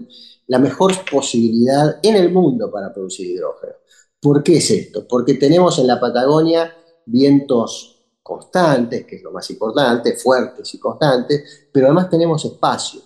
la 0.47 0.59
mejor 0.59 0.93
posibilidad 1.09 1.99
en 2.01 2.15
el 2.15 2.31
mundo 2.31 2.71
para 2.71 2.93
producir 2.93 3.29
hidrógeno. 3.29 3.73
¿Por 4.21 4.41
qué 4.41 4.57
es 4.57 4.71
esto? 4.71 5.07
Porque 5.07 5.35
tenemos 5.35 5.77
en 5.79 5.87
la 5.87 5.99
Patagonia 5.99 6.75
vientos 7.05 7.93
constantes, 8.21 9.05
que 9.05 9.17
es 9.17 9.23
lo 9.23 9.31
más 9.31 9.49
importante, 9.49 10.15
fuertes 10.15 10.73
y 10.73 10.79
constantes, 10.79 11.67
pero 11.71 11.87
además 11.87 12.09
tenemos 12.09 12.45
espacio, 12.45 13.01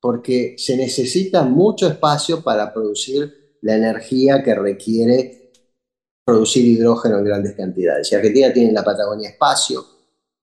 porque 0.00 0.54
se 0.56 0.76
necesita 0.76 1.42
mucho 1.42 1.86
espacio 1.86 2.42
para 2.42 2.72
producir 2.72 3.41
la 3.62 3.76
energía 3.76 4.42
que 4.42 4.54
requiere 4.54 5.52
producir 6.24 6.64
hidrógeno 6.64 7.18
en 7.18 7.24
grandes 7.24 7.54
cantidades. 7.54 8.08
Si 8.08 8.14
Argentina 8.14 8.52
tiene 8.52 8.68
en 8.68 8.74
la 8.74 8.84
Patagonia 8.84 9.30
espacio, 9.30 9.84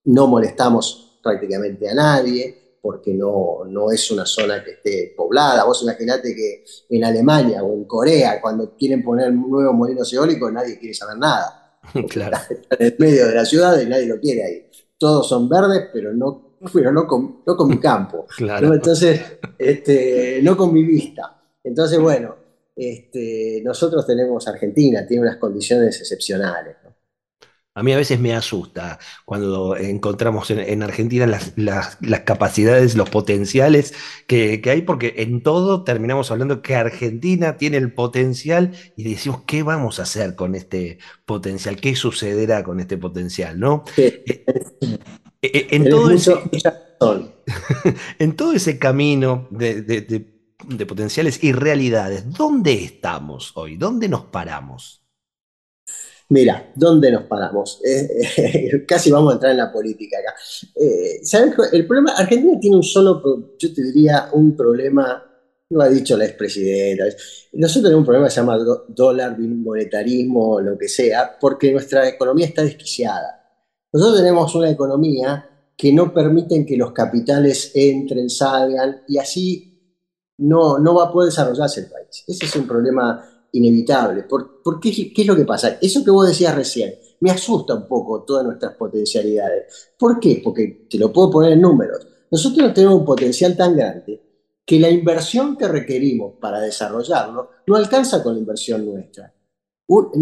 no 0.05 0.27
molestamos 0.27 1.19
prácticamente 1.23 1.89
a 1.89 1.93
nadie, 1.93 2.77
porque 2.81 3.13
no, 3.13 3.65
no 3.67 3.91
es 3.91 4.09
una 4.11 4.25
zona 4.25 4.63
que 4.63 4.71
esté 4.71 5.13
poblada. 5.15 5.65
Vos 5.65 5.83
imaginate 5.83 6.33
que 6.35 6.63
en 6.89 7.03
Alemania 7.03 7.63
o 7.63 7.73
en 7.73 7.85
Corea, 7.85 8.41
cuando 8.41 8.75
quieren 8.75 9.03
poner 9.03 9.33
nuevos 9.33 9.75
molinos 9.75 10.11
eólicos, 10.13 10.51
nadie 10.51 10.79
quiere 10.79 10.93
saber 10.93 11.17
nada. 11.17 11.55
Claro. 12.09 12.37
Está 12.49 12.75
en 12.75 12.85
el 12.85 12.95
medio 12.99 13.27
de 13.27 13.35
la 13.35 13.45
ciudad 13.45 13.79
y 13.79 13.85
nadie 13.87 14.05
lo 14.05 14.19
quiere 14.19 14.43
ahí. 14.43 14.69
Todos 14.97 15.27
son 15.27 15.47
verdes, 15.47 15.89
pero 15.91 16.13
no, 16.13 16.57
pero 16.73 16.91
no, 16.91 17.07
con, 17.07 17.41
no 17.45 17.55
con 17.55 17.67
mi 17.67 17.79
campo. 17.79 18.27
Claro. 18.37 18.67
¿no? 18.67 18.73
Entonces, 18.75 19.21
este, 19.57 20.39
no 20.43 20.55
con 20.55 20.73
mi 20.73 20.83
vista. 20.83 21.41
Entonces, 21.63 21.99
bueno, 21.99 22.35
este, 22.79 23.61
nosotros 23.63 24.07
tenemos 24.07 24.47
Argentina, 24.47 25.05
tiene 25.05 25.23
unas 25.23 25.37
condiciones 25.37 25.99
excepcionales. 25.99 26.77
¿no? 26.83 26.95
A 27.75 27.83
mí 27.83 27.93
a 27.93 27.97
veces 27.97 28.19
me 28.19 28.33
asusta 28.33 28.99
cuando 29.25 29.77
encontramos 29.77 30.49
en, 30.51 30.59
en 30.59 30.81
Argentina 30.81 31.27
las, 31.27 31.53
las, 31.55 31.97
las, 32.01 32.21
capacidades, 32.21 32.95
los 32.95 33.09
potenciales 33.09 33.93
que, 34.27 34.59
que, 34.59 34.69
hay, 34.69 34.81
porque 34.81 35.13
en 35.17 35.43
todo 35.43 35.83
terminamos 35.83 36.31
hablando 36.31 36.61
que 36.61 36.75
Argentina 36.75 37.57
tiene 37.57 37.77
el 37.77 37.93
potencial 37.93 38.71
y 38.97 39.03
decimos, 39.03 39.43
¿qué 39.45 39.63
vamos 39.63 39.99
a 39.99 40.03
hacer 40.03 40.35
con 40.35 40.55
este 40.55 40.99
potencial? 41.25 41.77
¿Qué 41.77 41.95
sucederá 41.95 42.63
con 42.63 42.79
este 42.79 42.97
potencial? 42.97 43.59
¿no? 43.59 43.83
Sí. 43.95 44.01
Eh, 44.01 44.43
eh, 45.41 45.67
en, 45.71 45.89
todo 45.89 46.11
ese, 46.11 46.33
en 48.19 48.35
todo 48.35 48.53
ese 48.53 48.77
camino 48.77 49.47
de, 49.51 49.81
de, 49.83 50.01
de 50.01 50.38
de 50.77 50.85
potenciales 50.85 51.43
y 51.43 51.51
realidades. 51.51 52.31
¿Dónde 52.31 52.73
estamos 52.73 53.51
hoy? 53.55 53.77
¿Dónde 53.77 54.07
nos 54.07 54.25
paramos? 54.25 55.01
Mira, 56.29 56.71
¿dónde 56.75 57.11
nos 57.11 57.23
paramos? 57.23 57.81
Eh, 57.89 58.07
eh, 58.37 58.85
casi 58.85 59.09
vamos 59.09 59.31
a 59.31 59.33
entrar 59.35 59.51
en 59.51 59.57
la 59.57 59.71
política 59.71 60.17
acá. 60.19 60.35
Eh, 60.75 61.19
¿Sabes? 61.23 61.55
El 61.73 61.87
problema, 61.87 62.13
Argentina 62.15 62.59
tiene 62.59 62.77
un 62.77 62.83
solo, 62.83 63.21
yo 63.57 63.73
te 63.73 63.83
diría, 63.83 64.29
un 64.33 64.55
problema, 64.55 65.23
lo 65.69 65.81
ha 65.81 65.89
dicho 65.89 66.15
la 66.15 66.25
expresidenta. 66.25 67.05
Nosotros 67.53 67.83
tenemos 67.83 67.99
un 67.99 68.05
problema 68.05 68.27
que 68.27 68.31
se 68.31 68.39
llama 68.41 68.57
dólar, 68.87 69.39
monetarismo, 69.39 70.61
lo 70.61 70.77
que 70.77 70.87
sea, 70.87 71.37
porque 71.39 71.71
nuestra 71.71 72.07
economía 72.07 72.45
está 72.45 72.63
desquiciada. 72.63 73.39
Nosotros 73.91 74.19
tenemos 74.19 74.53
una 74.53 74.69
economía 74.69 75.49
que 75.75 75.91
no 75.93 76.13
permite 76.13 76.65
que 76.65 76.77
los 76.77 76.91
capitales 76.91 77.71
entren, 77.73 78.29
salgan, 78.29 79.01
y 79.07 79.17
así 79.17 79.68
no, 80.39 80.79
no 80.79 80.95
va 80.95 81.05
a 81.05 81.11
poder 81.11 81.29
desarrollarse 81.29 81.81
el 81.81 81.87
país. 81.87 82.23
Ese 82.27 82.45
es 82.45 82.55
un 82.55 82.67
problema 82.67 83.23
inevitable. 83.51 84.23
¿Por, 84.23 84.79
qué, 84.79 85.13
qué, 85.13 85.21
es 85.21 85.27
lo 85.27 85.35
que 85.35 85.45
pasa? 85.45 85.77
Eso 85.81 86.03
que 86.03 86.11
vos 86.11 86.27
decías 86.27 86.55
recién, 86.55 86.95
me 87.19 87.31
asusta 87.31 87.75
un 87.75 87.87
poco 87.87 88.23
todas 88.23 88.45
nuestras 88.45 88.75
potencialidades. 88.75 89.93
¿Por 89.97 90.19
qué? 90.19 90.41
Porque 90.43 90.87
te 90.89 90.97
lo 90.97 91.11
puedo 91.11 91.29
poner 91.29 91.53
en 91.53 91.61
números. 91.61 92.07
Nosotros 92.31 92.73
tenemos 92.73 92.99
un 92.99 93.05
potencial 93.05 93.55
tan 93.57 93.75
grande 93.75 94.21
que 94.65 94.79
la 94.79 94.89
inversión 94.89 95.57
que 95.57 95.67
requerimos 95.67 96.35
para 96.39 96.59
desarrollarlo 96.59 97.49
no 97.65 97.75
alcanza 97.75 98.21
con 98.21 98.33
la 98.35 98.39
inversión 98.39 98.85
nuestra. 98.85 99.33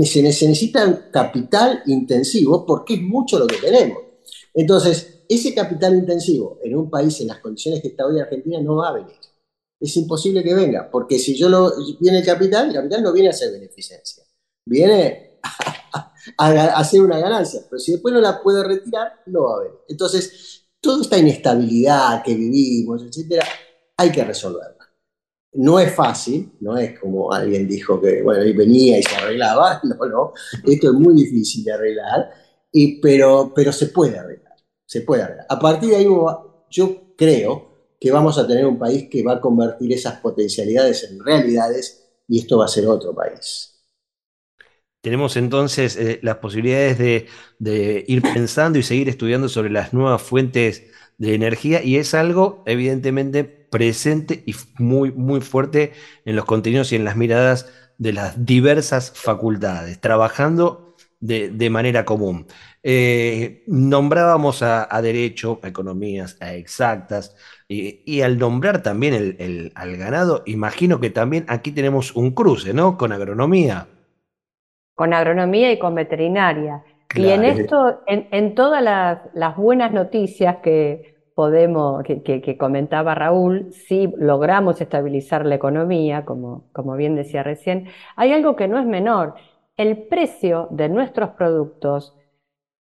se 0.03 0.21
necesita 0.21 1.11
capital 1.11 1.83
intensivo 1.85 2.65
porque 2.65 2.95
es 2.95 3.01
mucho 3.01 3.37
lo 3.37 3.45
que 3.45 3.57
tenemos. 3.57 3.97
Entonces, 4.53 5.25
ese 5.27 5.53
capital 5.53 5.95
intensivo 5.95 6.59
en 6.63 6.77
un 6.77 6.89
país 6.89 7.19
en 7.19 7.27
las 7.27 7.39
condiciones 7.39 7.81
que 7.81 7.89
está 7.89 8.05
hoy 8.05 8.19
Argentina 8.19 8.61
no 8.61 8.77
va 8.77 8.89
a 8.89 8.93
venir 8.93 9.17
es 9.79 9.95
imposible 9.97 10.43
que 10.43 10.53
venga, 10.53 10.89
porque 10.89 11.19
si 11.19 11.35
yo 11.35 11.49
lo, 11.49 11.71
viene 11.99 12.19
el 12.19 12.25
capital, 12.25 12.69
el 12.69 12.73
capital 12.73 13.03
no 13.03 13.13
viene 13.13 13.29
a 13.29 13.31
hacer 13.31 13.51
beneficencia, 13.51 14.23
viene 14.65 15.39
a, 16.37 16.79
hacer 16.79 17.01
una 17.01 17.19
ganancia, 17.19 17.61
pero 17.69 17.79
si 17.79 17.91
después 17.91 18.13
no 18.13 18.19
la 18.19 18.41
puede 18.41 18.63
retirar, 18.63 19.21
no 19.27 19.43
va 19.43 19.51
a 19.51 19.55
haber. 19.57 19.71
Entonces, 19.87 20.63
toda 20.79 21.01
esta 21.01 21.17
inestabilidad 21.17 22.23
que 22.23 22.33
vivimos, 22.33 23.03
etcétera, 23.03 23.45
hay 23.97 24.11
que 24.11 24.23
resolverla. 24.23 24.75
No 25.53 25.79
es 25.79 25.93
fácil, 25.93 26.53
no 26.59 26.77
es 26.77 26.99
como 26.99 27.31
alguien 27.31 27.67
dijo 27.67 28.01
que, 28.01 28.21
bueno, 28.21 28.41
venía 28.55 28.99
y 28.99 29.03
se 29.03 29.15
arreglaba, 29.15 29.79
no, 29.83 29.95
no, 30.07 30.33
esto 30.65 30.87
es 30.87 30.93
muy 30.93 31.15
difícil 31.15 31.63
de 31.63 31.73
arreglar, 31.73 32.29
y, 32.71 32.99
pero, 32.99 33.53
pero 33.55 33.71
se 33.71 33.87
puede 33.87 34.17
arreglar, 34.17 34.55
se 34.85 35.01
puede 35.01 35.21
arreglar. 35.23 35.45
A 35.49 35.59
partir 35.59 35.91
de 35.91 35.95
ahí 35.97 36.07
yo 36.69 37.13
creo 37.15 37.66
que 37.99 38.11
vamos 38.11 38.37
a 38.37 38.47
tener 38.47 38.65
un 38.65 38.77
país 38.77 39.07
que 39.09 39.23
va 39.23 39.33
a 39.33 39.41
convertir 39.41 39.91
esas 39.93 40.19
potencialidades 40.19 41.03
en 41.09 41.23
realidades 41.23 42.07
y 42.27 42.39
esto 42.39 42.57
va 42.57 42.65
a 42.65 42.69
ser 42.69 42.87
otro 42.87 43.13
país. 43.13 43.73
Tenemos 45.01 45.37
entonces 45.37 45.95
eh, 45.95 46.19
las 46.21 46.37
posibilidades 46.37 46.97
de, 46.97 48.05
ir 48.07 48.21
pensando 48.21 48.77
y 48.77 48.83
seguir 48.83 49.09
estudiando 49.09 49.47
sobre 49.47 49.69
las 49.69 49.93
nuevas 49.93 50.21
fuentes 50.21 50.83
de 51.17 51.33
energía 51.33 51.83
y 51.83 51.97
es 51.97 52.13
algo 52.13 52.63
evidentemente 52.65 53.43
presente 53.43 54.43
y 54.45 54.53
muy, 54.77 55.11
muy 55.11 55.41
fuerte 55.41 55.93
en 56.25 56.35
los 56.35 56.45
contenidos 56.45 56.91
y 56.91 56.95
en 56.95 57.05
las 57.05 57.15
miradas 57.15 57.67
de 57.97 58.13
las 58.13 58.45
diversas 58.45 59.11
facultades, 59.11 59.99
trabajando 59.99 60.95
de, 61.19 61.69
manera 61.69 62.05
común. 62.05 62.47
Eh, 62.83 63.63
nombrábamos 63.67 64.61
a, 64.61 65.01
derecho, 65.01 65.59
a 65.63 65.67
economías, 65.67 66.37
a 66.39 66.53
exactas, 66.53 67.35
y, 67.69 68.21
al 68.21 68.37
nombrar 68.37 68.81
también 68.81 69.13
el, 69.13 69.71
al 69.75 69.97
ganado, 69.97 70.43
imagino 70.45 71.01
que 71.01 71.09
también 71.09 71.45
aquí 71.49 71.71
tenemos 71.71 72.15
un 72.15 72.31
cruce, 72.31 72.73
¿no? 72.73 72.97
Con 72.97 73.11
agronomía. 73.11 73.87
Con 74.95 75.13
agronomía 75.13 75.71
y 75.71 75.77
con 75.77 75.93
veterinaria. 75.93 76.83
Y 77.13 77.27
en 77.27 77.43
esto, 77.43 78.01
en, 78.07 78.55
todas 78.55 78.81
las, 78.81 79.57
buenas 79.57 79.91
noticias 79.91 80.57
que 80.57 81.15
podemos, 81.35 82.03
que, 82.03 82.57
comentaba 82.57 83.15
Raúl, 83.15 83.71
si 83.73 84.13
logramos 84.17 84.79
estabilizar 84.79 85.45
la 85.45 85.55
economía, 85.55 86.23
como, 86.23 86.69
como 86.71 86.95
bien 86.95 87.15
decía 87.15 87.43
recién, 87.43 87.87
hay 88.15 88.31
algo 88.31 88.55
que 88.55 88.67
no 88.67 88.79
es 88.79 88.85
menor. 88.85 89.35
El 89.75 90.07
precio 90.07 90.67
de 90.71 90.89
nuestros 90.89 91.31
productos 91.31 92.15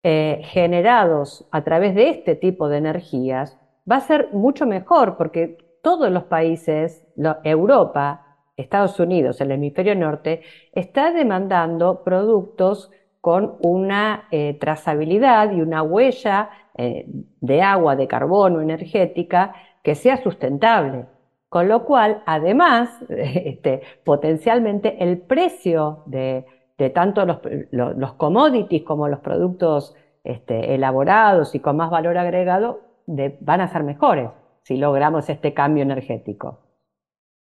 eh, 0.04 0.42
generados 0.44 1.46
a 1.50 1.64
través 1.64 1.94
de 1.96 2.10
este 2.10 2.36
tipo 2.36 2.68
de 2.68 2.78
energías 2.78 3.58
va 3.90 3.96
a 3.96 4.00
ser 4.00 4.30
mucho 4.32 4.66
mejor 4.66 5.16
porque 5.16 5.58
todos 5.82 6.10
los 6.10 6.24
países, 6.24 7.06
Europa, 7.44 8.26
Estados 8.56 8.98
Unidos, 8.98 9.40
el 9.40 9.52
hemisferio 9.52 9.94
norte, 9.94 10.42
está 10.72 11.12
demandando 11.12 12.02
productos 12.02 12.90
con 13.20 13.56
una 13.60 14.28
eh, 14.30 14.56
trazabilidad 14.58 15.52
y 15.52 15.60
una 15.60 15.82
huella 15.82 16.50
eh, 16.76 17.06
de 17.40 17.62
agua, 17.62 17.96
de 17.96 18.08
carbono, 18.08 18.60
energética, 18.60 19.54
que 19.82 19.94
sea 19.94 20.16
sustentable. 20.22 21.06
Con 21.48 21.68
lo 21.68 21.84
cual, 21.84 22.22
además, 22.26 22.90
este, 23.08 23.82
potencialmente 24.04 25.02
el 25.02 25.18
precio 25.18 26.02
de, 26.06 26.46
tanto 26.94 27.24
los, 27.24 28.14
commodities 28.14 28.82
como 28.82 29.08
los 29.08 29.20
productos 29.20 29.94
este, 30.24 30.74
elaborados 30.74 31.54
y 31.54 31.60
con 31.60 31.76
más 31.76 31.90
valor 31.90 32.18
agregado 32.18 32.85
van 33.06 33.60
a 33.60 33.72
ser 33.72 33.84
mejores 33.84 34.30
si 34.62 34.76
logramos 34.76 35.28
este 35.28 35.54
cambio 35.54 35.84
energético. 35.84 36.60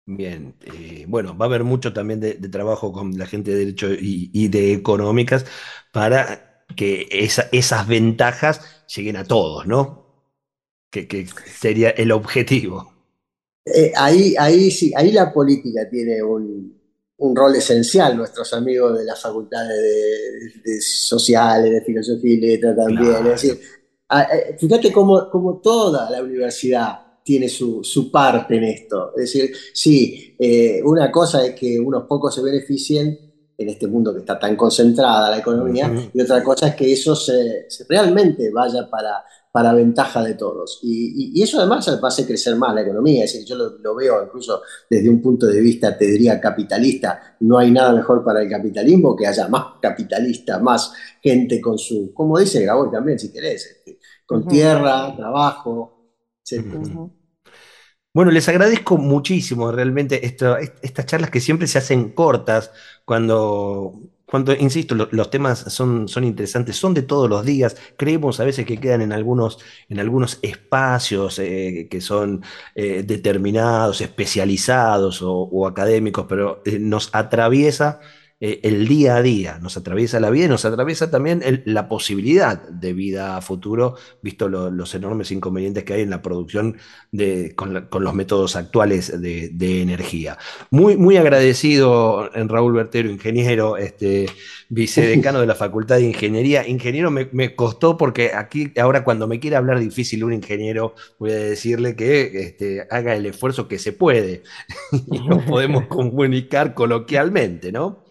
Bien, 0.06 0.56
eh, 0.66 1.06
bueno, 1.08 1.38
va 1.38 1.46
a 1.46 1.50
haber 1.50 1.64
mucho 1.64 1.94
también 1.94 2.20
de, 2.20 2.34
trabajo 2.50 2.92
con 2.92 3.18
la 3.18 3.28
gente 3.28 3.52
de 3.52 3.58
Derecho 3.58 3.90
y, 3.92 4.48
de 4.48 4.74
Económicas 4.74 5.46
para 5.92 6.66
que 6.76 7.08
esas 7.12 7.88
ventajas 7.88 8.86
lleguen 8.96 9.18
a 9.18 9.24
todos, 9.24 9.68
¿no? 9.68 10.34
Que, 10.90 11.28
sería 11.46 11.92
el 11.92 12.12
objetivo. 12.12 12.92
Eh, 13.66 13.92
ahí, 13.96 14.36
ahí 14.40 14.72
sí, 14.72 14.92
ahí 14.96 15.12
la 15.12 15.32
política 15.32 15.88
tiene 15.90 16.24
un, 16.24 16.76
rol 17.36 17.56
esencial, 17.56 18.18
nuestros 18.18 18.52
amigos 18.54 18.98
de 18.98 19.06
las 19.06 19.22
facultades 19.22 19.80
de, 20.64 20.82
sociales, 20.82 21.72
de 21.72 21.82
filosofía 21.82 22.34
y 22.34 22.38
letra 22.38 22.76
también. 22.76 23.28
Es 23.28 23.44
decir, 23.44 23.60
fíjate 24.58 24.92
cómo, 24.92 25.60
toda 25.62 26.10
la 26.10 26.22
universidad 26.22 27.00
tiene 27.24 27.48
su, 27.48 28.10
parte 28.12 28.58
en 28.58 28.64
esto. 28.64 29.12
Es 29.16 29.34
decir, 29.34 29.52
sí, 29.74 30.36
eh, 30.40 30.82
una 30.84 31.12
cosa 31.12 31.46
es 31.46 31.56
que 31.56 31.80
unos 31.80 32.04
pocos 32.04 32.34
se 32.34 32.42
beneficien 32.42 33.30
en 33.60 33.68
este 33.68 33.88
mundo 33.88 34.14
que 34.14 34.22
está 34.22 34.40
tan 34.40 34.56
concentrada 34.56 35.30
la 35.30 35.38
economía, 35.38 35.92
y 36.14 36.22
otra 36.22 36.42
cosa 36.42 36.70
es 36.70 36.76
que 36.76 36.94
eso 36.94 37.14
se, 37.14 37.68
realmente 37.90 38.50
vaya 38.52 38.90
para, 38.90 39.22
para 39.52 39.74
ventaja 39.74 40.24
de 40.24 40.36
todos. 40.36 40.80
Y, 40.82 41.42
eso 41.44 41.60
además 41.60 41.86
va 41.90 42.00
a 42.02 42.08
hacer 42.08 42.26
crecer 42.26 42.56
más 42.56 42.74
la 42.74 42.82
economía. 42.82 43.26
Es 43.26 43.34
decir, 43.34 43.46
yo 43.46 43.56
lo, 43.56 43.96
veo 43.96 44.24
incluso 44.24 44.62
desde 44.90 45.10
un 45.10 45.22
punto 45.22 45.46
de 45.46 45.60
vista, 45.60 45.98
te 45.98 46.06
diría, 46.06 46.40
capitalista. 46.40 47.36
No 47.42 47.58
hay 47.58 47.70
nada 47.72 47.92
mejor 47.92 48.24
para 48.24 48.42
el 48.42 48.50
capitalismo 48.50 49.14
que 49.14 49.28
haya 49.28 49.50
más 49.50 49.66
capitalistas, 49.82 50.62
más 50.62 50.94
gente 51.22 51.60
con 51.60 51.78
su, 51.78 52.14
como 52.14 52.40
dice 52.40 52.62
Graboy 52.62 52.90
también, 52.90 53.20
si 53.20 53.30
querés, 53.30 53.66
este, 53.66 53.99
con 54.30 54.48
tierra, 54.48 55.16
trabajo, 55.16 56.14
etc. 56.46 56.78
Bueno, 58.14 58.30
les 58.30 58.48
agradezco 58.48 58.96
muchísimo 58.96 59.72
realmente 59.72 60.24
estas 60.24 61.06
charlas 61.08 61.32
que 61.32 61.40
siempre 61.40 61.66
se 61.66 61.80
hacen 61.80 62.12
cortas 62.12 62.72
cuando, 63.06 63.92
cuando 64.26 64.54
insisto, 64.54 64.94
los 64.94 65.32
temas 65.32 65.74
son, 65.74 66.08
son 66.08 66.24
interesantes, 66.26 66.76
son 66.76 66.94
de 66.94 67.02
todos 67.02 67.28
los 67.28 67.44
días. 67.44 67.76
Creemos 67.98 68.40
a 68.40 68.44
veces 68.44 68.68
que 68.68 68.78
quedan 68.78 69.02
en 69.02 69.14
algunos, 69.14 69.58
en 69.88 70.00
algunos 70.00 70.38
espacios 70.44 71.40
eh, 71.40 71.88
que 71.90 72.00
son 72.00 72.44
eh, 72.76 73.02
determinados, 73.02 74.00
especializados 74.00 75.22
o, 75.24 75.66
académicos, 75.66 76.28
pero 76.30 76.62
eh, 76.66 76.78
nos 76.78 77.10
atraviesa 77.14 78.00
eh, 78.42 78.62
el 78.64 78.88
día 78.88 79.18
a 79.18 79.22
día, 79.22 79.60
nos 79.62 79.76
atraviesa 79.76 80.20
la 80.22 80.30
vida 80.30 80.46
y 80.46 80.48
nos 80.48 80.64
atraviesa 80.64 81.12
también 81.12 81.44
la 81.66 81.90
posibilidad 81.90 82.70
de 82.70 82.94
vida 82.94 83.36
a 83.36 83.42
futuro, 83.42 83.96
visto 84.22 84.48
los 84.48 84.96
enormes 84.96 85.32
inconvenientes 85.32 85.84
que 85.84 85.96
hay 85.96 86.02
en 86.04 86.10
la 86.10 86.22
producción 86.22 86.78
de, 87.12 87.54
con, 87.56 87.90
los 87.92 88.14
métodos 88.14 88.56
actuales 88.56 89.22
de, 89.22 89.82
energía. 89.82 90.38
Muy, 90.72 90.96
muy 90.96 91.18
agradecido 91.18 92.34
en 92.34 92.48
Raúl 92.48 92.74
Bertero, 92.74 93.10
ingeniero, 93.10 93.76
este, 93.76 94.28
vicedecano 94.70 95.42
de 95.42 95.48
la 95.48 95.56
Facultad 95.56 95.98
de 95.98 96.04
Ingeniería. 96.04 96.66
Ingeniero 96.66 97.12
me, 97.12 97.56
costó 97.56 97.98
porque 97.98 98.32
aquí, 98.34 98.72
ahora 98.80 99.04
cuando 99.04 99.28
me 99.28 99.42
quiere 99.42 99.58
hablar 99.58 99.80
difícil 99.80 100.24
un 100.24 100.32
ingeniero, 100.32 100.96
voy 101.18 101.32
a 101.32 101.36
decirle 101.36 101.96
que 101.98 102.42
este, 102.42 102.88
haga 102.90 103.16
el 103.16 103.26
esfuerzo 103.26 103.68
que 103.68 103.80
se 103.80 103.92
puede 103.92 104.44
y 105.12 105.20
nos 105.28 105.44
podemos 105.44 105.86
comunicar 105.88 106.74
coloquialmente, 106.74 107.74
¿no? 107.74 108.09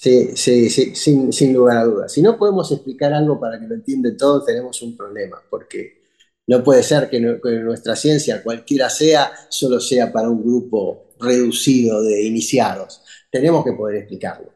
Sí, 0.00 0.34
sí, 0.34 0.70
sí, 0.70 0.94
sin, 0.94 1.30
sin 1.30 1.52
lugar 1.52 1.76
a 1.76 1.84
dudas. 1.84 2.10
Si 2.10 2.22
no 2.22 2.38
podemos 2.38 2.72
explicar 2.72 3.12
algo 3.12 3.38
para 3.38 3.60
que 3.60 3.66
lo 3.66 3.74
entiendan 3.74 4.16
todos, 4.16 4.46
tenemos 4.46 4.80
un 4.80 4.96
problema, 4.96 5.42
porque 5.50 6.00
no 6.46 6.64
puede 6.64 6.82
ser 6.82 7.10
que, 7.10 7.20
nuestra 7.20 7.94
ciencia, 7.96 8.42
cualquiera 8.42 8.88
sea, 8.88 9.30
solo 9.50 9.78
sea 9.78 10.10
para 10.10 10.30
un 10.30 10.42
grupo 10.42 11.12
reducido 11.20 12.02
de 12.02 12.22
iniciados. 12.22 13.02
Tenemos 13.30 13.62
que 13.62 13.74
poder 13.74 13.96
explicarlo. 13.96 14.50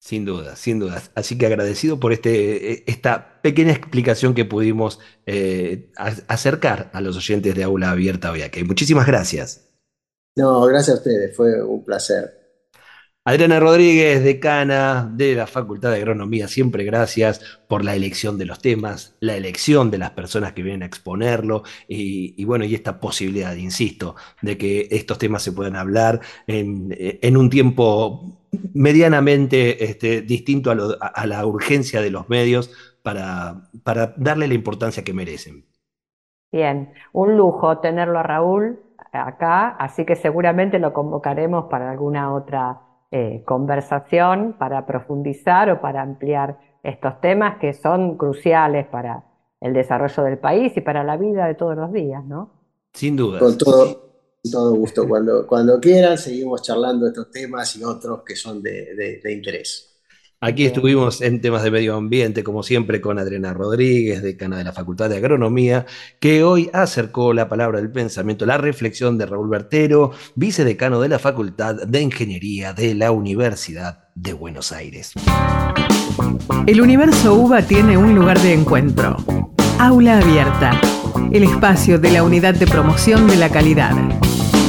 Sin 0.00 0.24
duda, 0.24 0.56
sin 0.56 0.78
duda. 0.78 1.02
Así 1.14 1.36
que 1.36 1.44
agradecido 1.44 2.00
por 2.00 2.14
este, 2.14 2.72
e, 2.72 2.84
esta 2.86 3.42
pequeña 3.42 3.72
explicación 3.72 4.32
que 4.32 4.46
pudimos 4.46 4.98
eh, 5.26 5.92
acercar 6.26 6.90
a 6.94 7.02
los 7.02 7.18
oyentes 7.18 7.54
de 7.54 7.64
Aula 7.64 7.90
Abierta 7.90 8.32
hoy 8.32 8.40
aquí. 8.40 8.64
Muchísimas 8.64 9.06
gracias. 9.06 9.68
No, 10.36 10.62
gracias 10.62 10.96
a 10.96 11.00
ustedes, 11.00 11.36
fue 11.36 11.62
un 11.62 11.84
placer. 11.84 12.41
Adriana 13.24 13.60
Rodríguez, 13.60 14.24
decana 14.24 15.08
de 15.14 15.36
la 15.36 15.46
Facultad 15.46 15.92
de 15.92 15.98
Agronomía, 15.98 16.48
siempre 16.48 16.82
gracias 16.82 17.60
por 17.68 17.84
la 17.84 17.94
elección 17.94 18.36
de 18.36 18.46
los 18.46 18.58
temas, 18.58 19.16
la 19.20 19.36
elección 19.36 19.92
de 19.92 19.98
las 19.98 20.10
personas 20.10 20.54
que 20.54 20.64
vienen 20.64 20.82
a 20.82 20.86
exponerlo 20.86 21.62
y, 21.86 22.44
bueno, 22.44 22.64
y 22.64 22.74
esta 22.74 22.98
posibilidad, 22.98 23.54
insisto, 23.54 24.16
de 24.40 24.58
que 24.58 24.88
estos 24.90 25.18
temas 25.18 25.44
se 25.44 25.52
puedan 25.52 25.76
hablar 25.76 26.18
en, 26.48 27.36
un 27.36 27.48
tiempo 27.48 28.40
medianamente 28.74 29.84
este, 29.84 30.22
distinto 30.22 30.72
a, 30.72 31.26
la 31.26 31.46
urgencia 31.46 32.02
de 32.02 32.10
los 32.10 32.28
medios 32.28 32.72
para, 33.04 33.68
para 33.84 34.14
darle 34.16 34.48
la 34.48 34.54
importancia 34.54 35.04
que 35.04 35.14
merecen. 35.14 35.64
Bien, 36.50 36.92
un 37.12 37.36
lujo 37.36 37.78
tenerlo 37.78 38.18
a 38.18 38.24
Raúl 38.24 38.80
acá, 39.12 39.68
así 39.68 40.04
que 40.04 40.16
seguramente 40.16 40.80
lo 40.80 40.92
convocaremos 40.92 41.66
para 41.70 41.88
alguna 41.88 42.34
otra 42.34 42.80
eh, 43.12 43.42
conversación 43.44 44.56
para 44.58 44.86
profundizar 44.86 45.70
o 45.70 45.80
para 45.80 46.02
ampliar 46.02 46.58
estos 46.82 47.20
temas 47.20 47.58
que 47.58 47.74
son 47.74 48.16
cruciales 48.16 48.86
para 48.86 49.24
el 49.60 49.74
desarrollo 49.74 50.24
del 50.24 50.38
país 50.38 50.72
y 50.76 50.80
para 50.80 51.04
la 51.04 51.16
vida 51.16 51.46
de 51.46 51.54
todos 51.54 51.76
los 51.76 51.92
días, 51.92 52.24
¿no? 52.24 52.50
Sin 52.92 53.14
duda. 53.14 53.38
Con 53.38 53.56
todo, 53.56 54.14
todo 54.50 54.74
gusto. 54.74 55.06
Cuando, 55.06 55.46
cuando 55.46 55.78
quieran, 55.78 56.18
seguimos 56.18 56.62
charlando 56.62 57.06
estos 57.06 57.30
temas 57.30 57.76
y 57.76 57.84
otros 57.84 58.22
que 58.26 58.34
son 58.34 58.62
de 58.62 59.20
interés. 59.30 59.91
Aquí 60.44 60.64
estuvimos 60.64 61.22
en 61.22 61.40
temas 61.40 61.62
de 61.62 61.70
medio 61.70 61.94
ambiente, 61.94 62.42
como 62.42 62.64
siempre, 62.64 63.00
con 63.00 63.16
Adriana 63.16 63.54
Rodríguez, 63.54 64.24
decana 64.24 64.58
de 64.58 64.64
la 64.64 64.72
Facultad 64.72 65.08
de 65.08 65.18
Agronomía, 65.18 65.86
que 66.18 66.42
hoy 66.42 66.68
acercó 66.72 67.32
la 67.32 67.48
palabra 67.48 67.78
del 67.78 67.92
pensamiento, 67.92 68.44
la 68.44 68.58
reflexión 68.58 69.16
de 69.18 69.26
Raúl 69.26 69.48
Bertero, 69.48 70.10
vicedecano 70.34 71.00
de 71.00 71.10
la 71.10 71.20
Facultad 71.20 71.76
de 71.86 72.00
Ingeniería 72.00 72.72
de 72.72 72.96
la 72.96 73.12
Universidad 73.12 74.08
de 74.16 74.32
Buenos 74.32 74.72
Aires. 74.72 75.12
El 76.66 76.80
universo 76.80 77.34
UBA 77.34 77.62
tiene 77.62 77.96
un 77.96 78.12
lugar 78.12 78.40
de 78.40 78.52
encuentro. 78.52 79.18
Aula 79.78 80.18
Abierta, 80.18 80.72
el 81.30 81.44
espacio 81.44 82.00
de 82.00 82.10
la 82.10 82.24
Unidad 82.24 82.54
de 82.54 82.66
Promoción 82.66 83.28
de 83.28 83.36
la 83.36 83.48
Calidad. 83.48 83.92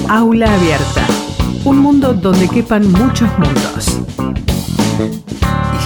Aula 0.07 0.53
Abierta, 0.53 1.07
un 1.65 1.79
mundo 1.79 2.13
donde 2.13 2.47
quepan 2.47 2.91
muchos 2.91 3.27
mundos 3.39 4.03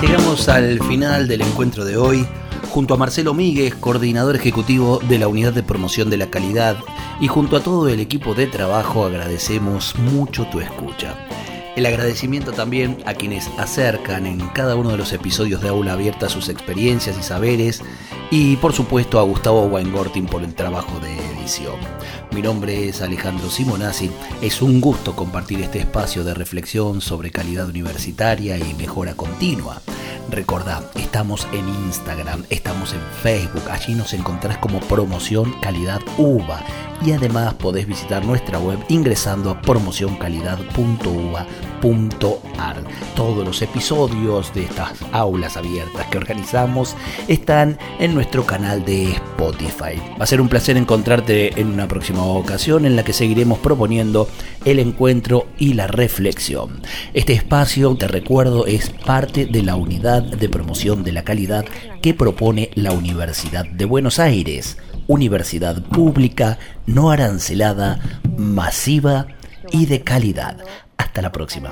llegamos 0.02 0.48
al 0.48 0.80
final 0.84 1.28
del 1.28 1.42
encuentro 1.42 1.84
de 1.84 1.98
hoy 1.98 2.28
junto 2.70 2.94
a 2.94 2.98
Marcelo 2.98 3.34
Míguez, 3.34 3.74
coordinador 3.74 4.36
ejecutivo 4.36 5.00
de 5.00 5.18
la 5.18 5.28
Unidad 5.28 5.54
de 5.54 5.64
Promoción 5.64 6.10
de 6.10 6.18
la 6.18 6.30
Calidad, 6.30 6.78
y 7.20 7.28
junto 7.28 7.58
a 7.58 7.64
todo 7.64 7.88
el 7.88 8.00
equipo 8.00 8.36
de 8.36 8.46
trabajo 8.46 9.06
agradecemos 9.06 9.96
mucho 9.98 10.46
tu 10.48 10.60
escucha. 10.60 11.16
El 11.76 11.86
agradecimiento 11.86 12.52
también 12.52 12.98
a 13.06 13.16
quienes 13.16 13.48
acercan 13.58 14.28
en 14.28 14.40
cada 14.50 14.76
uno 14.76 14.90
de 14.90 14.98
los 14.98 15.14
episodios 15.14 15.62
de 15.62 15.70
Aula 15.70 15.94
Abierta 15.94 16.30
sus 16.30 16.50
experiencias 16.50 17.18
y 17.18 17.24
saberes, 17.24 17.82
y 18.30 18.58
por 18.58 18.74
supuesto 18.74 19.20
a 19.20 19.24
Gustavo 19.24 19.66
Weingortin 19.66 20.28
por 20.28 20.44
el 20.44 20.54
trabajo 20.54 21.00
de 21.00 21.18
edición. 21.40 21.76
Mi 22.32 22.42
nombre 22.42 22.88
es 22.88 23.02
Alejandro 23.02 23.50
Simonazzi. 23.50 24.12
Es 24.42 24.62
un 24.62 24.82
gusto 24.82 25.16
compartir 25.16 25.62
este 25.62 25.80
espacio 25.80 26.24
de 26.24 26.34
reflexión 26.34 27.02
sobre 27.02 27.32
calidad 27.32 27.68
universitaria 27.68 28.58
y 28.58 28.74
mejora 28.76 29.16
continua. 29.16 29.82
Recordad, 30.30 30.84
estamos 30.96 31.48
en 31.54 31.70
Instagram, 31.70 32.44
estamos 32.50 32.94
en 32.94 33.00
Facebook, 33.24 33.64
allí 33.72 33.96
nos 33.96 34.14
encontrás 34.14 34.58
como 34.58 34.82
promoción 34.82 35.54
calidad 35.62 36.02
UVA 36.18 36.64
y 37.06 37.14
además 37.14 37.54
podés 37.54 37.88
visitar 37.88 38.26
nuestra 38.26 38.60
web 38.60 38.78
ingresando 38.90 39.52
a 39.52 39.62
promocioncalidad.uva.ar. 41.82 42.84
Todos 43.16 43.46
los 43.46 43.62
episodios 43.62 44.54
de 44.54 44.64
estas 44.64 44.92
aulas 45.12 45.58
abiertas 45.58 46.06
que 46.08 46.18
organizamos 46.18 46.96
están 47.28 47.78
en 48.00 48.14
nuestro 48.14 48.46
canal 48.46 48.86
de 48.86 49.12
Spotify. 49.12 50.00
Va 50.20 50.24
a 50.24 50.28
ser 50.28 50.42
un 50.42 50.50
placer 50.50 50.78
encontrarte 50.78 51.60
en 51.60 51.68
una 51.68 51.88
próxima 51.88 52.24
ocasión 52.24 52.86
en 52.86 52.96
la 52.96 53.04
que 53.04 53.14
seguiremos 53.14 53.60
proponiendo 53.60 54.28
el 54.66 54.80
encuentro 54.80 55.48
y 55.58 55.74
la 55.74 55.88
reflexión. 55.88 56.82
Este 57.14 57.34
espacio, 57.34 57.96
te 57.96 58.08
recuerdo, 58.08 58.66
es 58.66 58.90
parte 58.90 59.46
de 59.46 59.64
la 59.64 59.76
unidad 59.76 60.24
de 60.24 60.50
promoción 60.50 61.04
de 61.04 61.12
la 61.12 61.24
calidad 61.24 61.66
que 62.02 62.14
propone 62.14 62.70
la 62.76 62.92
Universidad 62.92 63.66
de 63.66 63.86
Buenos 63.86 64.20
Aires 64.20 64.78
universidad 65.08 65.82
pública, 65.84 66.60
no 66.86 67.12
arancelada, 67.12 68.00
masiva 68.38 69.28
y 69.72 69.86
de 69.86 70.04
calidad. 70.04 70.58
Hasta 70.98 71.22
la 71.22 71.32
próxima. 71.32 71.70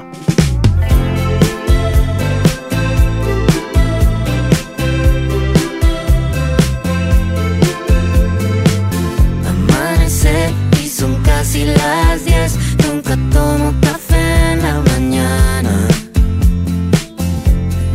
Amanece 9.47 10.53
y 10.82 10.88
son 10.88 11.15
casi 11.23 11.65
las 11.65 12.26
10. 12.26 12.57
Nunca 12.88 13.17
tomo 13.32 13.73
café 13.82 14.53
en 14.53 14.61
la 14.61 14.82
mañana. 14.82 15.88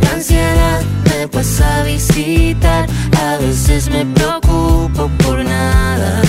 La 0.03 0.11
ansiedad 0.13 0.81
me 1.05 1.27
pasa 1.27 1.81
a 1.81 1.83
visitar. 1.83 2.87
A 3.19 3.37
veces 3.37 3.89
me 3.89 4.05
preocupo 4.05 5.09
por 5.23 5.43
nada. 5.43 6.21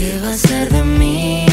¿Qué 0.00 0.18
va 0.18 0.30
a 0.30 0.34
ser 0.34 0.72
de 0.72 0.82
mí 0.82 1.49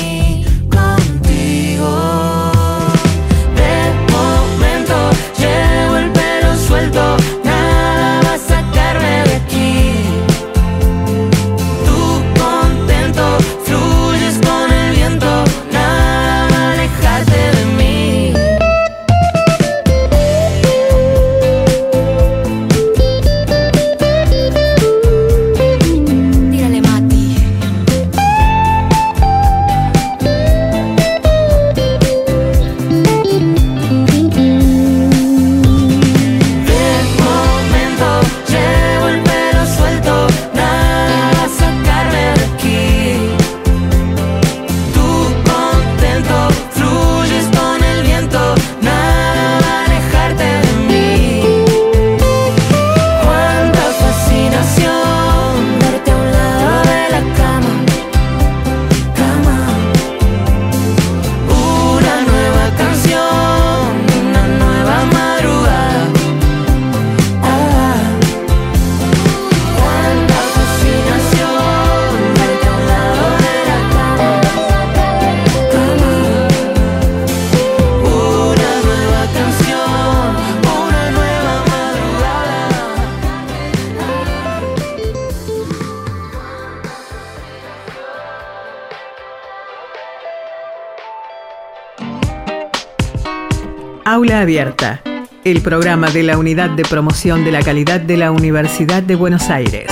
Abierta, 94.37 95.01
el 95.43 95.61
programa 95.61 96.09
de 96.11 96.23
la 96.23 96.37
Unidad 96.37 96.69
de 96.69 96.83
Promoción 96.83 97.43
de 97.43 97.51
la 97.51 97.61
Calidad 97.61 97.99
de 97.99 98.17
la 98.17 98.31
Universidad 98.31 99.01
de 99.01 99.15
Buenos 99.15 99.49
Aires. 99.49 99.87